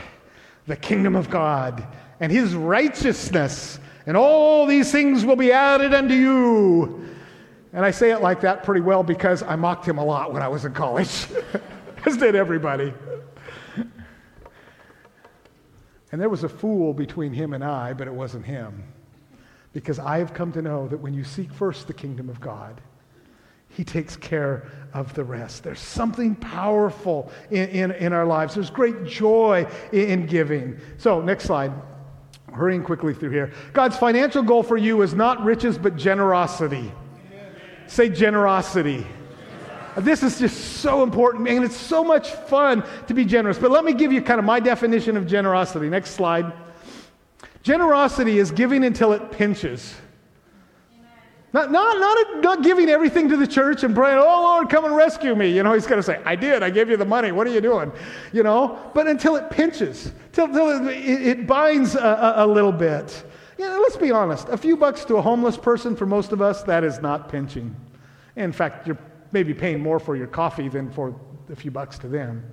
the 0.71 0.77
kingdom 0.77 1.17
of 1.17 1.29
God 1.29 1.85
and 2.21 2.31
his 2.31 2.55
righteousness 2.55 3.81
and 4.07 4.17
all 4.17 4.67
these 4.67 4.91
things 4.93 5.25
will 5.25 5.37
be 5.37 5.53
added 5.53 5.93
unto 5.93 6.15
you. 6.15 7.05
And 7.73 7.85
I 7.85 7.91
say 7.91 8.13
it 8.13 8.23
like 8.23 8.41
that 8.43 8.63
pretty 8.63 8.81
well 8.81 9.03
because 9.03 9.43
I 9.43 9.57
mocked 9.57 9.87
him 9.87 9.99
a 9.99 10.05
lot 10.05 10.33
when 10.33 10.43
I 10.43 10.49
was 10.49 10.65
in 10.65 10.73
college, 10.73 11.27
as 12.07 12.17
did 12.17 12.35
everybody. 12.35 12.95
And 16.13 16.21
there 16.21 16.29
was 16.29 16.45
a 16.45 16.49
fool 16.49 16.95
between 16.95 17.33
him 17.33 17.53
and 17.53 17.65
I, 17.65 17.93
but 17.93 18.07
it 18.07 18.15
wasn't 18.15 18.45
him. 18.45 18.85
Because 19.73 19.99
I 19.99 20.19
have 20.19 20.35
come 20.35 20.53
to 20.53 20.63
know 20.63 20.89
that 20.89 20.99
when 20.99 21.15
you 21.15 21.23
seek 21.23 21.53
first 21.53 21.87
the 21.87 21.95
kingdom 21.95 22.29
of 22.29 22.41
God, 22.41 22.81
he 23.71 23.85
takes 23.85 24.17
care 24.17 24.69
of 24.93 25.15
the 25.15 25.25
rest. 25.25 25.63
There's 25.63 25.81
something 25.81 26.35
powerful 26.35 27.31
in, 27.51 27.69
in, 27.69 27.91
in 27.93 28.13
our 28.13 28.27
lives. 28.27 28.55
There's 28.55 28.71
great 28.71 29.05
joy 29.05 29.67
in, 29.93 30.09
in 30.09 30.27
giving. 30.27 30.79
So, 30.99 31.21
next 31.21 31.45
slide 31.45 31.73
hurrying 32.53 32.83
quickly 32.83 33.15
through 33.15 33.31
here. 33.31 33.53
God's 33.73 33.97
financial 33.97 34.43
goal 34.43 34.63
for 34.63 34.77
you 34.77 35.03
is 35.03 35.15
not 35.15 35.45
riches, 35.45 35.79
but 35.79 35.97
generosity. 35.97 36.93
Say 37.87 38.09
generosity. 38.09 39.07
This 39.97 40.23
is 40.23 40.39
just 40.39 40.79
so 40.81 41.03
important, 41.03 41.49
and 41.49 41.65
it's 41.65 41.77
so 41.77 42.05
much 42.05 42.31
fun 42.31 42.85
to 43.09 43.15
be 43.15 43.25
generous. 43.25 43.59
But 43.59 43.71
let 43.71 43.85
me 43.85 43.93
give 43.93 44.13
you 44.13 44.23
kind 44.23 44.39
of 44.39 44.45
my 44.45 44.61
definition 44.61 45.17
of 45.17 45.27
generosity. 45.27 45.89
Next 45.89 46.13
slide. 46.13 46.53
Generosity 47.63 48.39
is 48.39 48.51
giving 48.51 48.85
until 48.85 49.13
it 49.13 49.31
pinches. 49.33 49.95
Not, 51.53 51.73
not, 51.73 51.99
not, 51.99 52.43
not 52.43 52.63
giving 52.63 52.89
everything 52.89 53.29
to 53.29 53.37
the 53.37 53.47
church 53.47 53.83
and 53.83 53.93
praying, 53.93 54.19
oh 54.19 54.43
Lord, 54.43 54.71
come 54.71 54.85
and 54.85 54.95
rescue 54.95 55.35
me. 55.35 55.49
You 55.49 55.65
know, 55.65 55.73
he's 55.73 55.87
going 55.87 55.99
to 55.99 56.03
say, 56.03 56.21
I 56.25 56.37
did, 56.37 56.63
I 56.63 56.71
gave 56.71 56.89
you 56.89 56.97
the 56.97 57.05
money, 57.05 57.33
what 57.33 57.47
are 57.47 57.51
you 57.51 57.61
doing? 57.61 57.91
You 58.33 58.45
know, 58.45 58.79
but 58.95 59.09
until 59.09 59.35
it 59.35 59.51
pinches, 59.51 60.13
till, 60.31 60.47
till 60.49 60.89
it, 60.89 60.97
it 60.97 61.47
binds 61.49 61.97
a, 61.97 62.35
a, 62.37 62.47
little 62.47 62.71
bit. 62.71 63.25
You 63.59 63.67
know, 63.67 63.81
let's 63.81 63.97
be 63.97 64.13
honest, 64.13 64.49
a 64.49 64.57
few 64.57 64.77
bucks 64.77 65.05
to 65.07 65.17
a 65.17 65.23
homeless 65.23 65.57
person 65.57 65.97
for 65.97 66.07
most 66.07 66.31
of 66.31 66.41
us, 66.41 66.63
that 66.63 66.85
is 66.85 67.01
not 67.01 67.29
pinching. 67.29 67.75
In 68.37 68.53
fact, 68.53 68.87
you're 68.87 68.99
maybe 69.33 69.53
paying 69.53 69.81
more 69.81 69.99
for 69.99 70.15
your 70.15 70.29
coffee 70.29 70.69
than 70.69 70.89
for 70.91 71.15
a 71.51 71.57
few 71.57 71.73
bucks 71.73 71.99
to 71.99 72.09
them. 72.09 72.45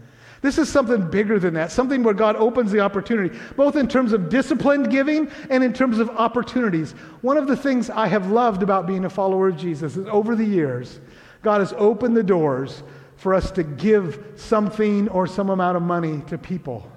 This 0.48 0.58
is 0.58 0.70
something 0.70 1.10
bigger 1.10 1.40
than 1.40 1.56
that, 1.56 1.74
something 1.74 2.04
where 2.04 2.14
God 2.14 2.38
opens 2.38 2.72
the 2.72 2.80
opportunity, 2.80 3.38
both 3.58 3.76
in 3.76 3.86
terms 3.86 4.14
of 4.14 4.30
disciplined 4.30 4.90
giving 4.90 5.30
and 5.50 5.62
in 5.62 5.74
terms 5.74 6.00
of 6.00 6.10
opportunities. 6.12 6.94
One 7.20 7.36
of 7.36 7.48
the 7.48 7.58
things 7.58 7.90
I 7.90 8.08
have 8.08 8.32
loved 8.32 8.64
about 8.64 8.88
being 8.88 9.04
a 9.04 9.10
follower 9.10 9.50
of 9.50 9.58
Jesus 9.58 9.98
is 9.98 10.08
over 10.08 10.38
the 10.38 10.46
years, 10.46 11.02
God 11.42 11.60
has 11.60 11.74
opened 11.74 12.16
the 12.16 12.24
doors 12.24 12.84
for 13.18 13.34
us 13.34 13.52
to 13.52 13.64
give 13.64 14.24
something 14.38 15.10
or 15.10 15.28
some 15.28 15.50
amount 15.50 15.76
of 15.76 15.84
money 15.84 16.24
to 16.28 16.38
people. 16.38 16.90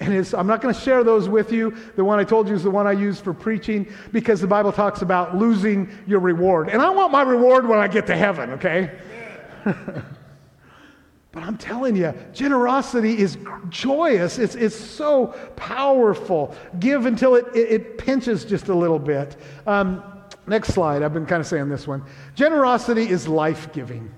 And 0.00 0.26
I'm 0.32 0.46
not 0.46 0.62
going 0.62 0.74
to 0.74 0.80
share 0.80 1.04
those 1.04 1.28
with 1.28 1.52
you. 1.52 1.76
The 1.96 2.04
one 2.04 2.18
I 2.18 2.24
told 2.24 2.48
you 2.48 2.54
is 2.54 2.62
the 2.62 2.70
one 2.70 2.86
I 2.86 2.92
use 2.92 3.20
for 3.20 3.34
preaching 3.34 3.86
because 4.12 4.40
the 4.40 4.46
Bible 4.46 4.72
talks 4.72 5.02
about 5.02 5.36
losing 5.36 5.90
your 6.06 6.20
reward. 6.20 6.70
And 6.70 6.80
I 6.80 6.88
want 6.88 7.12
my 7.12 7.20
reward 7.20 7.68
when 7.68 7.78
I 7.78 7.86
get 7.86 8.06
to 8.06 8.16
heaven, 8.16 8.52
okay? 8.52 8.92
But 11.34 11.42
I'm 11.42 11.58
telling 11.58 11.96
you, 11.96 12.14
generosity 12.32 13.18
is 13.18 13.36
joyous. 13.68 14.38
It's, 14.38 14.54
it's 14.54 14.76
so 14.76 15.34
powerful. 15.56 16.54
Give 16.78 17.06
until 17.06 17.34
it, 17.34 17.46
it, 17.52 17.72
it 17.72 17.98
pinches 17.98 18.44
just 18.44 18.68
a 18.68 18.74
little 18.74 19.00
bit. 19.00 19.36
Um, 19.66 20.00
next 20.46 20.68
slide. 20.68 21.02
I've 21.02 21.12
been 21.12 21.26
kind 21.26 21.40
of 21.40 21.46
saying 21.48 21.68
this 21.68 21.88
one. 21.88 22.04
Generosity 22.36 23.08
is 23.08 23.26
life 23.26 23.72
giving. 23.72 24.14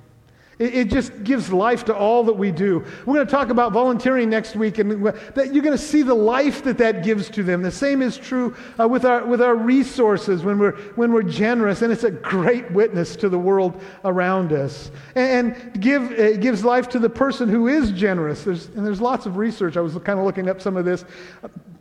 It, 0.59 0.75
it, 0.75 0.91
just 0.91 1.23
gives 1.23 1.53
life 1.53 1.85
to 1.85 1.95
all 1.95 2.25
that 2.25 2.33
we 2.33 2.51
do. 2.51 2.83
We're 3.05 3.15
going 3.15 3.27
to 3.27 3.31
talk 3.31 3.51
about 3.51 3.73
volunteering 3.73 4.31
next 4.31 4.57
week, 4.57 4.79
and 4.79 5.05
that 5.05 5.53
you're 5.53 5.63
going 5.63 5.77
to 5.77 5.83
see 5.83 6.01
the 6.01 6.15
life 6.15 6.65
that 6.65 6.79
that 6.79 7.05
gives 7.05 7.29
to 7.31 7.43
them. 7.43 7.61
The 7.61 7.71
same 7.71 8.01
is 8.01 8.17
true 8.17 8.57
uh, 8.81 8.89
with, 8.89 9.05
our, 9.05 9.27
with 9.27 9.43
our 9.43 9.55
resources 9.55 10.45
when 10.45 10.59
we're, 10.59 10.73
when 10.95 11.13
we're 11.13 11.25
generous, 11.25 11.83
and 11.83 11.93
it's 11.93 12.05
a 12.05 12.11
great 12.11 12.71
witness 12.71 13.17
to 13.17 13.29
the 13.29 13.39
world 13.39 13.79
around 14.07 14.55
us. 14.55 14.91
And, 15.15 15.55
and 15.55 15.83
give, 15.83 16.13
it 16.13 16.41
gives 16.41 16.65
life 16.65 16.89
to 16.91 16.99
the 16.99 17.11
person 17.11 17.51
who 17.51 17.69
is 17.69 17.93
generous. 17.93 18.43
There's, 18.45 18.69
and 18.69 18.87
there's 18.87 19.03
lots 19.03 19.27
of 19.27 19.37
research. 19.37 19.77
I 19.77 19.83
was 19.83 19.93
kind 19.99 20.19
of 20.19 20.25
looking 20.25 20.49
up 20.49 20.63
some 20.63 20.79
of 20.79 20.87
this. 20.87 21.05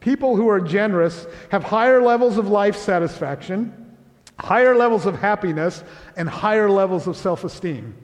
People 0.01 0.35
who 0.35 0.49
are 0.49 0.59
generous 0.59 1.27
have 1.49 1.63
higher 1.63 2.01
levels 2.01 2.37
of 2.37 2.49
life 2.49 2.75
satisfaction, 2.75 3.95
higher 4.37 4.75
levels 4.75 5.05
of 5.05 5.17
happiness, 5.17 5.81
and 6.17 6.27
higher 6.27 6.69
levels 6.69 7.07
of 7.07 7.15
self 7.15 7.45
esteem. 7.45 7.95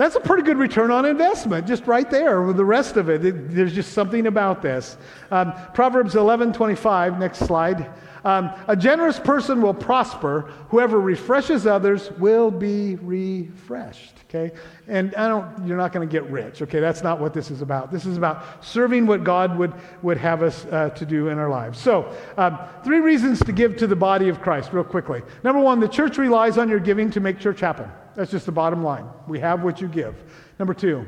That's 0.00 0.16
a 0.16 0.20
pretty 0.20 0.44
good 0.44 0.56
return 0.56 0.90
on 0.90 1.04
investment, 1.04 1.66
just 1.66 1.86
right 1.86 2.10
there 2.10 2.40
with 2.40 2.56
the 2.56 2.64
rest 2.64 2.96
of 2.96 3.10
it. 3.10 3.20
there's 3.54 3.74
just 3.74 3.92
something 3.92 4.28
about 4.28 4.62
this. 4.62 4.96
Um, 5.30 5.52
Proverbs 5.74 6.14
11 6.14 6.54
25, 6.54 7.18
next 7.18 7.40
slide. 7.40 7.86
Um, 8.24 8.50
a 8.68 8.76
generous 8.76 9.18
person 9.18 9.62
will 9.62 9.74
prosper. 9.74 10.50
Whoever 10.68 11.00
refreshes 11.00 11.66
others 11.66 12.10
will 12.12 12.50
be 12.50 12.96
refreshed. 12.96 14.14
Okay? 14.28 14.54
And 14.86 15.14
I 15.14 15.28
don't, 15.28 15.66
you're 15.66 15.76
not 15.76 15.92
going 15.92 16.06
to 16.08 16.12
get 16.12 16.30
rich. 16.30 16.62
Okay? 16.62 16.80
That's 16.80 17.02
not 17.02 17.20
what 17.20 17.34
this 17.34 17.50
is 17.50 17.62
about. 17.62 17.90
This 17.90 18.06
is 18.06 18.16
about 18.16 18.64
serving 18.64 19.06
what 19.06 19.24
God 19.24 19.58
would, 19.58 19.72
would 20.02 20.18
have 20.18 20.42
us 20.42 20.64
uh, 20.66 20.90
to 20.90 21.06
do 21.06 21.28
in 21.28 21.38
our 21.38 21.48
lives. 21.48 21.78
So, 21.78 22.14
um, 22.36 22.58
three 22.84 23.00
reasons 23.00 23.40
to 23.40 23.52
give 23.52 23.76
to 23.78 23.86
the 23.86 23.96
body 23.96 24.28
of 24.28 24.40
Christ, 24.40 24.72
real 24.72 24.84
quickly. 24.84 25.22
Number 25.42 25.60
one, 25.60 25.80
the 25.80 25.88
church 25.88 26.18
relies 26.18 26.58
on 26.58 26.68
your 26.68 26.80
giving 26.80 27.10
to 27.12 27.20
make 27.20 27.38
church 27.38 27.60
happen. 27.60 27.90
That's 28.14 28.30
just 28.30 28.46
the 28.46 28.52
bottom 28.52 28.82
line. 28.82 29.06
We 29.26 29.38
have 29.40 29.62
what 29.62 29.80
you 29.80 29.88
give. 29.88 30.14
Number 30.58 30.74
two, 30.74 31.06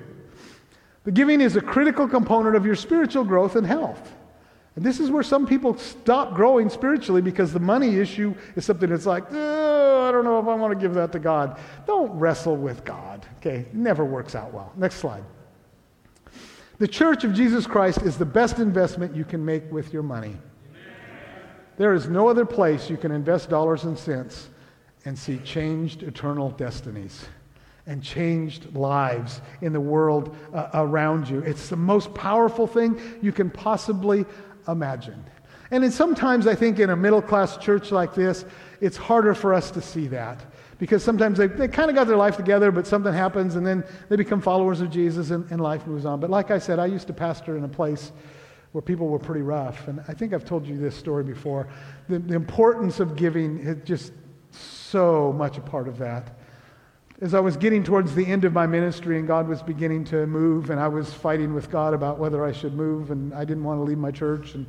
the 1.04 1.10
giving 1.10 1.40
is 1.40 1.56
a 1.56 1.60
critical 1.60 2.08
component 2.08 2.56
of 2.56 2.64
your 2.64 2.76
spiritual 2.76 3.24
growth 3.24 3.56
and 3.56 3.66
health. 3.66 4.14
And 4.74 4.84
this 4.84 5.00
is 5.00 5.10
where 5.10 5.22
some 5.22 5.46
people 5.46 5.76
stop 5.76 6.34
growing 6.34 6.70
spiritually 6.70 7.20
because 7.20 7.52
the 7.52 7.60
money 7.60 7.96
issue 7.96 8.34
is 8.56 8.64
something 8.64 8.88
that's 8.88 9.04
like, 9.04 9.24
oh, 9.30 10.08
I 10.08 10.12
don't 10.12 10.24
know 10.24 10.38
if 10.38 10.46
I 10.46 10.54
want 10.54 10.72
to 10.72 10.80
give 10.80 10.94
that 10.94 11.12
to 11.12 11.18
God. 11.18 11.58
Don't 11.86 12.10
wrestle 12.12 12.56
with 12.56 12.84
God. 12.84 13.26
Okay, 13.38 13.66
never 13.72 14.04
works 14.04 14.34
out 14.34 14.52
well. 14.52 14.72
Next 14.76 14.96
slide. 14.96 15.24
The 16.78 16.88
church 16.88 17.22
of 17.24 17.34
Jesus 17.34 17.66
Christ 17.66 18.02
is 18.02 18.16
the 18.16 18.24
best 18.24 18.58
investment 18.58 19.14
you 19.14 19.24
can 19.24 19.44
make 19.44 19.70
with 19.70 19.92
your 19.92 20.02
money. 20.02 20.36
There 21.76 21.92
is 21.94 22.08
no 22.08 22.28
other 22.28 22.44
place 22.44 22.88
you 22.88 22.96
can 22.96 23.12
invest 23.12 23.50
dollars 23.50 23.84
and 23.84 23.98
cents 23.98 24.48
and 25.04 25.18
see 25.18 25.38
changed 25.38 26.02
eternal 26.02 26.50
destinies 26.50 27.26
and 27.86 28.02
changed 28.02 28.74
lives 28.74 29.40
in 29.60 29.72
the 29.72 29.80
world 29.80 30.36
uh, 30.54 30.70
around 30.74 31.28
you. 31.28 31.40
It's 31.40 31.68
the 31.68 31.76
most 31.76 32.14
powerful 32.14 32.66
thing 32.66 33.00
you 33.20 33.32
can 33.32 33.50
possibly 33.50 34.24
imagine. 34.68 35.24
And 35.70 35.90
sometimes 35.92 36.46
I 36.46 36.54
think 36.54 36.78
in 36.78 36.90
a 36.90 36.96
middle 36.96 37.22
class 37.22 37.56
church 37.56 37.90
like 37.90 38.14
this, 38.14 38.44
it's 38.80 38.96
harder 38.96 39.34
for 39.34 39.54
us 39.54 39.70
to 39.70 39.80
see 39.80 40.06
that 40.08 40.44
because 40.78 41.02
sometimes 41.02 41.38
they, 41.38 41.46
they 41.46 41.68
kind 41.68 41.88
of 41.88 41.96
got 41.96 42.08
their 42.08 42.16
life 42.16 42.36
together, 42.36 42.70
but 42.70 42.86
something 42.86 43.12
happens 43.12 43.54
and 43.54 43.66
then 43.66 43.84
they 44.08 44.16
become 44.16 44.40
followers 44.40 44.80
of 44.80 44.90
Jesus 44.90 45.30
and, 45.30 45.50
and 45.50 45.60
life 45.60 45.86
moves 45.86 46.04
on. 46.04 46.20
But 46.20 46.28
like 46.28 46.50
I 46.50 46.58
said, 46.58 46.78
I 46.78 46.86
used 46.86 47.06
to 47.06 47.12
pastor 47.12 47.56
in 47.56 47.64
a 47.64 47.68
place 47.68 48.12
where 48.72 48.82
people 48.82 49.08
were 49.08 49.18
pretty 49.18 49.42
rough. 49.42 49.86
And 49.88 50.00
I 50.08 50.14
think 50.14 50.34
I've 50.34 50.44
told 50.44 50.66
you 50.66 50.76
this 50.76 50.96
story 50.96 51.24
before. 51.24 51.68
The, 52.08 52.18
the 52.18 52.34
importance 52.34 53.00
of 53.00 53.16
giving 53.16 53.60
is 53.60 53.76
just 53.84 54.12
so 54.50 55.32
much 55.32 55.56
a 55.56 55.60
part 55.60 55.88
of 55.88 55.98
that. 55.98 56.38
As 57.22 57.34
I 57.34 57.38
was 57.40 57.56
getting 57.56 57.84
towards 57.84 58.16
the 58.16 58.26
end 58.26 58.44
of 58.44 58.52
my 58.52 58.66
ministry 58.66 59.16
and 59.16 59.28
God 59.28 59.46
was 59.46 59.62
beginning 59.62 60.02
to 60.06 60.26
move, 60.26 60.70
and 60.70 60.80
I 60.80 60.88
was 60.88 61.14
fighting 61.14 61.54
with 61.54 61.70
God 61.70 61.94
about 61.94 62.18
whether 62.18 62.44
I 62.44 62.50
should 62.50 62.74
move, 62.74 63.12
and 63.12 63.32
I 63.32 63.44
didn't 63.44 63.62
want 63.62 63.78
to 63.78 63.84
leave 63.84 63.96
my 63.96 64.10
church 64.10 64.56
and 64.56 64.66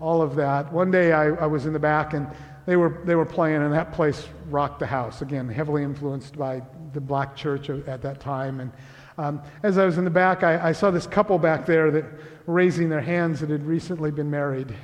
all 0.00 0.22
of 0.22 0.34
that. 0.36 0.72
One 0.72 0.90
day 0.90 1.12
I, 1.12 1.26
I 1.26 1.44
was 1.44 1.66
in 1.66 1.74
the 1.74 1.78
back 1.78 2.14
and 2.14 2.26
they 2.64 2.76
were, 2.76 3.02
they 3.04 3.14
were 3.14 3.26
playing, 3.26 3.60
and 3.60 3.70
that 3.74 3.92
place 3.92 4.26
rocked 4.48 4.78
the 4.78 4.86
house. 4.86 5.20
Again, 5.20 5.50
heavily 5.50 5.82
influenced 5.82 6.38
by 6.38 6.62
the 6.94 7.00
black 7.00 7.36
church 7.36 7.68
at 7.68 8.00
that 8.00 8.20
time. 8.20 8.60
And 8.60 8.72
um, 9.18 9.42
as 9.62 9.76
I 9.76 9.84
was 9.84 9.98
in 9.98 10.04
the 10.04 10.10
back, 10.10 10.42
I, 10.44 10.68
I 10.68 10.72
saw 10.72 10.90
this 10.90 11.06
couple 11.06 11.38
back 11.38 11.66
there 11.66 11.90
that 11.90 12.06
raising 12.46 12.88
their 12.88 13.02
hands 13.02 13.40
that 13.40 13.50
had 13.50 13.66
recently 13.66 14.10
been 14.10 14.30
married. 14.30 14.74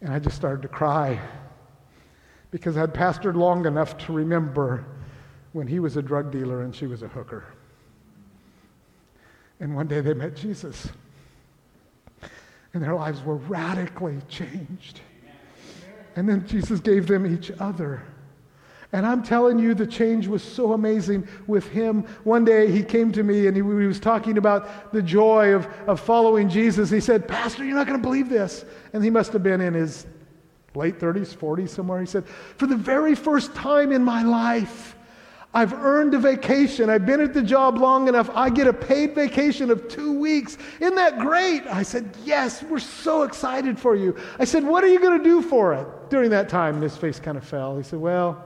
And 0.00 0.10
I 0.10 0.20
just 0.20 0.36
started 0.36 0.62
to 0.62 0.68
cry 0.68 1.20
because 2.50 2.78
I'd 2.78 2.94
pastored 2.94 3.34
long 3.34 3.66
enough 3.66 3.98
to 4.06 4.14
remember 4.14 4.86
when 5.58 5.66
he 5.66 5.80
was 5.80 5.96
a 5.96 6.02
drug 6.02 6.30
dealer 6.30 6.62
and 6.62 6.72
she 6.72 6.86
was 6.86 7.02
a 7.02 7.08
hooker. 7.08 7.44
And 9.58 9.74
one 9.74 9.88
day 9.88 10.00
they 10.00 10.14
met 10.14 10.36
Jesus, 10.36 10.88
and 12.72 12.80
their 12.80 12.94
lives 12.94 13.24
were 13.24 13.34
radically 13.34 14.18
changed. 14.28 15.00
And 16.14 16.28
then 16.28 16.46
Jesus 16.46 16.78
gave 16.78 17.08
them 17.08 17.26
each 17.26 17.50
other. 17.58 18.04
And 18.92 19.04
I'm 19.04 19.20
telling 19.20 19.58
you, 19.58 19.74
the 19.74 19.86
change 19.86 20.28
was 20.28 20.44
so 20.44 20.74
amazing 20.74 21.26
with 21.48 21.68
him. 21.68 22.02
One 22.22 22.44
day 22.44 22.70
he 22.70 22.84
came 22.84 23.10
to 23.12 23.24
me 23.24 23.48
and 23.48 23.56
he, 23.56 23.62
he 23.62 23.86
was 23.86 23.98
talking 23.98 24.38
about 24.38 24.92
the 24.92 25.02
joy 25.02 25.54
of, 25.54 25.66
of 25.88 25.98
following 25.98 26.48
Jesus. 26.48 26.88
He 26.88 27.00
said, 27.00 27.26
Pastor, 27.26 27.64
you're 27.64 27.74
not 27.74 27.86
going 27.88 27.98
to 27.98 28.02
believe 28.02 28.28
this. 28.28 28.64
And 28.92 29.02
he 29.02 29.10
must 29.10 29.32
have 29.32 29.42
been 29.42 29.60
in 29.60 29.74
his 29.74 30.06
late 30.74 31.00
30s, 31.00 31.36
40s, 31.36 31.68
somewhere. 31.68 32.00
He 32.00 32.06
said, 32.06 32.26
For 32.26 32.66
the 32.66 32.76
very 32.76 33.14
first 33.14 33.54
time 33.54 33.92
in 33.92 34.04
my 34.04 34.22
life, 34.22 34.94
I've 35.54 35.72
earned 35.72 36.14
a 36.14 36.18
vacation. 36.18 36.90
I've 36.90 37.06
been 37.06 37.20
at 37.20 37.32
the 37.32 37.42
job 37.42 37.78
long 37.78 38.06
enough. 38.06 38.28
I 38.34 38.50
get 38.50 38.66
a 38.66 38.72
paid 38.72 39.14
vacation 39.14 39.70
of 39.70 39.88
two 39.88 40.12
weeks. 40.12 40.58
Isn't 40.78 40.94
that 40.96 41.18
great? 41.18 41.66
I 41.66 41.82
said, 41.82 42.14
Yes, 42.24 42.62
we're 42.62 42.78
so 42.78 43.22
excited 43.22 43.78
for 43.78 43.96
you. 43.96 44.14
I 44.38 44.44
said, 44.44 44.62
What 44.62 44.84
are 44.84 44.88
you 44.88 45.00
going 45.00 45.16
to 45.16 45.24
do 45.24 45.40
for 45.40 45.72
it? 45.72 45.86
During 46.10 46.30
that 46.30 46.48
time, 46.48 46.82
his 46.82 46.96
face 46.96 47.18
kind 47.18 47.38
of 47.38 47.44
fell. 47.44 47.76
He 47.78 47.82
said, 47.82 47.98
Well, 47.98 48.44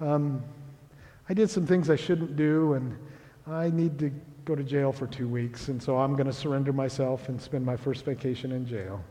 um, 0.00 0.42
I 1.30 1.34
did 1.34 1.48
some 1.50 1.66
things 1.66 1.88
I 1.88 1.96
shouldn't 1.96 2.36
do, 2.36 2.74
and 2.74 2.96
I 3.46 3.70
need 3.70 3.98
to 3.98 4.10
go 4.44 4.54
to 4.54 4.62
jail 4.62 4.92
for 4.92 5.06
two 5.06 5.28
weeks, 5.28 5.68
and 5.68 5.82
so 5.82 5.98
I'm 5.98 6.12
going 6.14 6.26
to 6.26 6.32
surrender 6.32 6.72
myself 6.72 7.28
and 7.28 7.40
spend 7.40 7.64
my 7.64 7.76
first 7.76 8.04
vacation 8.04 8.52
in 8.52 8.66
jail. 8.66 9.02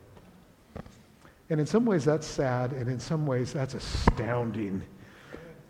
And 1.49 1.59
in 1.59 1.65
some 1.65 1.85
ways, 1.85 2.05
that's 2.05 2.25
sad, 2.25 2.73
and 2.73 2.89
in 2.89 2.99
some 2.99 3.25
ways, 3.25 3.53
that's 3.53 3.73
astounding. 3.73 4.83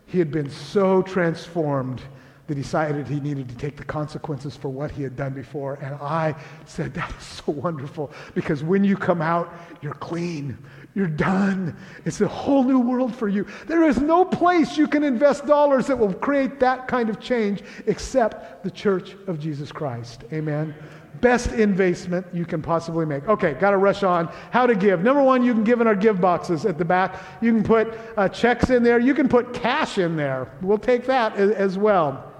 He 0.08 0.18
had 0.18 0.32
been 0.32 0.50
so 0.50 1.02
transformed 1.02 2.02
that 2.48 2.56
he 2.56 2.62
decided 2.62 3.06
he 3.06 3.20
needed 3.20 3.46
to 3.50 3.54
take 3.56 3.76
the 3.76 3.84
consequences 3.84 4.56
for 4.56 4.70
what 4.70 4.90
he 4.90 5.02
had 5.02 5.14
done 5.16 5.34
before. 5.34 5.74
And 5.82 5.94
I 5.96 6.34
said, 6.64 6.94
That 6.94 7.12
is 7.18 7.24
so 7.24 7.52
wonderful 7.52 8.10
because 8.34 8.64
when 8.64 8.84
you 8.84 8.96
come 8.96 9.20
out, 9.20 9.52
you're 9.82 9.94
clean. 9.94 10.56
You're 10.94 11.08
done. 11.08 11.76
It's 12.06 12.22
a 12.22 12.26
whole 12.26 12.64
new 12.64 12.80
world 12.80 13.14
for 13.14 13.28
you. 13.28 13.46
There 13.66 13.84
is 13.84 13.98
no 13.98 14.24
place 14.24 14.78
you 14.78 14.88
can 14.88 15.04
invest 15.04 15.46
dollars 15.46 15.86
that 15.88 15.98
will 15.98 16.14
create 16.14 16.58
that 16.60 16.88
kind 16.88 17.10
of 17.10 17.20
change 17.20 17.62
except 17.86 18.64
the 18.64 18.70
church 18.70 19.14
of 19.26 19.38
Jesus 19.38 19.70
Christ. 19.70 20.24
Amen. 20.32 20.74
Best 21.20 21.52
investment 21.52 22.26
you 22.32 22.44
can 22.44 22.62
possibly 22.62 23.06
make. 23.06 23.26
Okay, 23.28 23.54
got 23.54 23.70
to 23.70 23.78
rush 23.78 24.02
on. 24.02 24.28
How 24.50 24.66
to 24.66 24.74
give. 24.74 25.02
Number 25.02 25.22
one, 25.22 25.42
you 25.42 25.52
can 25.54 25.64
give 25.64 25.80
in 25.80 25.86
our 25.86 25.94
give 25.94 26.20
boxes 26.20 26.64
at 26.64 26.78
the 26.78 26.84
back. 26.84 27.16
You 27.40 27.52
can 27.52 27.62
put 27.62 27.98
uh, 28.16 28.28
checks 28.28 28.70
in 28.70 28.82
there. 28.82 28.98
You 28.98 29.14
can 29.14 29.28
put 29.28 29.52
cash 29.52 29.98
in 29.98 30.16
there. 30.16 30.50
We'll 30.60 30.78
take 30.78 31.06
that 31.06 31.36
as, 31.36 31.78
well. 31.78 32.32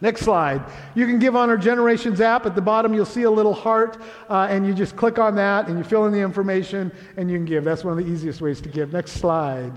Next 0.00 0.22
slide. 0.22 0.64
You 0.94 1.06
can 1.06 1.18
give 1.18 1.36
on 1.36 1.50
our 1.50 1.56
Generations 1.56 2.20
app. 2.20 2.46
At 2.46 2.54
the 2.54 2.62
bottom, 2.62 2.94
you'll 2.94 3.04
see 3.04 3.24
a 3.24 3.30
little 3.30 3.54
heart, 3.54 4.00
uh, 4.28 4.48
and 4.50 4.66
you 4.66 4.74
just 4.74 4.96
click 4.96 5.18
on 5.18 5.34
that 5.36 5.68
and 5.68 5.78
you 5.78 5.84
fill 5.84 6.06
in 6.06 6.12
the 6.12 6.20
information 6.20 6.90
and 7.16 7.30
you 7.30 7.36
can 7.36 7.44
give. 7.44 7.64
That's 7.64 7.84
one 7.84 7.98
of 7.98 8.04
the 8.04 8.10
easiest 8.10 8.40
ways 8.40 8.60
to 8.62 8.68
give. 8.68 8.92
Next 8.92 9.12
slide. 9.12 9.72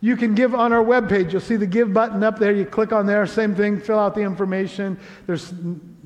You 0.00 0.16
can 0.16 0.34
give 0.34 0.54
on 0.54 0.72
our 0.72 0.82
webpage. 0.82 1.32
You'll 1.32 1.42
see 1.42 1.56
the 1.56 1.66
give 1.66 1.92
button 1.92 2.22
up 2.24 2.38
there. 2.38 2.52
You 2.52 2.64
click 2.64 2.92
on 2.92 3.06
there, 3.06 3.26
same 3.26 3.54
thing, 3.54 3.78
fill 3.78 3.98
out 3.98 4.14
the 4.14 4.22
information. 4.22 4.98
There's 5.26 5.52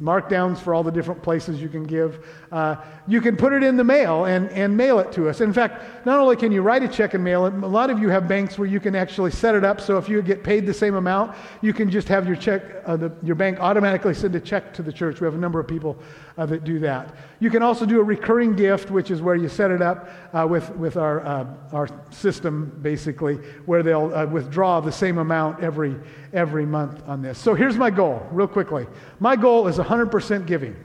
markdowns 0.00 0.58
for 0.58 0.74
all 0.74 0.82
the 0.82 0.90
different 0.90 1.22
places 1.22 1.60
you 1.60 1.68
can 1.68 1.84
give. 1.84 2.26
Uh, 2.50 2.76
you 3.06 3.20
can 3.20 3.36
put 3.36 3.52
it 3.52 3.62
in 3.62 3.76
the 3.76 3.84
mail 3.84 4.24
and, 4.24 4.50
and 4.50 4.76
mail 4.76 4.98
it 4.98 5.12
to 5.12 5.28
us. 5.28 5.40
In 5.40 5.52
fact, 5.52 6.06
not 6.06 6.18
only 6.18 6.36
can 6.36 6.50
you 6.52 6.62
write 6.62 6.82
a 6.82 6.88
check 6.88 7.14
and 7.14 7.22
mail 7.22 7.46
it, 7.46 7.54
a 7.54 7.66
lot 7.66 7.90
of 7.90 7.98
you 7.98 8.08
have 8.08 8.26
banks 8.26 8.58
where 8.58 8.66
you 8.66 8.80
can 8.80 8.94
actually 8.94 9.30
set 9.30 9.54
it 9.54 9.64
up 9.64 9.80
so 9.80 9.96
if 9.96 10.08
you 10.08 10.20
get 10.22 10.42
paid 10.42 10.66
the 10.66 10.74
same 10.74 10.94
amount, 10.94 11.36
you 11.60 11.72
can 11.72 11.90
just 11.90 12.08
have 12.08 12.26
your 12.26 12.36
check, 12.36 12.62
uh, 12.86 12.96
the, 12.96 13.12
your 13.22 13.36
bank 13.36 13.60
automatically 13.60 14.14
send 14.14 14.34
a 14.34 14.40
check 14.40 14.74
to 14.74 14.82
the 14.82 14.92
church. 14.92 15.20
We 15.20 15.26
have 15.26 15.34
a 15.34 15.38
number 15.38 15.60
of 15.60 15.68
people 15.68 15.96
uh, 16.36 16.46
that 16.46 16.64
do 16.64 16.78
that. 16.80 17.14
You 17.40 17.50
can 17.50 17.62
also 17.62 17.86
do 17.86 18.00
a 18.00 18.02
recurring 18.02 18.56
gift, 18.56 18.90
which 18.90 19.10
is 19.10 19.22
where 19.22 19.36
you 19.36 19.48
set 19.48 19.70
it 19.70 19.80
up 19.80 20.08
uh, 20.32 20.46
with, 20.48 20.70
with 20.76 20.96
our, 20.96 21.24
uh, 21.24 21.46
our 21.72 21.88
system, 22.10 22.76
basically, 22.82 23.36
where 23.66 23.82
they'll 23.82 24.12
uh, 24.14 24.26
withdraw 24.26 24.80
the 24.80 24.92
same 24.92 25.18
amount 25.18 25.62
every, 25.62 25.96
every 26.32 26.66
month 26.66 27.02
on 27.06 27.22
this. 27.22 27.38
So 27.38 27.54
here's 27.54 27.76
my 27.76 27.90
goal, 27.90 28.26
real 28.32 28.48
quickly. 28.48 28.86
My 29.20 29.36
goal 29.36 29.68
is 29.68 29.78
100% 29.78 30.46
giving. 30.46 30.76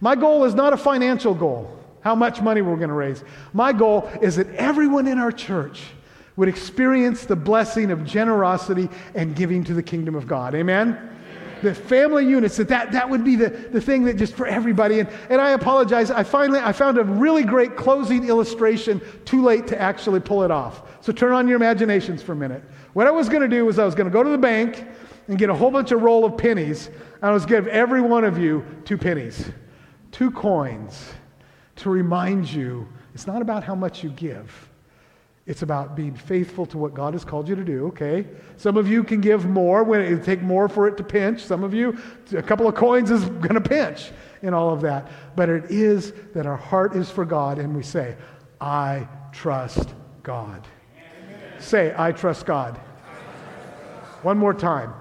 My 0.00 0.14
goal 0.14 0.44
is 0.44 0.54
not 0.54 0.72
a 0.72 0.76
financial 0.76 1.34
goal, 1.34 1.76
how 2.00 2.14
much 2.14 2.40
money 2.40 2.62
we're 2.62 2.76
going 2.76 2.88
to 2.88 2.94
raise. 2.94 3.24
My 3.52 3.72
goal 3.72 4.10
is 4.20 4.36
that 4.36 4.48
everyone 4.54 5.06
in 5.08 5.18
our 5.18 5.32
church 5.32 5.82
would 6.36 6.48
experience 6.48 7.24
the 7.24 7.36
blessing 7.36 7.90
of 7.90 8.04
generosity 8.04 8.88
and 9.14 9.36
giving 9.36 9.64
to 9.64 9.74
the 9.74 9.82
kingdom 9.82 10.14
of 10.14 10.26
God. 10.26 10.54
Amen? 10.54 11.13
The 11.64 11.74
family 11.74 12.26
units, 12.26 12.56
that, 12.58 12.68
that 12.68 12.92
that 12.92 13.08
would 13.08 13.24
be 13.24 13.36
the, 13.36 13.48
the 13.48 13.80
thing 13.80 14.04
that 14.04 14.16
just 14.16 14.34
for 14.34 14.46
everybody. 14.46 15.00
And, 15.00 15.08
and 15.30 15.40
I 15.40 15.50
apologize. 15.50 16.10
I 16.10 16.22
finally 16.22 16.60
I 16.60 16.72
found 16.72 16.98
a 16.98 17.04
really 17.04 17.42
great 17.42 17.74
closing 17.74 18.28
illustration 18.28 19.00
too 19.24 19.42
late 19.42 19.66
to 19.68 19.80
actually 19.80 20.20
pull 20.20 20.42
it 20.42 20.50
off. 20.50 20.82
So 21.00 21.12
turn 21.12 21.32
on 21.32 21.48
your 21.48 21.56
imaginations 21.56 22.22
for 22.22 22.32
a 22.32 22.36
minute. 22.36 22.62
What 22.92 23.06
I 23.06 23.10
was 23.10 23.28
going 23.28 23.42
to 23.42 23.48
do 23.48 23.64
was 23.64 23.78
I 23.78 23.84
was 23.84 23.94
going 23.94 24.06
to 24.06 24.12
go 24.12 24.22
to 24.22 24.30
the 24.30 24.38
bank 24.38 24.86
and 25.26 25.38
get 25.38 25.50
a 25.50 25.54
whole 25.54 25.70
bunch 25.70 25.90
of 25.90 26.02
roll 26.02 26.24
of 26.24 26.36
pennies. 26.36 26.86
And 26.86 27.24
I 27.24 27.30
was 27.30 27.46
going 27.46 27.64
to 27.64 27.70
give 27.70 27.74
every 27.74 28.02
one 28.02 28.24
of 28.24 28.38
you 28.38 28.64
two 28.84 28.98
pennies, 28.98 29.50
two 30.12 30.30
coins 30.30 31.12
to 31.76 31.90
remind 31.90 32.52
you 32.52 32.86
it's 33.14 33.26
not 33.26 33.42
about 33.42 33.64
how 33.64 33.74
much 33.74 34.04
you 34.04 34.10
give. 34.10 34.70
It's 35.46 35.60
about 35.60 35.94
being 35.94 36.14
faithful 36.14 36.64
to 36.66 36.78
what 36.78 36.94
God 36.94 37.12
has 37.12 37.22
called 37.22 37.48
you 37.48 37.54
to 37.54 37.64
do, 37.64 37.88
okay? 37.88 38.26
Some 38.56 38.78
of 38.78 38.88
you 38.88 39.04
can 39.04 39.20
give 39.20 39.44
more 39.44 39.84
when 39.84 40.00
it 40.00 40.24
take 40.24 40.40
more 40.40 40.68
for 40.70 40.88
it 40.88 40.96
to 40.96 41.04
pinch. 41.04 41.42
Some 41.42 41.62
of 41.62 41.74
you, 41.74 41.98
a 42.34 42.42
couple 42.42 42.66
of 42.66 42.74
coins 42.74 43.10
is 43.10 43.26
going 43.26 43.54
to 43.54 43.60
pinch 43.60 44.10
in 44.40 44.54
all 44.54 44.72
of 44.72 44.80
that. 44.80 45.10
But 45.36 45.50
it 45.50 45.70
is 45.70 46.14
that 46.32 46.46
our 46.46 46.56
heart 46.56 46.96
is 46.96 47.10
for 47.10 47.26
God 47.26 47.58
and 47.58 47.76
we 47.76 47.82
say, 47.82 48.16
I 48.58 49.06
trust 49.32 49.94
God. 50.22 50.66
Amen. 50.96 51.60
Say, 51.60 51.94
I 51.94 52.12
trust 52.12 52.46
God. 52.46 52.78
One 54.22 54.38
more 54.38 54.54
time. 54.54 54.94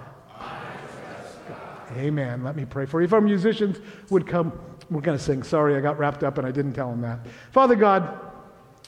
Amen. 1.96 2.44
Let 2.44 2.58
me 2.58 2.66
pray 2.66 2.86
for 2.86 3.00
you. 3.00 3.06
If 3.06 3.14
our 3.14 3.22
musicians 3.22 3.80
would 4.10 4.28
come, 4.28 4.52
we're 4.90 5.00
going 5.00 5.18
to 5.18 5.24
sing. 5.24 5.44
Sorry, 5.44 5.78
I 5.78 5.80
got 5.80 5.98
wrapped 5.98 6.24
up 6.24 6.38
and 6.38 6.46
I 6.46 6.52
didn't 6.52 6.74
tell 6.74 6.90
them 6.90 7.00
that. 7.02 7.20
Father 7.52 7.76
God, 7.76 8.20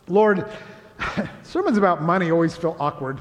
Lord, 0.08 0.50
sermons 1.44 1.78
about 1.78 2.02
money 2.02 2.32
always 2.32 2.56
feel 2.56 2.76
awkward. 2.80 3.20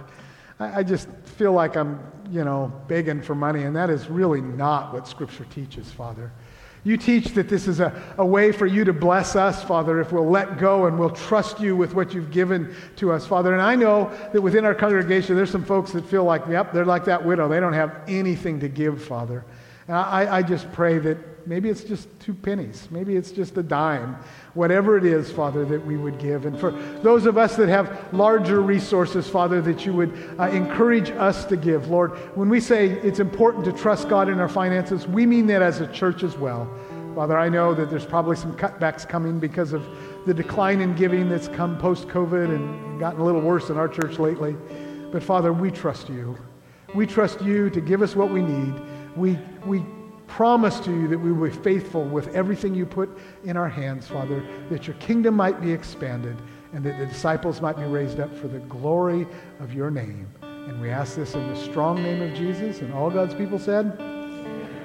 I, 0.59 0.80
I, 0.80 0.82
just 0.82 1.09
feel 1.24 1.53
like 1.53 1.76
I'm, 1.76 2.01
you 2.30 2.45
know, 2.45 2.72
begging 2.89 3.22
for 3.22 3.35
money, 3.35 3.64
and 3.64 3.74
that 3.76 3.91
is 3.91 4.09
really 4.09 4.41
not 4.41 4.93
what 4.93 5.09
Scripture 5.09 5.45
teaches, 5.47 5.91
Father. 5.91 6.32
You 6.87 6.99
teach 6.99 7.28
that 7.28 7.49
this 7.49 7.66
is 7.66 7.80
a, 7.80 8.01
a 8.18 8.26
way 8.26 8.53
for 8.53 8.66
you 8.66 8.85
to 8.85 8.93
bless 8.93 9.37
us, 9.37 9.64
Father, 9.64 10.01
if 10.01 10.12
we'll 10.12 10.28
let 10.28 10.59
go 10.59 10.85
and 10.87 10.99
we'll 10.99 11.11
trust 11.11 11.59
you 11.59 11.74
with 11.74 11.95
what 11.95 12.12
you've 12.12 12.30
given 12.30 12.74
to 12.97 13.11
us, 13.11 13.26
Father. 13.26 13.55
And 13.55 13.62
I 13.62 13.74
know 13.74 14.12
that 14.35 14.41
within 14.43 14.66
our 14.66 14.74
congregation, 14.74 15.35
there's 15.35 15.51
some 15.51 15.64
folks 15.64 15.93
that 15.93 16.05
feel 16.05 16.24
like, 16.24 16.47
yep, 16.47 16.72
they're 16.74 16.85
like 16.85 17.07
that 17.07 17.24
widow. 17.24 17.49
They 17.49 17.59
don't 17.59 17.72
have 17.72 18.03
anything 18.07 18.61
to 18.61 18.68
give, 18.68 19.03
Father. 19.03 19.47
And 19.89 19.97
I, 19.97 20.39
I 20.39 20.43
just 20.43 20.70
pray 20.72 20.99
that 20.99 21.16
maybe 21.47 21.69
it's 21.69 21.85
just 21.85 22.09
two 22.21 22.35
pennies, 22.35 22.89
maybe 22.91 23.17
it's 23.17 23.31
just 23.31 23.57
a 23.57 23.63
dime, 23.63 24.17
whatever 24.55 24.97
it 24.97 25.05
is, 25.05 25.31
Father, 25.31 25.65
that 25.65 25.85
we 25.85 25.97
would 25.97 26.19
give. 26.19 26.47
And 26.47 26.59
for 26.59 26.71
those 27.03 27.27
of 27.27 27.39
us 27.39 27.57
that 27.57 27.69
have 27.69 28.13
larger 28.13 28.61
resources, 28.61 29.29
Father, 29.29 29.61
that 29.63 29.85
you 29.85 29.93
would 29.93 30.37
uh, 30.39 30.49
encourage 30.49 31.11
us 31.11 31.45
to 31.47 31.57
give. 31.57 31.89
Lord, 31.89 32.13
when 32.37 32.49
we 32.49 32.61
say 32.61 32.87
it's 32.89 33.21
important 33.21 33.65
to 33.67 33.73
trust 33.73 34.09
God 34.09 34.29
in 34.29 34.41
our 34.41 34.49
finances, 34.49 35.07
we 35.07 35.27
mean 35.27 35.47
that 35.49 35.63
as 35.63 35.81
a 35.81 35.87
church 35.93 36.23
as 36.23 36.37
well. 36.37 36.69
Father, 37.15 37.39
I 37.39 37.49
know 37.49 37.75
that 37.75 37.91
there's 37.91 38.05
probably 38.05 38.37
some 38.37 38.57
cutbacks 38.57 39.09
coming 39.09 39.39
because 39.39 39.73
of 39.73 39.87
the 40.27 40.35
decline 40.35 40.81
in 40.81 40.97
giving 40.97 41.29
that's 41.29 41.49
come 41.49 41.79
post 41.79 42.09
COVID 42.09 42.53
and 42.53 42.99
gotten 42.99 43.21
a 43.21 43.25
little 43.25 43.41
worse 43.41 43.71
in 43.71 43.77
our 43.77 43.89
church 43.89 44.19
lately. 44.19 44.57
But 45.13 45.23
Father, 45.23 45.53
we 45.53 45.71
trust 45.71 46.09
you. 46.09 46.37
We 46.93 47.07
trust 47.07 47.41
you 47.41 47.71
to 47.71 47.81
give 47.81 48.03
us 48.03 48.17
what 48.17 48.31
we 48.31 48.43
need. 48.43 48.75
We, 49.17 49.39
we 49.65 49.85
promise 50.35 50.80
to 50.80 50.91
you 50.91 51.07
that 51.07 51.16
we 51.18 51.30
will 51.30 51.49
be 51.49 51.57
faithful 51.59 52.03
with 52.03 52.35
everything 52.35 52.74
you 52.74 52.85
put 52.85 53.09
in 53.45 53.57
our 53.57 53.68
hands, 53.68 54.09
Father, 54.09 54.45
that 54.68 54.85
your 54.85 54.97
kingdom 54.97 55.37
might 55.37 55.61
be 55.61 55.70
expanded 55.70 56.37
and 56.72 56.85
that 56.85 56.99
the 56.99 57.07
disciples 57.07 57.61
might 57.61 57.76
be 57.76 57.85
raised 57.85 58.18
up 58.18 58.37
for 58.37 58.49
the 58.49 58.59
glory 58.59 59.28
of 59.61 59.72
your 59.72 59.93
name. 59.93 60.26
And 60.43 60.80
we 60.80 60.91
ask 60.91 61.14
this 61.14 61.35
in 61.35 61.47
the 61.47 61.55
strong 61.55 62.03
name 62.03 62.20
of 62.20 62.37
Jesus. 62.37 62.80
And 62.80 62.93
all 62.93 63.11
God's 63.11 63.32
people 63.32 63.61
said, 63.61 63.97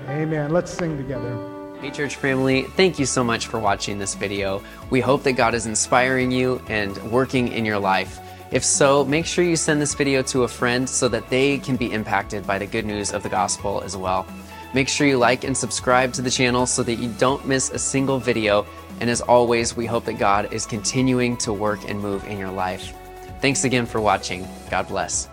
Amen. 0.07 0.51
Let's 0.51 0.69
sing 0.69 0.97
together. 0.97 1.35
Hey, 1.81 1.89
church 1.89 2.17
family, 2.17 2.63
thank 2.75 2.99
you 2.99 3.07
so 3.07 3.23
much 3.23 3.47
for 3.47 3.59
watching 3.59 3.97
this 3.97 4.13
video. 4.13 4.61
We 4.91 5.01
hope 5.01 5.23
that 5.23 5.33
God 5.33 5.55
is 5.55 5.65
inspiring 5.65 6.31
you 6.31 6.61
and 6.67 6.95
working 7.11 7.47
in 7.47 7.65
your 7.65 7.79
life. 7.79 8.19
If 8.51 8.63
so, 8.63 9.03
make 9.03 9.25
sure 9.25 9.43
you 9.43 9.55
send 9.55 9.81
this 9.81 9.95
video 9.95 10.21
to 10.23 10.43
a 10.43 10.47
friend 10.47 10.87
so 10.87 11.07
that 11.07 11.27
they 11.31 11.57
can 11.57 11.75
be 11.75 11.91
impacted 11.91 12.45
by 12.45 12.59
the 12.59 12.67
good 12.67 12.85
news 12.85 13.13
of 13.13 13.23
the 13.23 13.29
gospel 13.29 13.81
as 13.81 13.97
well. 13.97 14.27
Make 14.73 14.87
sure 14.87 15.07
you 15.07 15.17
like 15.17 15.43
and 15.43 15.55
subscribe 15.55 16.13
to 16.13 16.21
the 16.21 16.29
channel 16.29 16.65
so 16.65 16.83
that 16.83 16.95
you 16.95 17.09
don't 17.17 17.45
miss 17.47 17.71
a 17.71 17.79
single 17.79 18.19
video. 18.19 18.65
And 18.99 19.09
as 19.09 19.21
always, 19.21 19.75
we 19.75 19.85
hope 19.85 20.05
that 20.05 20.19
God 20.19 20.53
is 20.53 20.65
continuing 20.65 21.37
to 21.37 21.53
work 21.53 21.89
and 21.89 21.99
move 21.99 22.25
in 22.25 22.37
your 22.37 22.51
life. 22.51 22.93
Thanks 23.41 23.63
again 23.63 23.85
for 23.85 24.01
watching. 24.01 24.47
God 24.69 24.87
bless. 24.87 25.29